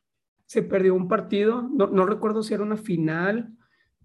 [0.47, 3.53] se perdió un partido, no, no recuerdo si era una final,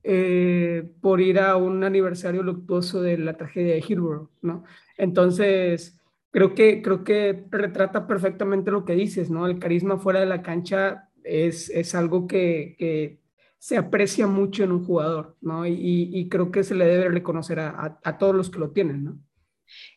[0.08, 4.64] eh, por ir a un aniversario luctuoso de la tragedia de Hillsborough, ¿no?
[4.98, 6.00] Entonces,
[6.32, 9.48] creo que, creo que retrata perfectamente lo que dices, ¿no?
[9.48, 13.20] El carisma fuera de la cancha es, es algo que, que,
[13.66, 15.66] se aprecia mucho en un jugador, ¿no?
[15.66, 19.04] Y, y creo que se le debe reconocer a, a, todos los que lo tienen,
[19.04, 19.20] ¿no?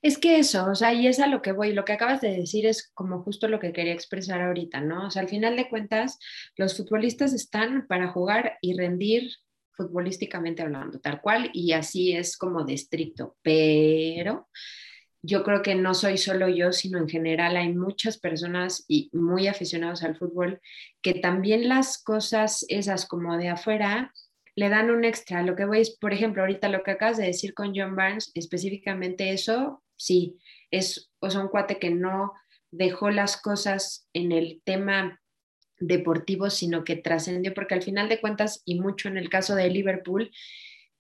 [0.01, 2.35] Es que eso, o sea, y es a lo que voy, lo que acabas de
[2.35, 5.09] decir es como justo lo que quería expresar ahorita, ¿no?
[5.09, 6.19] O sea, al final de cuentas,
[6.57, 9.29] los futbolistas están para jugar y rendir
[9.73, 14.49] futbolísticamente hablando, tal cual, y así es como de estricto, pero
[15.23, 19.49] yo creo que no soy solo yo, sino en general hay muchas personas y muy
[19.49, 20.61] aficionados al fútbol
[21.03, 24.13] que también las cosas esas como de afuera
[24.55, 25.43] le dan un extra.
[25.43, 28.31] Lo que voy es, por ejemplo, ahorita lo que acabas de decir con John Barnes,
[28.35, 30.39] específicamente eso, sí,
[30.71, 32.33] es o sea, un cuate que no
[32.71, 35.21] dejó las cosas en el tema
[35.79, 39.71] deportivo, sino que trascendió, porque al final de cuentas, y mucho en el caso de
[39.71, 40.31] Liverpool,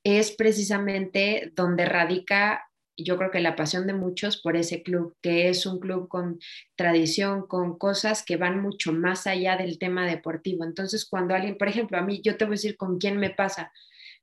[0.04, 2.67] es precisamente donde radica,
[3.04, 6.38] yo creo que la pasión de muchos por ese club, que es un club con
[6.76, 10.64] tradición, con cosas que van mucho más allá del tema deportivo.
[10.64, 13.30] Entonces, cuando alguien, por ejemplo, a mí, yo te voy a decir con quién me
[13.30, 13.72] pasa.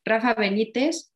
[0.03, 1.11] Rafa Benítez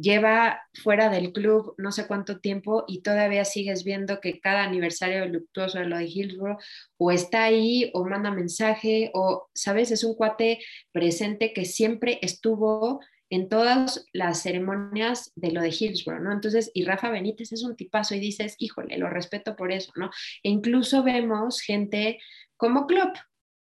[0.00, 5.26] lleva fuera del club no sé cuánto tiempo y todavía sigues viendo que cada aniversario
[5.26, 6.58] luctuoso de lo de Hillsborough
[6.96, 9.90] o está ahí o manda mensaje o, ¿sabes?
[9.90, 10.58] Es un cuate
[10.92, 13.00] presente que siempre estuvo
[13.34, 16.32] en todas las ceremonias de lo de Hillsborough, ¿no?
[16.32, 20.10] Entonces, y Rafa Benítez es un tipazo y dices, híjole, lo respeto por eso, ¿no?
[20.42, 22.20] E incluso vemos gente
[22.56, 23.16] como Klopp,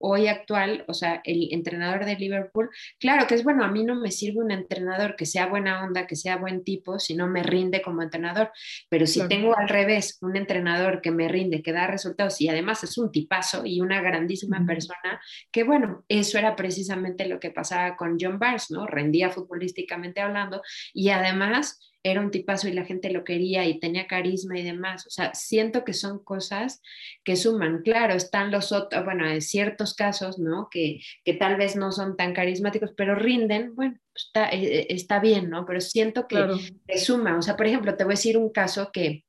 [0.07, 2.69] hoy actual, o sea, el entrenador de Liverpool,
[2.99, 6.05] claro que es bueno, a mí no me sirve un entrenador que sea buena onda,
[6.05, 8.51] que sea buen tipo, si no me rinde como entrenador,
[8.87, 12.83] pero si tengo al revés un entrenador que me rinde, que da resultados y además
[12.83, 15.19] es un tipazo y una grandísima persona,
[15.51, 18.85] que bueno, eso era precisamente lo que pasaba con John Barnes, ¿no?
[18.85, 20.61] Rendía futbolísticamente hablando
[20.93, 25.07] y además era un tipazo y la gente lo quería y tenía carisma y demás.
[25.07, 26.83] O sea, siento que son cosas
[27.23, 27.81] que suman.
[27.81, 30.69] Claro, están los otros, bueno, hay ciertos casos, ¿no?
[30.69, 35.49] Que, que tal vez no son tan carismáticos, pero rinden, bueno, está, eh, está bien,
[35.49, 35.65] ¿no?
[35.65, 36.45] Pero siento que,
[36.87, 37.39] que suma.
[37.39, 39.25] O sea, por ejemplo, te voy a decir un caso que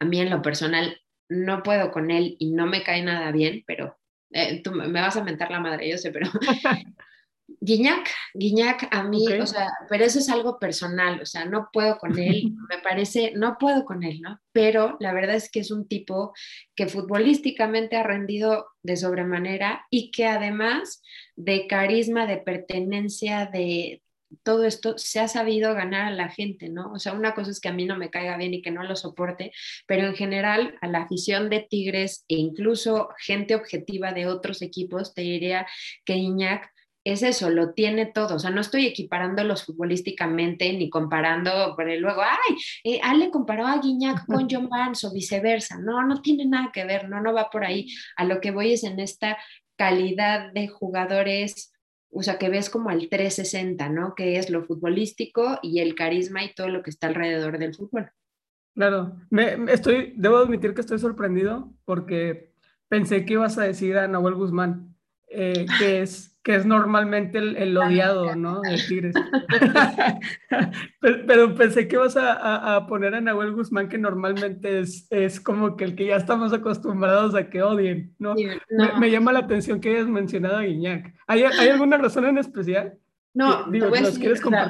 [0.00, 3.62] a mí en lo personal no puedo con él y no me cae nada bien,
[3.68, 3.96] pero
[4.32, 6.28] eh, tú me vas a mentar la madre, yo sé, pero
[7.60, 11.98] Guiñac, Guiñac a mí, o sea, pero eso es algo personal, o sea, no puedo
[11.98, 14.40] con él, me parece, no puedo con él, ¿no?
[14.52, 16.32] Pero la verdad es que es un tipo
[16.74, 21.02] que futbolísticamente ha rendido de sobremanera y que además
[21.36, 24.02] de carisma, de pertenencia, de
[24.42, 26.92] todo esto, se ha sabido ganar a la gente, ¿no?
[26.92, 28.82] O sea, una cosa es que a mí no me caiga bien y que no
[28.82, 29.52] lo soporte,
[29.86, 35.14] pero en general a la afición de Tigres e incluso gente objetiva de otros equipos,
[35.14, 35.66] te diría
[36.04, 36.70] que Guiñac
[37.04, 38.36] es eso, lo tiene todo.
[38.36, 43.78] O sea, no estoy equiparándolos futbolísticamente ni comparando, pero luego, ay, eh, Ale comparó a
[43.78, 45.78] Guiñac con John Barnes o viceversa.
[45.78, 47.88] No, no tiene nada que ver, no, no va por ahí.
[48.16, 49.36] A lo que voy es en esta
[49.76, 51.72] calidad de jugadores,
[52.10, 54.14] o sea, que ves como el 360, ¿no?
[54.14, 58.10] Que es lo futbolístico y el carisma y todo lo que está alrededor del fútbol.
[58.74, 62.52] Claro, me, estoy, debo admitir que estoy sorprendido porque
[62.88, 64.91] pensé que ibas a decir a Nahuel Guzmán,
[65.34, 68.60] eh, que es que es normalmente el, odiado, ¿no?
[68.62, 69.14] De Tigres.
[71.00, 75.84] pero, pensé que vas a, poner a Nahuel Guzmán, que normalmente es, es como que
[75.84, 78.34] el que ya estamos acostumbrados a que odien, ¿no?
[78.98, 81.14] Me, llama la atención que hayas mencionado a Guiñac.
[81.28, 82.98] ¿Hay, ¿Hay alguna razón en especial?
[83.34, 83.88] No, digo,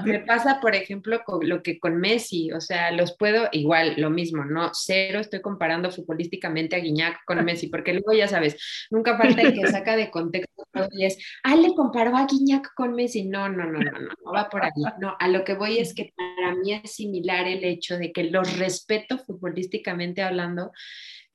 [0.04, 4.08] me pasa, por ejemplo, con lo que con Messi, o sea, los puedo, igual, lo
[4.08, 4.70] mismo, ¿no?
[4.72, 8.56] Cero estoy comparando futbolísticamente a Guiñac con Messi, porque luego ya sabes,
[8.90, 10.52] nunca falta el que saca de contexto
[10.92, 13.24] y es, ah, le comparó a Guiñac con Messi.
[13.24, 14.70] No, no, no, no, no, no va por ahí.
[15.00, 18.24] No, a lo que voy es que para mí es similar el hecho de que
[18.24, 20.72] los respeto futbolísticamente hablando,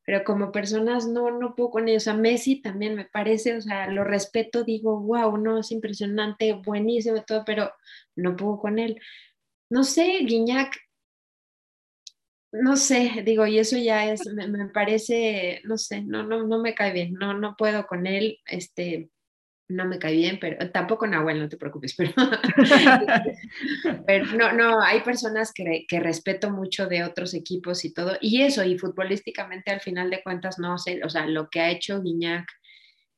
[0.08, 2.04] pero como personas no, no puedo con ellos.
[2.04, 6.54] O sea, Messi también me parece, o sea, lo respeto, digo, wow, no, es impresionante,
[6.54, 7.74] buenísimo todo, pero
[8.16, 9.02] no puedo con él.
[9.70, 10.78] No sé, Guiñac,
[12.54, 16.60] no sé, digo, y eso ya es, me, me, parece, no sé, no, no, no
[16.60, 19.10] me cae bien, no, no puedo con él, este,
[19.70, 22.12] no me cae bien, pero tampoco Nahuel, no te preocupes, pero,
[24.08, 28.44] pero no, no, hay personas que, que, respeto mucho de otros equipos y todo, y
[28.44, 32.02] eso, y futbolísticamente al final de cuentas, no sé, o sea, lo que ha hecho
[32.02, 32.48] Guiñac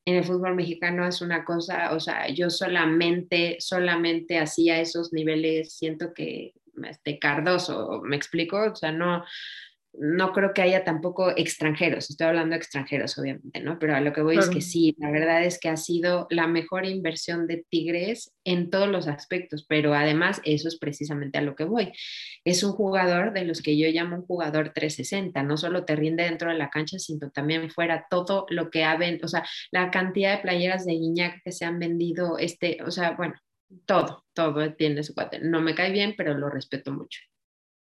[0.04, 5.74] en el fútbol mexicano es una cosa, o sea, yo solamente, solamente hacía esos niveles,
[5.74, 6.54] siento que,
[6.88, 9.24] este, Cardoso, me explico, o sea, no,
[9.92, 13.78] no creo que haya tampoco extranjeros, estoy hablando de extranjeros obviamente, ¿no?
[13.78, 16.46] Pero a lo que voy es que sí, la verdad es que ha sido la
[16.46, 21.56] mejor inversión de Tigres en todos los aspectos, pero además eso es precisamente a lo
[21.56, 21.92] que voy.
[22.44, 26.24] Es un jugador de los que yo llamo un jugador 360, no solo te rinde
[26.24, 29.90] dentro de la cancha, sino también fuera todo lo que ha vendido, o sea, la
[29.90, 33.34] cantidad de playeras de Guiñac que se han vendido, este, o sea, bueno,
[33.86, 35.40] todo, todo tiene su cuate.
[35.40, 37.20] No me cae bien, pero lo respeto mucho.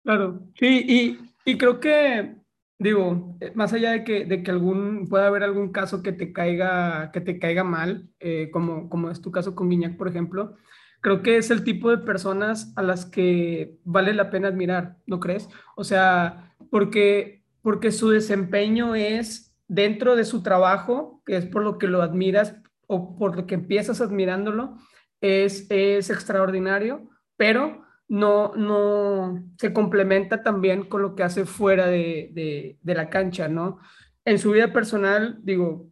[0.05, 2.37] Claro, sí, y y creo que,
[2.79, 6.33] digo, eh, más allá de que, de que algún, pueda haber algún caso que te
[6.33, 10.57] caiga, que te caiga mal, eh, como, como es tu caso con Guiñac, por ejemplo,
[11.01, 15.21] creo que es el tipo de personas a las que vale la pena admirar, ¿no
[15.21, 15.49] crees?
[15.77, 21.79] O sea, porque, porque su desempeño es dentro de su trabajo, que es por lo
[21.79, 22.57] que lo admiras
[22.87, 24.79] o por lo que empiezas admirándolo,
[25.21, 32.79] es, es extraordinario, pero no, no se complementa también con lo que hace fuera de,
[32.83, 33.79] la cancha, ¿no?
[34.25, 35.89] En su vida personal, digo,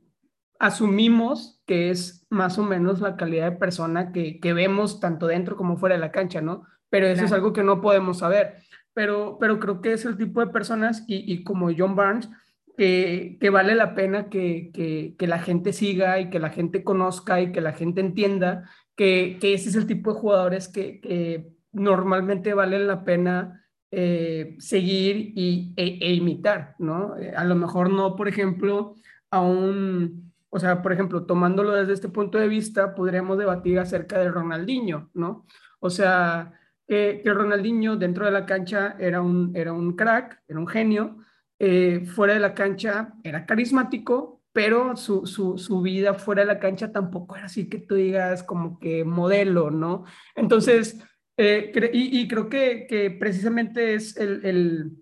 [0.58, 5.76] asumimos que es más o menos la calidad de persona que, vemos tanto dentro como
[5.76, 6.64] fuera de la cancha, ¿no?
[6.90, 8.56] Pero eso es algo que no podemos saber.
[8.94, 12.28] Pero, pero creo que es el tipo de personas y, como John Barnes,
[12.76, 17.62] que, vale la pena que, la gente siga y que la gente conozca y que
[17.62, 23.66] la gente entienda que, ese es el tipo de jugadores que normalmente vale la pena
[23.90, 27.16] eh, seguir y, e, e, imitar, ¿no?
[27.18, 28.94] Eh, a lo mejor no, por ejemplo,
[29.30, 34.18] a un, o sea, por ejemplo, tomándolo desde este punto de vista, podríamos debatir acerca
[34.18, 35.46] de Ronaldinho, ¿no?
[35.80, 36.52] O sea,
[36.86, 41.18] que Ronaldinho dentro de la cancha era un, era un crack, era un genio,
[41.58, 46.58] eh, fuera de la cancha era carismático, pero su, su, su, vida fuera de la
[46.58, 50.04] cancha tampoco era así que tú digas como que modelo, ¿no?
[50.34, 50.98] Entonces,
[51.36, 54.96] eh, y, creo que, precisamente es el,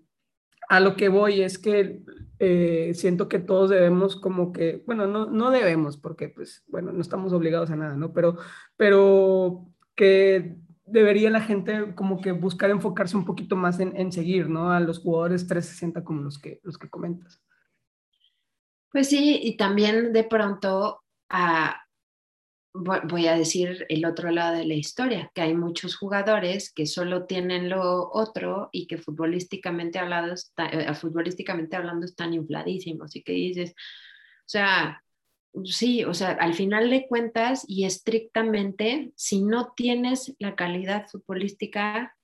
[0.69, 2.01] a lo que voy, es que
[2.39, 7.01] eh, siento que todos debemos como que, bueno, no, no debemos, porque pues, bueno, no
[7.01, 8.13] estamos obligados a nada, ¿no?
[8.13, 8.37] Pero,
[8.77, 10.55] pero que
[10.85, 14.71] debería la gente como que buscar enfocarse un poquito más en, en seguir, ¿no?
[14.71, 17.41] A los jugadores 360 como los que, los que comentas.
[18.91, 21.80] Pues sí, y también de pronto a,
[22.73, 27.25] voy a decir el otro lado de la historia, que hay muchos jugadores que solo
[27.25, 33.71] tienen lo otro y que futbolísticamente hablando, eh, futbolísticamente hablando están infladísimos y que dices,
[33.71, 35.03] o sea,
[35.65, 42.15] sí, o sea, al final de cuentas y estrictamente, si no tienes la calidad futbolística,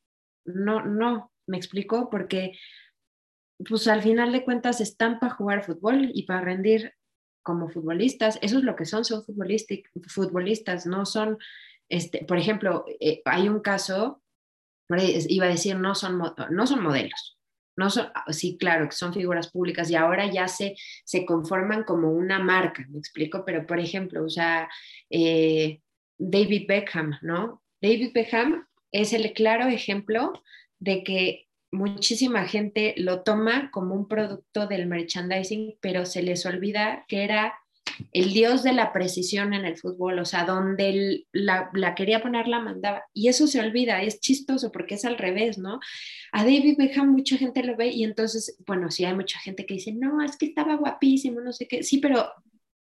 [0.45, 2.53] no, no, me explico, porque
[3.67, 6.93] pues al final de cuentas están para jugar fútbol y para rendir
[7.47, 11.37] como futbolistas, eso es lo que son, son futbolistas, no son,
[11.87, 14.21] este, por ejemplo, eh, hay un caso,
[14.89, 17.39] iba a decir, no son, no son modelos,
[17.77, 20.75] no son, ah, sí, claro, que son figuras públicas y ahora ya se,
[21.05, 24.67] se conforman como una marca, me explico, pero por ejemplo, o sea,
[25.09, 25.79] eh,
[26.17, 27.63] David Beckham, ¿no?
[27.81, 30.33] David Beckham es el claro ejemplo
[30.79, 37.05] de que muchísima gente lo toma como un producto del merchandising, pero se les olvida
[37.07, 37.53] que era
[38.13, 42.59] el dios de la precisión en el fútbol, o sea, donde la, quería poner, la
[42.59, 43.03] mandaba.
[43.13, 45.79] Y eso se olvida, es chistoso porque es al revés, ¿no?
[46.31, 49.75] A David Beckham mucha gente lo ve y entonces, bueno, sí hay mucha gente que
[49.75, 52.27] dice, no, es que estaba guapísimo, no sé qué, sí, pero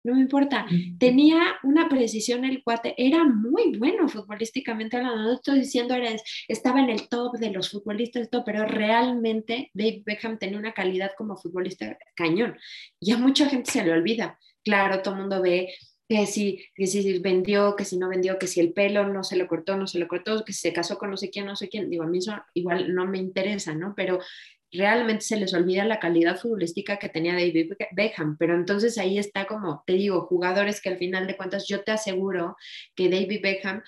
[0.06, 0.66] no me importa.
[1.00, 5.24] Tenía una precisión el cuate, era muy bueno futbolísticamente hablando.
[5.24, 6.12] No estoy diciendo era,
[6.48, 11.36] estaba en el top de los futbolistas, pero realmente Dave Beckham tenía una calidad como
[11.36, 12.56] futbolista cañón.
[13.00, 14.40] Y a mucha gente se le olvida.
[14.64, 15.74] Claro, todo el mundo ve
[16.08, 19.36] que si, que si vendió, que si no vendió, que si el pelo no se
[19.36, 21.56] lo cortó, no se lo cortó, que si se casó con no sé quién, no
[21.56, 21.90] sé quién.
[21.90, 23.94] Digo, a mí eso igual no me interesa, ¿no?
[23.96, 24.20] Pero
[24.76, 28.38] realmente se les olvida la calidad futbolística que tenía David Beckham.
[28.38, 31.92] Pero entonces ahí está como, te digo, jugadores que al final de cuentas yo te
[31.92, 32.56] aseguro
[32.96, 33.84] que David Beckham,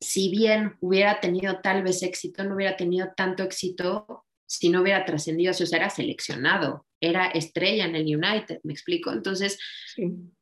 [0.00, 5.04] si bien hubiera tenido tal vez éxito, no hubiera tenido tanto éxito si no hubiera
[5.04, 9.12] trascendido, o sea, era seleccionado, era estrella en el United, me explico.
[9.12, 9.58] Entonces,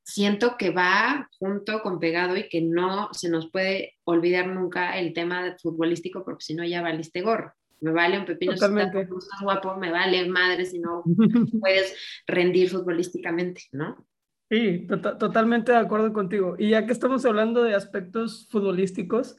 [0.04, 5.12] siento que va junto con pegado y que no se nos puede olvidar nunca el
[5.12, 7.52] tema futbolístico, porque si no ya valiste gorro.
[7.80, 9.06] Me vale un pepino Totalmente.
[9.06, 11.02] si estás guapo, me vale madre si no
[11.60, 11.94] puedes
[12.26, 14.06] rendir futbolísticamente, ¿no?
[14.48, 16.54] Sí, to totalmente de acuerdo contigo.
[16.58, 19.38] Y ya que estamos hablando de aspectos futbolísticos,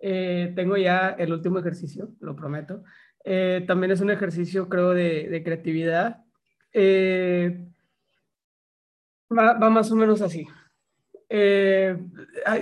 [0.00, 2.82] eh, tengo ya el último ejercicio, lo prometo.
[3.24, 6.24] Eh, también es un ejercicio, creo, de, de creatividad.
[6.72, 7.68] Eh,
[9.30, 10.46] va, va, más o menos así.
[11.30, 11.98] Eh,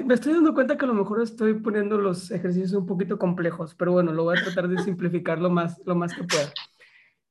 [0.05, 3.75] me estoy dando cuenta que a lo mejor estoy poniendo los ejercicios un poquito complejos,
[3.75, 6.53] pero bueno, lo voy a tratar de simplificar lo más, lo más que pueda.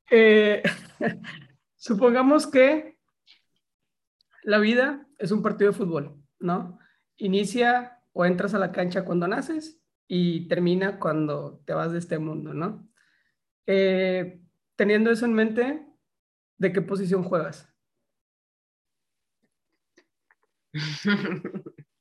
[0.09, 0.63] Eh,
[1.75, 2.97] supongamos que
[4.43, 6.79] la vida es un partido de fútbol, ¿no?
[7.17, 12.19] Inicia o entras a la cancha cuando naces y termina cuando te vas de este
[12.19, 12.87] mundo, ¿no?
[13.65, 14.41] Eh,
[14.75, 15.85] teniendo eso en mente,
[16.57, 17.67] ¿de qué posición juegas?
[19.97, 20.61] Mm.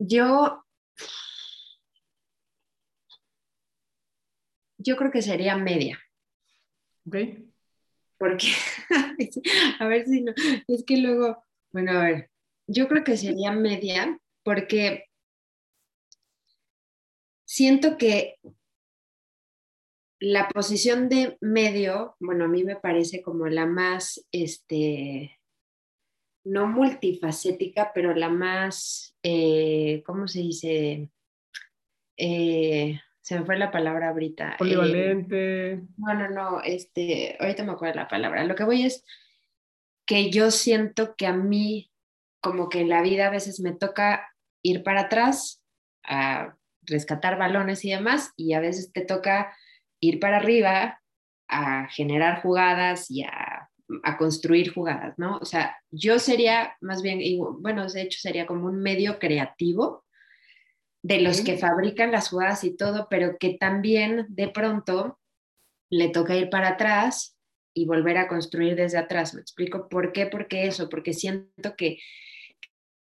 [0.00, 0.62] Yo,
[4.78, 5.98] yo creo que sería media.
[7.06, 7.16] Ok.
[8.18, 8.48] Porque,
[9.80, 10.32] a ver si no,
[10.68, 12.30] es que luego, bueno, a ver,
[12.66, 15.04] yo creo que sería media porque
[17.44, 18.36] siento que
[20.20, 25.38] la posición de medio, bueno, a mí me parece como la más, este,
[26.44, 31.10] no multifacética, pero la más, eh, ¿cómo se dice?
[32.16, 34.56] Eh, se me fue la palabra ahorita.
[34.58, 35.72] Polivalente.
[35.72, 38.44] Eh, no, no, no, este, ahorita me acuerdo la palabra.
[38.44, 39.04] Lo que voy es
[40.06, 41.92] que yo siento que a mí
[42.40, 45.62] como que en la vida a veces me toca ir para atrás
[46.04, 49.54] a rescatar balones y demás, y a veces te toca
[50.00, 51.00] ir para arriba
[51.48, 53.70] a generar jugadas y a,
[54.18, 55.38] construir jugadas, ¿no?
[55.38, 57.20] O sea, yo sería más bien,
[57.60, 60.04] bueno, de hecho sería como un medio creativo
[61.02, 65.18] de los que fabrican las jugadas y todo, pero que también de pronto
[65.88, 67.38] le toca ir para atrás
[67.72, 69.32] y volver a construir desde atrás.
[69.32, 70.26] ¿Me explico por qué?
[70.26, 71.98] Porque eso, porque siento que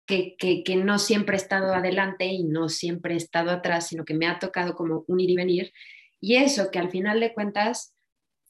[0.06, 4.28] que, no siempre he estado adelante y no siempre he estado atrás, sino que me
[4.28, 5.74] ha tocado como un ir y venir.
[6.22, 7.94] Y eso que al final de cuentas,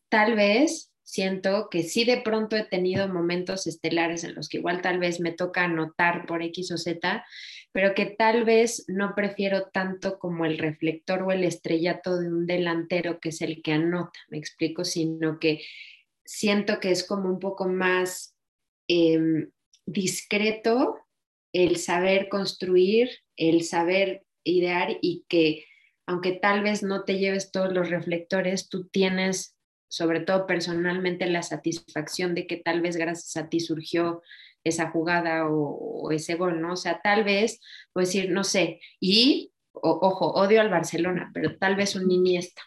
[0.09, 4.81] tal vez siento que sí de pronto he tenido momentos estelares en los que igual
[4.81, 7.25] tal vez me toca anotar por X o Z,
[7.71, 12.45] pero que tal vez no prefiero tanto como el reflector o el estrellato de un
[12.45, 15.61] delantero que es el que anota, me explico, sino que
[16.23, 18.35] siento que es como un poco más
[18.87, 19.51] em,
[19.85, 20.97] discreto
[21.53, 25.65] el saber construir, el saber idear y que
[26.05, 29.57] aunque tal vez no te lleves todos los reflectores, tú tienes,
[29.87, 34.21] sobre todo personalmente, la satisfacción de que tal vez gracias a ti surgió
[34.63, 36.73] esa jugada o, ese gol, ¿no?
[36.73, 37.59] O sea, tal vez,
[37.93, 42.61] puedo decir, no sé, y, ojo, odio al Barcelona, pero tal vez un Iniesta.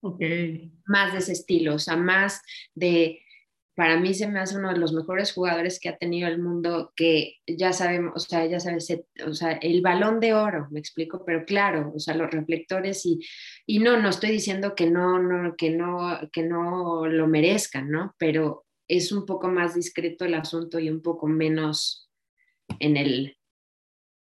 [0.00, 0.20] Ok.
[0.86, 2.42] Más de ese estilo, o sea, más
[2.74, 3.20] de
[3.74, 6.92] para mí se me hace uno de los mejores jugadores que ha tenido el mundo,
[6.96, 8.92] que ya sabemos, o sea, ya sabes,
[9.26, 13.20] o sea, el balón de oro, me explico, pero claro, o sea, los reflectores y,
[13.66, 18.14] y no, no estoy diciendo que no, no, que no, que no lo merezcan, ¿no?
[18.18, 22.10] Pero es un poco más discreto el asunto y un poco menos
[22.80, 23.36] en el,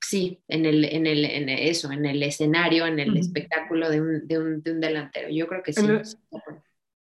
[0.02, 4.28] sí, en el, en el, en eso, en el escenario, en el espectáculo de un,
[4.28, 5.30] de, un, de un, delantero.
[5.30, 5.86] Yo creo que sí.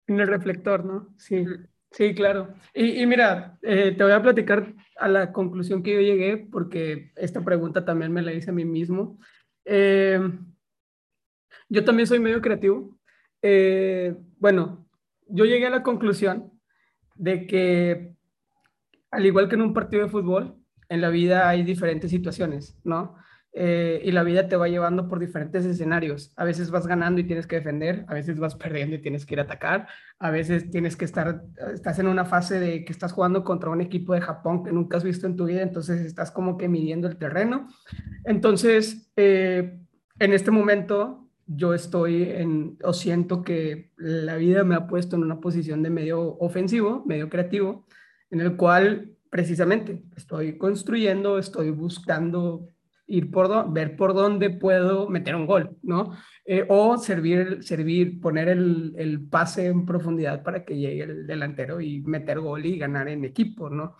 [0.07, 1.15] En el, reflector, ¿no?
[1.19, 1.45] Sí.
[1.91, 2.55] Sí, claro.
[2.75, 7.43] Y, mira, eh, te voy a platicar a la conclusión que yo llegué, porque esta
[7.45, 9.19] pregunta también me la hice a mí mismo.
[9.65, 10.21] Eh,
[11.69, 12.99] yo también soy medio creativo.
[13.43, 14.87] Eh, bueno,
[15.29, 16.53] yo llegué a la conclusión
[17.15, 18.15] de que,
[19.11, 20.57] al igual que en un partido de fútbol,
[20.89, 23.17] en la vida hay diferentes situaciones, ¿no?
[23.55, 26.33] Eh, y la vida te va llevando por diferentes escenarios.
[26.37, 29.35] A veces vas ganando y tienes que defender, a veces vas perdiendo y tienes que
[29.35, 29.89] ir a atacar,
[30.19, 31.43] a veces tienes que estar,
[31.73, 34.99] estás en una fase de que estás jugando contra un equipo de Japón que nunca
[34.99, 37.69] has visto en tu vida, entonces estás como que midiendo el terreno.
[38.25, 39.81] Entonces, eh,
[40.19, 45.23] en este momento, yo estoy en, o siento que la vida me ha puesto en
[45.23, 47.87] una posición de medio ofensivo, medio creativo,
[48.31, 52.69] en el cual precisamente estoy construyendo, estoy buscando
[53.09, 56.13] ir por ver por dónde puedo meter un gol, ¿no?
[56.45, 61.81] Eh, o servir, servir, poner el, el, pase en profundidad para que llegue el delantero
[61.81, 63.97] y meter gol y ganar en equipo, ¿no?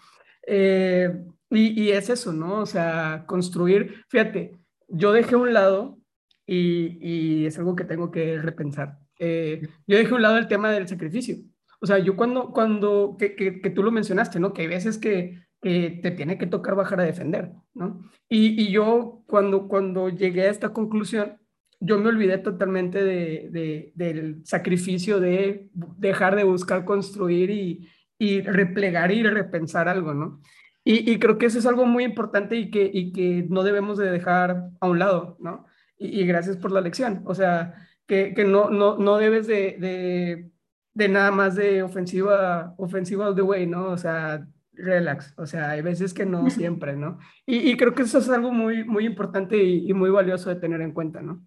[0.47, 2.61] Eh, y, y, es eso, ¿no?
[2.61, 4.53] O sea, construir, fíjate,
[4.89, 5.99] yo dejé un lado
[6.47, 8.99] y, y es algo que tengo que repensar.
[9.19, 11.37] Eh, yo dejé un lado el tema del sacrificio.
[11.81, 14.53] O sea, yo cuando, cuando que, que, que tú lo mencionaste, ¿no?
[14.53, 18.03] Que hay veces que que te tiene que tocar bajar a defender, ¿no?
[18.29, 21.39] Y, y, yo cuando, cuando llegué a esta conclusión,
[21.81, 28.41] yo me olvidé totalmente de, de, del sacrificio de dejar de buscar construir y, y
[28.43, 30.41] replegar y repensar algo, ¿no?
[30.85, 33.99] Y, y, creo que eso es algo muy importante y que, y que no debemos
[33.99, 35.67] de dejar a un lado, ¿no?
[35.99, 37.23] Y, gracias por la lección.
[37.27, 37.75] O sea,
[38.07, 40.51] que, que no, no, no debes de, de,
[40.95, 43.91] de, nada más de ofensiva, ofensiva all the way, ¿no?
[43.91, 44.47] O sea,
[44.79, 47.19] relax, o sea, hay veces que no siempre, ¿no?
[47.45, 50.61] Y, y creo que eso es algo muy, muy importante y, y, muy valioso de
[50.61, 51.45] tener en cuenta, ¿no?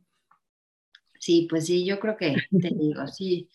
[1.19, 3.49] Sí, pues sí, yo creo que, te digo, sí,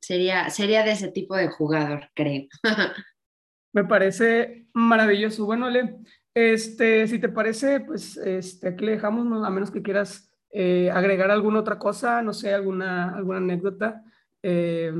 [0.00, 2.46] sería, sería de ese tipo de jugador, creo.
[3.72, 5.44] Me parece maravilloso.
[5.44, 5.96] Bueno, Le,
[6.34, 9.44] este, si te parece, pues este, aquí le dejamos, ¿no?
[9.44, 14.02] a menos que quieras eh, agregar alguna otra cosa, no sé, alguna, alguna anécdota.
[14.42, 14.92] Eh,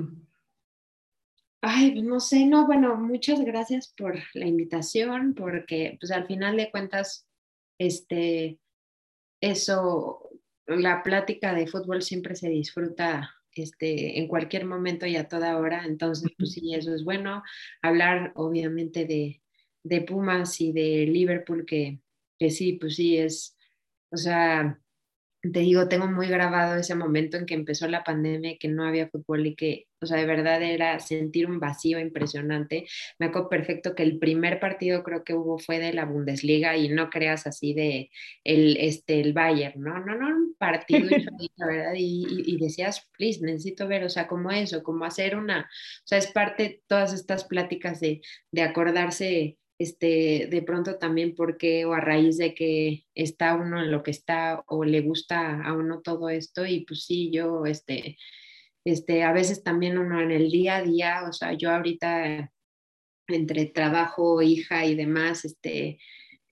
[1.70, 6.56] Ay, pues, no sé, no, bueno, muchas gracias por la invitación, porque pues al final
[6.56, 7.28] de cuentas,
[7.78, 8.58] este,
[9.42, 10.30] eso,
[10.66, 15.84] la plática de fútbol siempre se disfruta este, en cualquier momento y a toda hora,
[15.84, 17.42] entonces pues sí, eso es bueno.
[17.82, 19.42] Hablar obviamente de,
[19.82, 22.00] de Pumas y de Liverpool, que,
[22.38, 23.58] que sí, pues sí, es,
[24.10, 24.80] o sea,
[25.52, 28.86] te digo, tengo muy grabado ese momento en que empezó la pandemia y que no
[28.86, 32.86] había fútbol y que, o sea, de verdad era sentir un vacío impresionante.
[33.18, 36.88] Me acuerdo perfecto que el primer partido creo que hubo fue de la Bundesliga y
[36.88, 38.10] no creas así de
[38.44, 39.98] el, este, el Bayern, ¿no?
[40.04, 41.08] No, no, un partido,
[41.56, 45.62] la verdad, y, y, decías, please, necesito ver, o sea, como eso, como hacer una,
[45.62, 48.20] o sea, es parte de todas estas pláticas de,
[48.50, 53.90] de acordarse este, de pronto también porque o a raíz de que está uno en
[53.92, 58.18] lo que está o le gusta a uno todo esto y pues sí, yo, este,
[58.84, 62.52] este, a veces también uno en el día a día, o sea, yo ahorita
[63.28, 65.98] entre trabajo, hija y demás, este,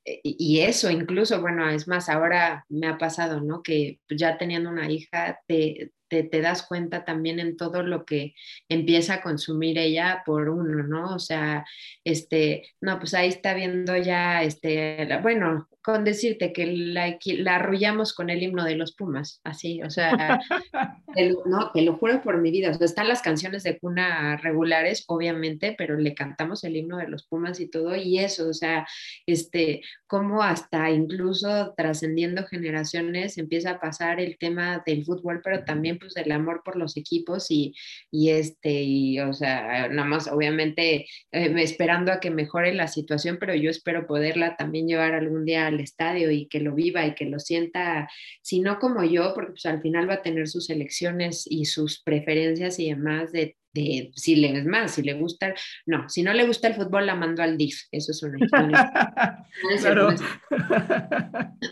[0.04, 3.62] y eso incluso, bueno, es más, ahora me ha pasado, ¿no?
[3.62, 8.34] Que ya teniendo una hija, te, te, te, das cuenta también en todo lo que
[8.68, 11.14] empieza a consumir ella por uno, ¿no?
[11.14, 11.64] O sea,
[12.04, 18.12] este, no, pues ahí está viendo ya, este, bueno, con decirte que la, la arrullamos
[18.12, 20.40] con el himno de los Pumas, así, o sea,
[21.14, 23.78] te lo, no, te lo juro por mi vida, o sea, están las canciones de
[23.78, 28.48] cuna regulares, obviamente, pero le cantamos el himno de los Pumas y todo, y eso,
[28.48, 28.84] o sea,
[29.26, 35.95] este, como hasta incluso trascendiendo generaciones empieza a pasar el tema del fútbol, pero también
[35.98, 37.74] pues del amor por los equipos y,
[38.10, 43.38] y este, y o sea, nada más obviamente eh, esperando a que mejore la situación,
[43.40, 47.14] pero yo espero poderla también llevar algún día al estadio y que lo viva y
[47.14, 48.08] que lo sienta,
[48.42, 52.02] si no como yo, porque pues al final va a tener sus elecciones y sus
[52.02, 55.54] preferencias y demás de de, si le es más, si le gusta,
[55.86, 58.38] no, si no le gusta el fútbol la mando al DIF, eso es una
[59.62, 60.10] no, es cierto,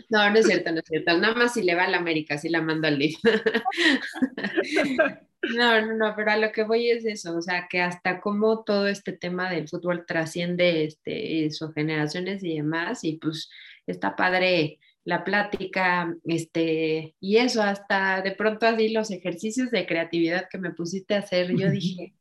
[0.09, 2.37] no, no es cierto, no es cierto, nada más si le va a la América,
[2.37, 3.19] si la mando al DIF.
[5.53, 8.63] No, no, no, pero a lo que voy es eso, o sea, que hasta cómo
[8.63, 13.49] todo este tema del fútbol trasciende este, sus generaciones y demás, y pues
[13.85, 20.49] está padre la plática, este, y eso, hasta de pronto así los ejercicios de creatividad
[20.49, 22.15] que me pusiste a hacer, yo dije,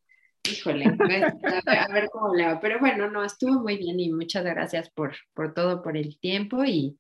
[0.48, 2.60] híjole, a ver, cómo le hago.
[2.60, 6.62] Pero bueno, no, estuvo muy bien y muchas gracias por, por todo, por el tiempo
[6.64, 6.98] y,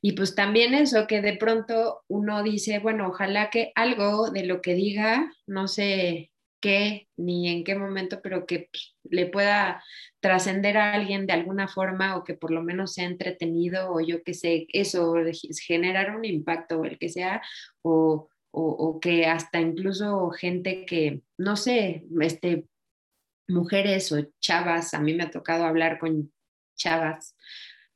[0.00, 4.62] y pues también eso, que de pronto uno dice, bueno, ojalá que algo de lo
[4.62, 6.31] que diga, no sé,
[6.62, 9.84] qué ni en qué momento, pero que pues, le pueda
[10.20, 14.22] trascender a alguien de alguna forma o que por lo menos sea entretenido o yo
[14.22, 15.14] que sé, eso,
[15.66, 17.42] generar un impacto o el que sea,
[17.82, 22.66] o, o, o, que hasta incluso gente que, no sé, este,
[23.48, 26.32] mujeres o chavas, a mí me ha tocado hablar con
[26.76, 27.36] chavas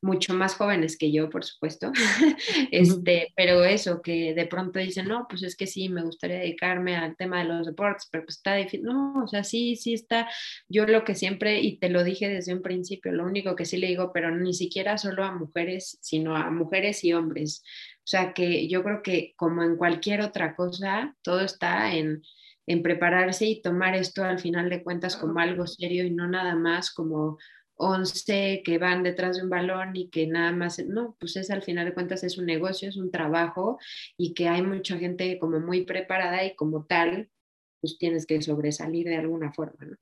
[0.07, 1.93] mucho más jóvenes que yo, por supuesto,
[2.71, 6.97] este, pero eso, que de pronto dicen, no, pues es que sí, me gustaría dedicarme
[6.97, 10.29] al tema de los deportes, pero pues está difícil, no, o sea, sí, sí está,
[10.69, 13.77] yo lo que siempre, y te lo dije desde un principio, lo único que sí
[13.77, 17.63] le digo, pero ni siquiera solo a mujeres, sino a mujeres y hombres,
[17.99, 22.23] o sea, que yo creo que como en cualquier otra cosa, todo está en
[22.67, 26.57] en prepararse y tomar esto al final de cuentas como algo serio y no nada
[26.57, 27.39] más como
[27.77, 31.63] 11 que van detrás de un balón y que nada más, no, pues es al
[31.63, 33.79] final de cuentas es un negocio, es un trabajo
[34.17, 37.31] y que hay mucha gente como muy preparada y como tal,
[37.81, 39.97] pues tienes que sobresalir de alguna forma, ¿no?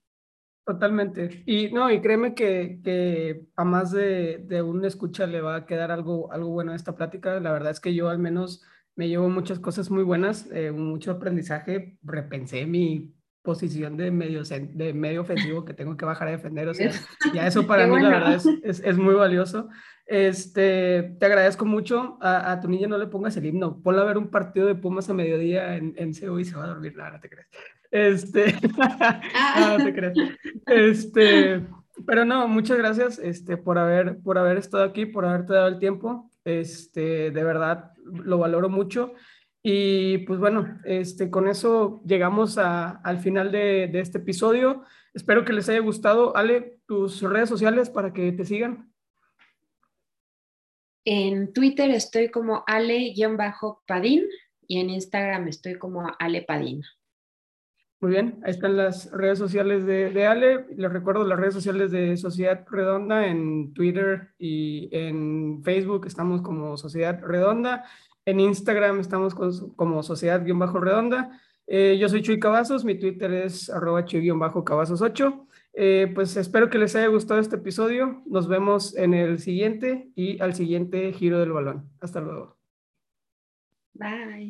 [0.66, 1.42] Totalmente.
[1.44, 5.66] Y no, y créeme que, que a más de, de un escucha le va a
[5.66, 7.38] quedar algo, algo bueno a esta plática.
[7.38, 8.64] La verdad es que yo al menos
[8.96, 13.13] me llevo muchas cosas muy buenas, eh, mucho aprendizaje, repensé mi
[13.44, 16.90] posición de medio, de medio ofensivo que tengo que bajar a defender, o sea,
[17.34, 19.68] ya eso para mí la verdad es, es, muy valioso.
[20.06, 24.16] Este, te agradezco mucho, a, tu niña no le pongas el himno, ponla a ver
[24.16, 27.12] un partido de Pumas a mediodía en, en CEU y se va a dormir, nada,
[27.12, 27.46] no te crees.
[27.90, 28.54] Este,
[29.60, 30.14] no, no te crees.
[30.66, 31.66] Este,
[32.06, 35.78] pero no, muchas gracias este, por, haber, por haber estado aquí, por haberte dado el
[35.78, 36.30] tiempo.
[36.44, 39.12] Este, de verdad, lo valoro mucho.
[39.66, 44.82] Y pues bueno, este, con eso llegamos al final de, este episodio.
[45.14, 46.36] Espero que les haya gustado.
[46.36, 48.92] Ale, tus redes sociales para que te sigan.
[51.06, 54.24] En Twitter estoy como ale-padín
[54.66, 56.82] y en Instagram estoy como alepadín.
[58.00, 60.66] Muy bien, ahí están las redes sociales de, de, Ale.
[60.76, 66.76] Les recuerdo las redes sociales de Sociedad Redonda en Twitter y en Facebook estamos como
[66.76, 67.84] Sociedad Redonda.
[68.26, 71.40] En Instagram estamos como Sociedad-Redonda.
[71.66, 75.46] Eh, yo soy Chuy Cavazos, mi Twitter es arroba chuy-cavazos8.
[75.74, 78.22] Eh, pues espero que les haya gustado este episodio.
[78.26, 81.90] Nos vemos en el siguiente y al siguiente giro del balón.
[82.00, 82.56] Hasta luego.
[83.94, 84.34] Bye.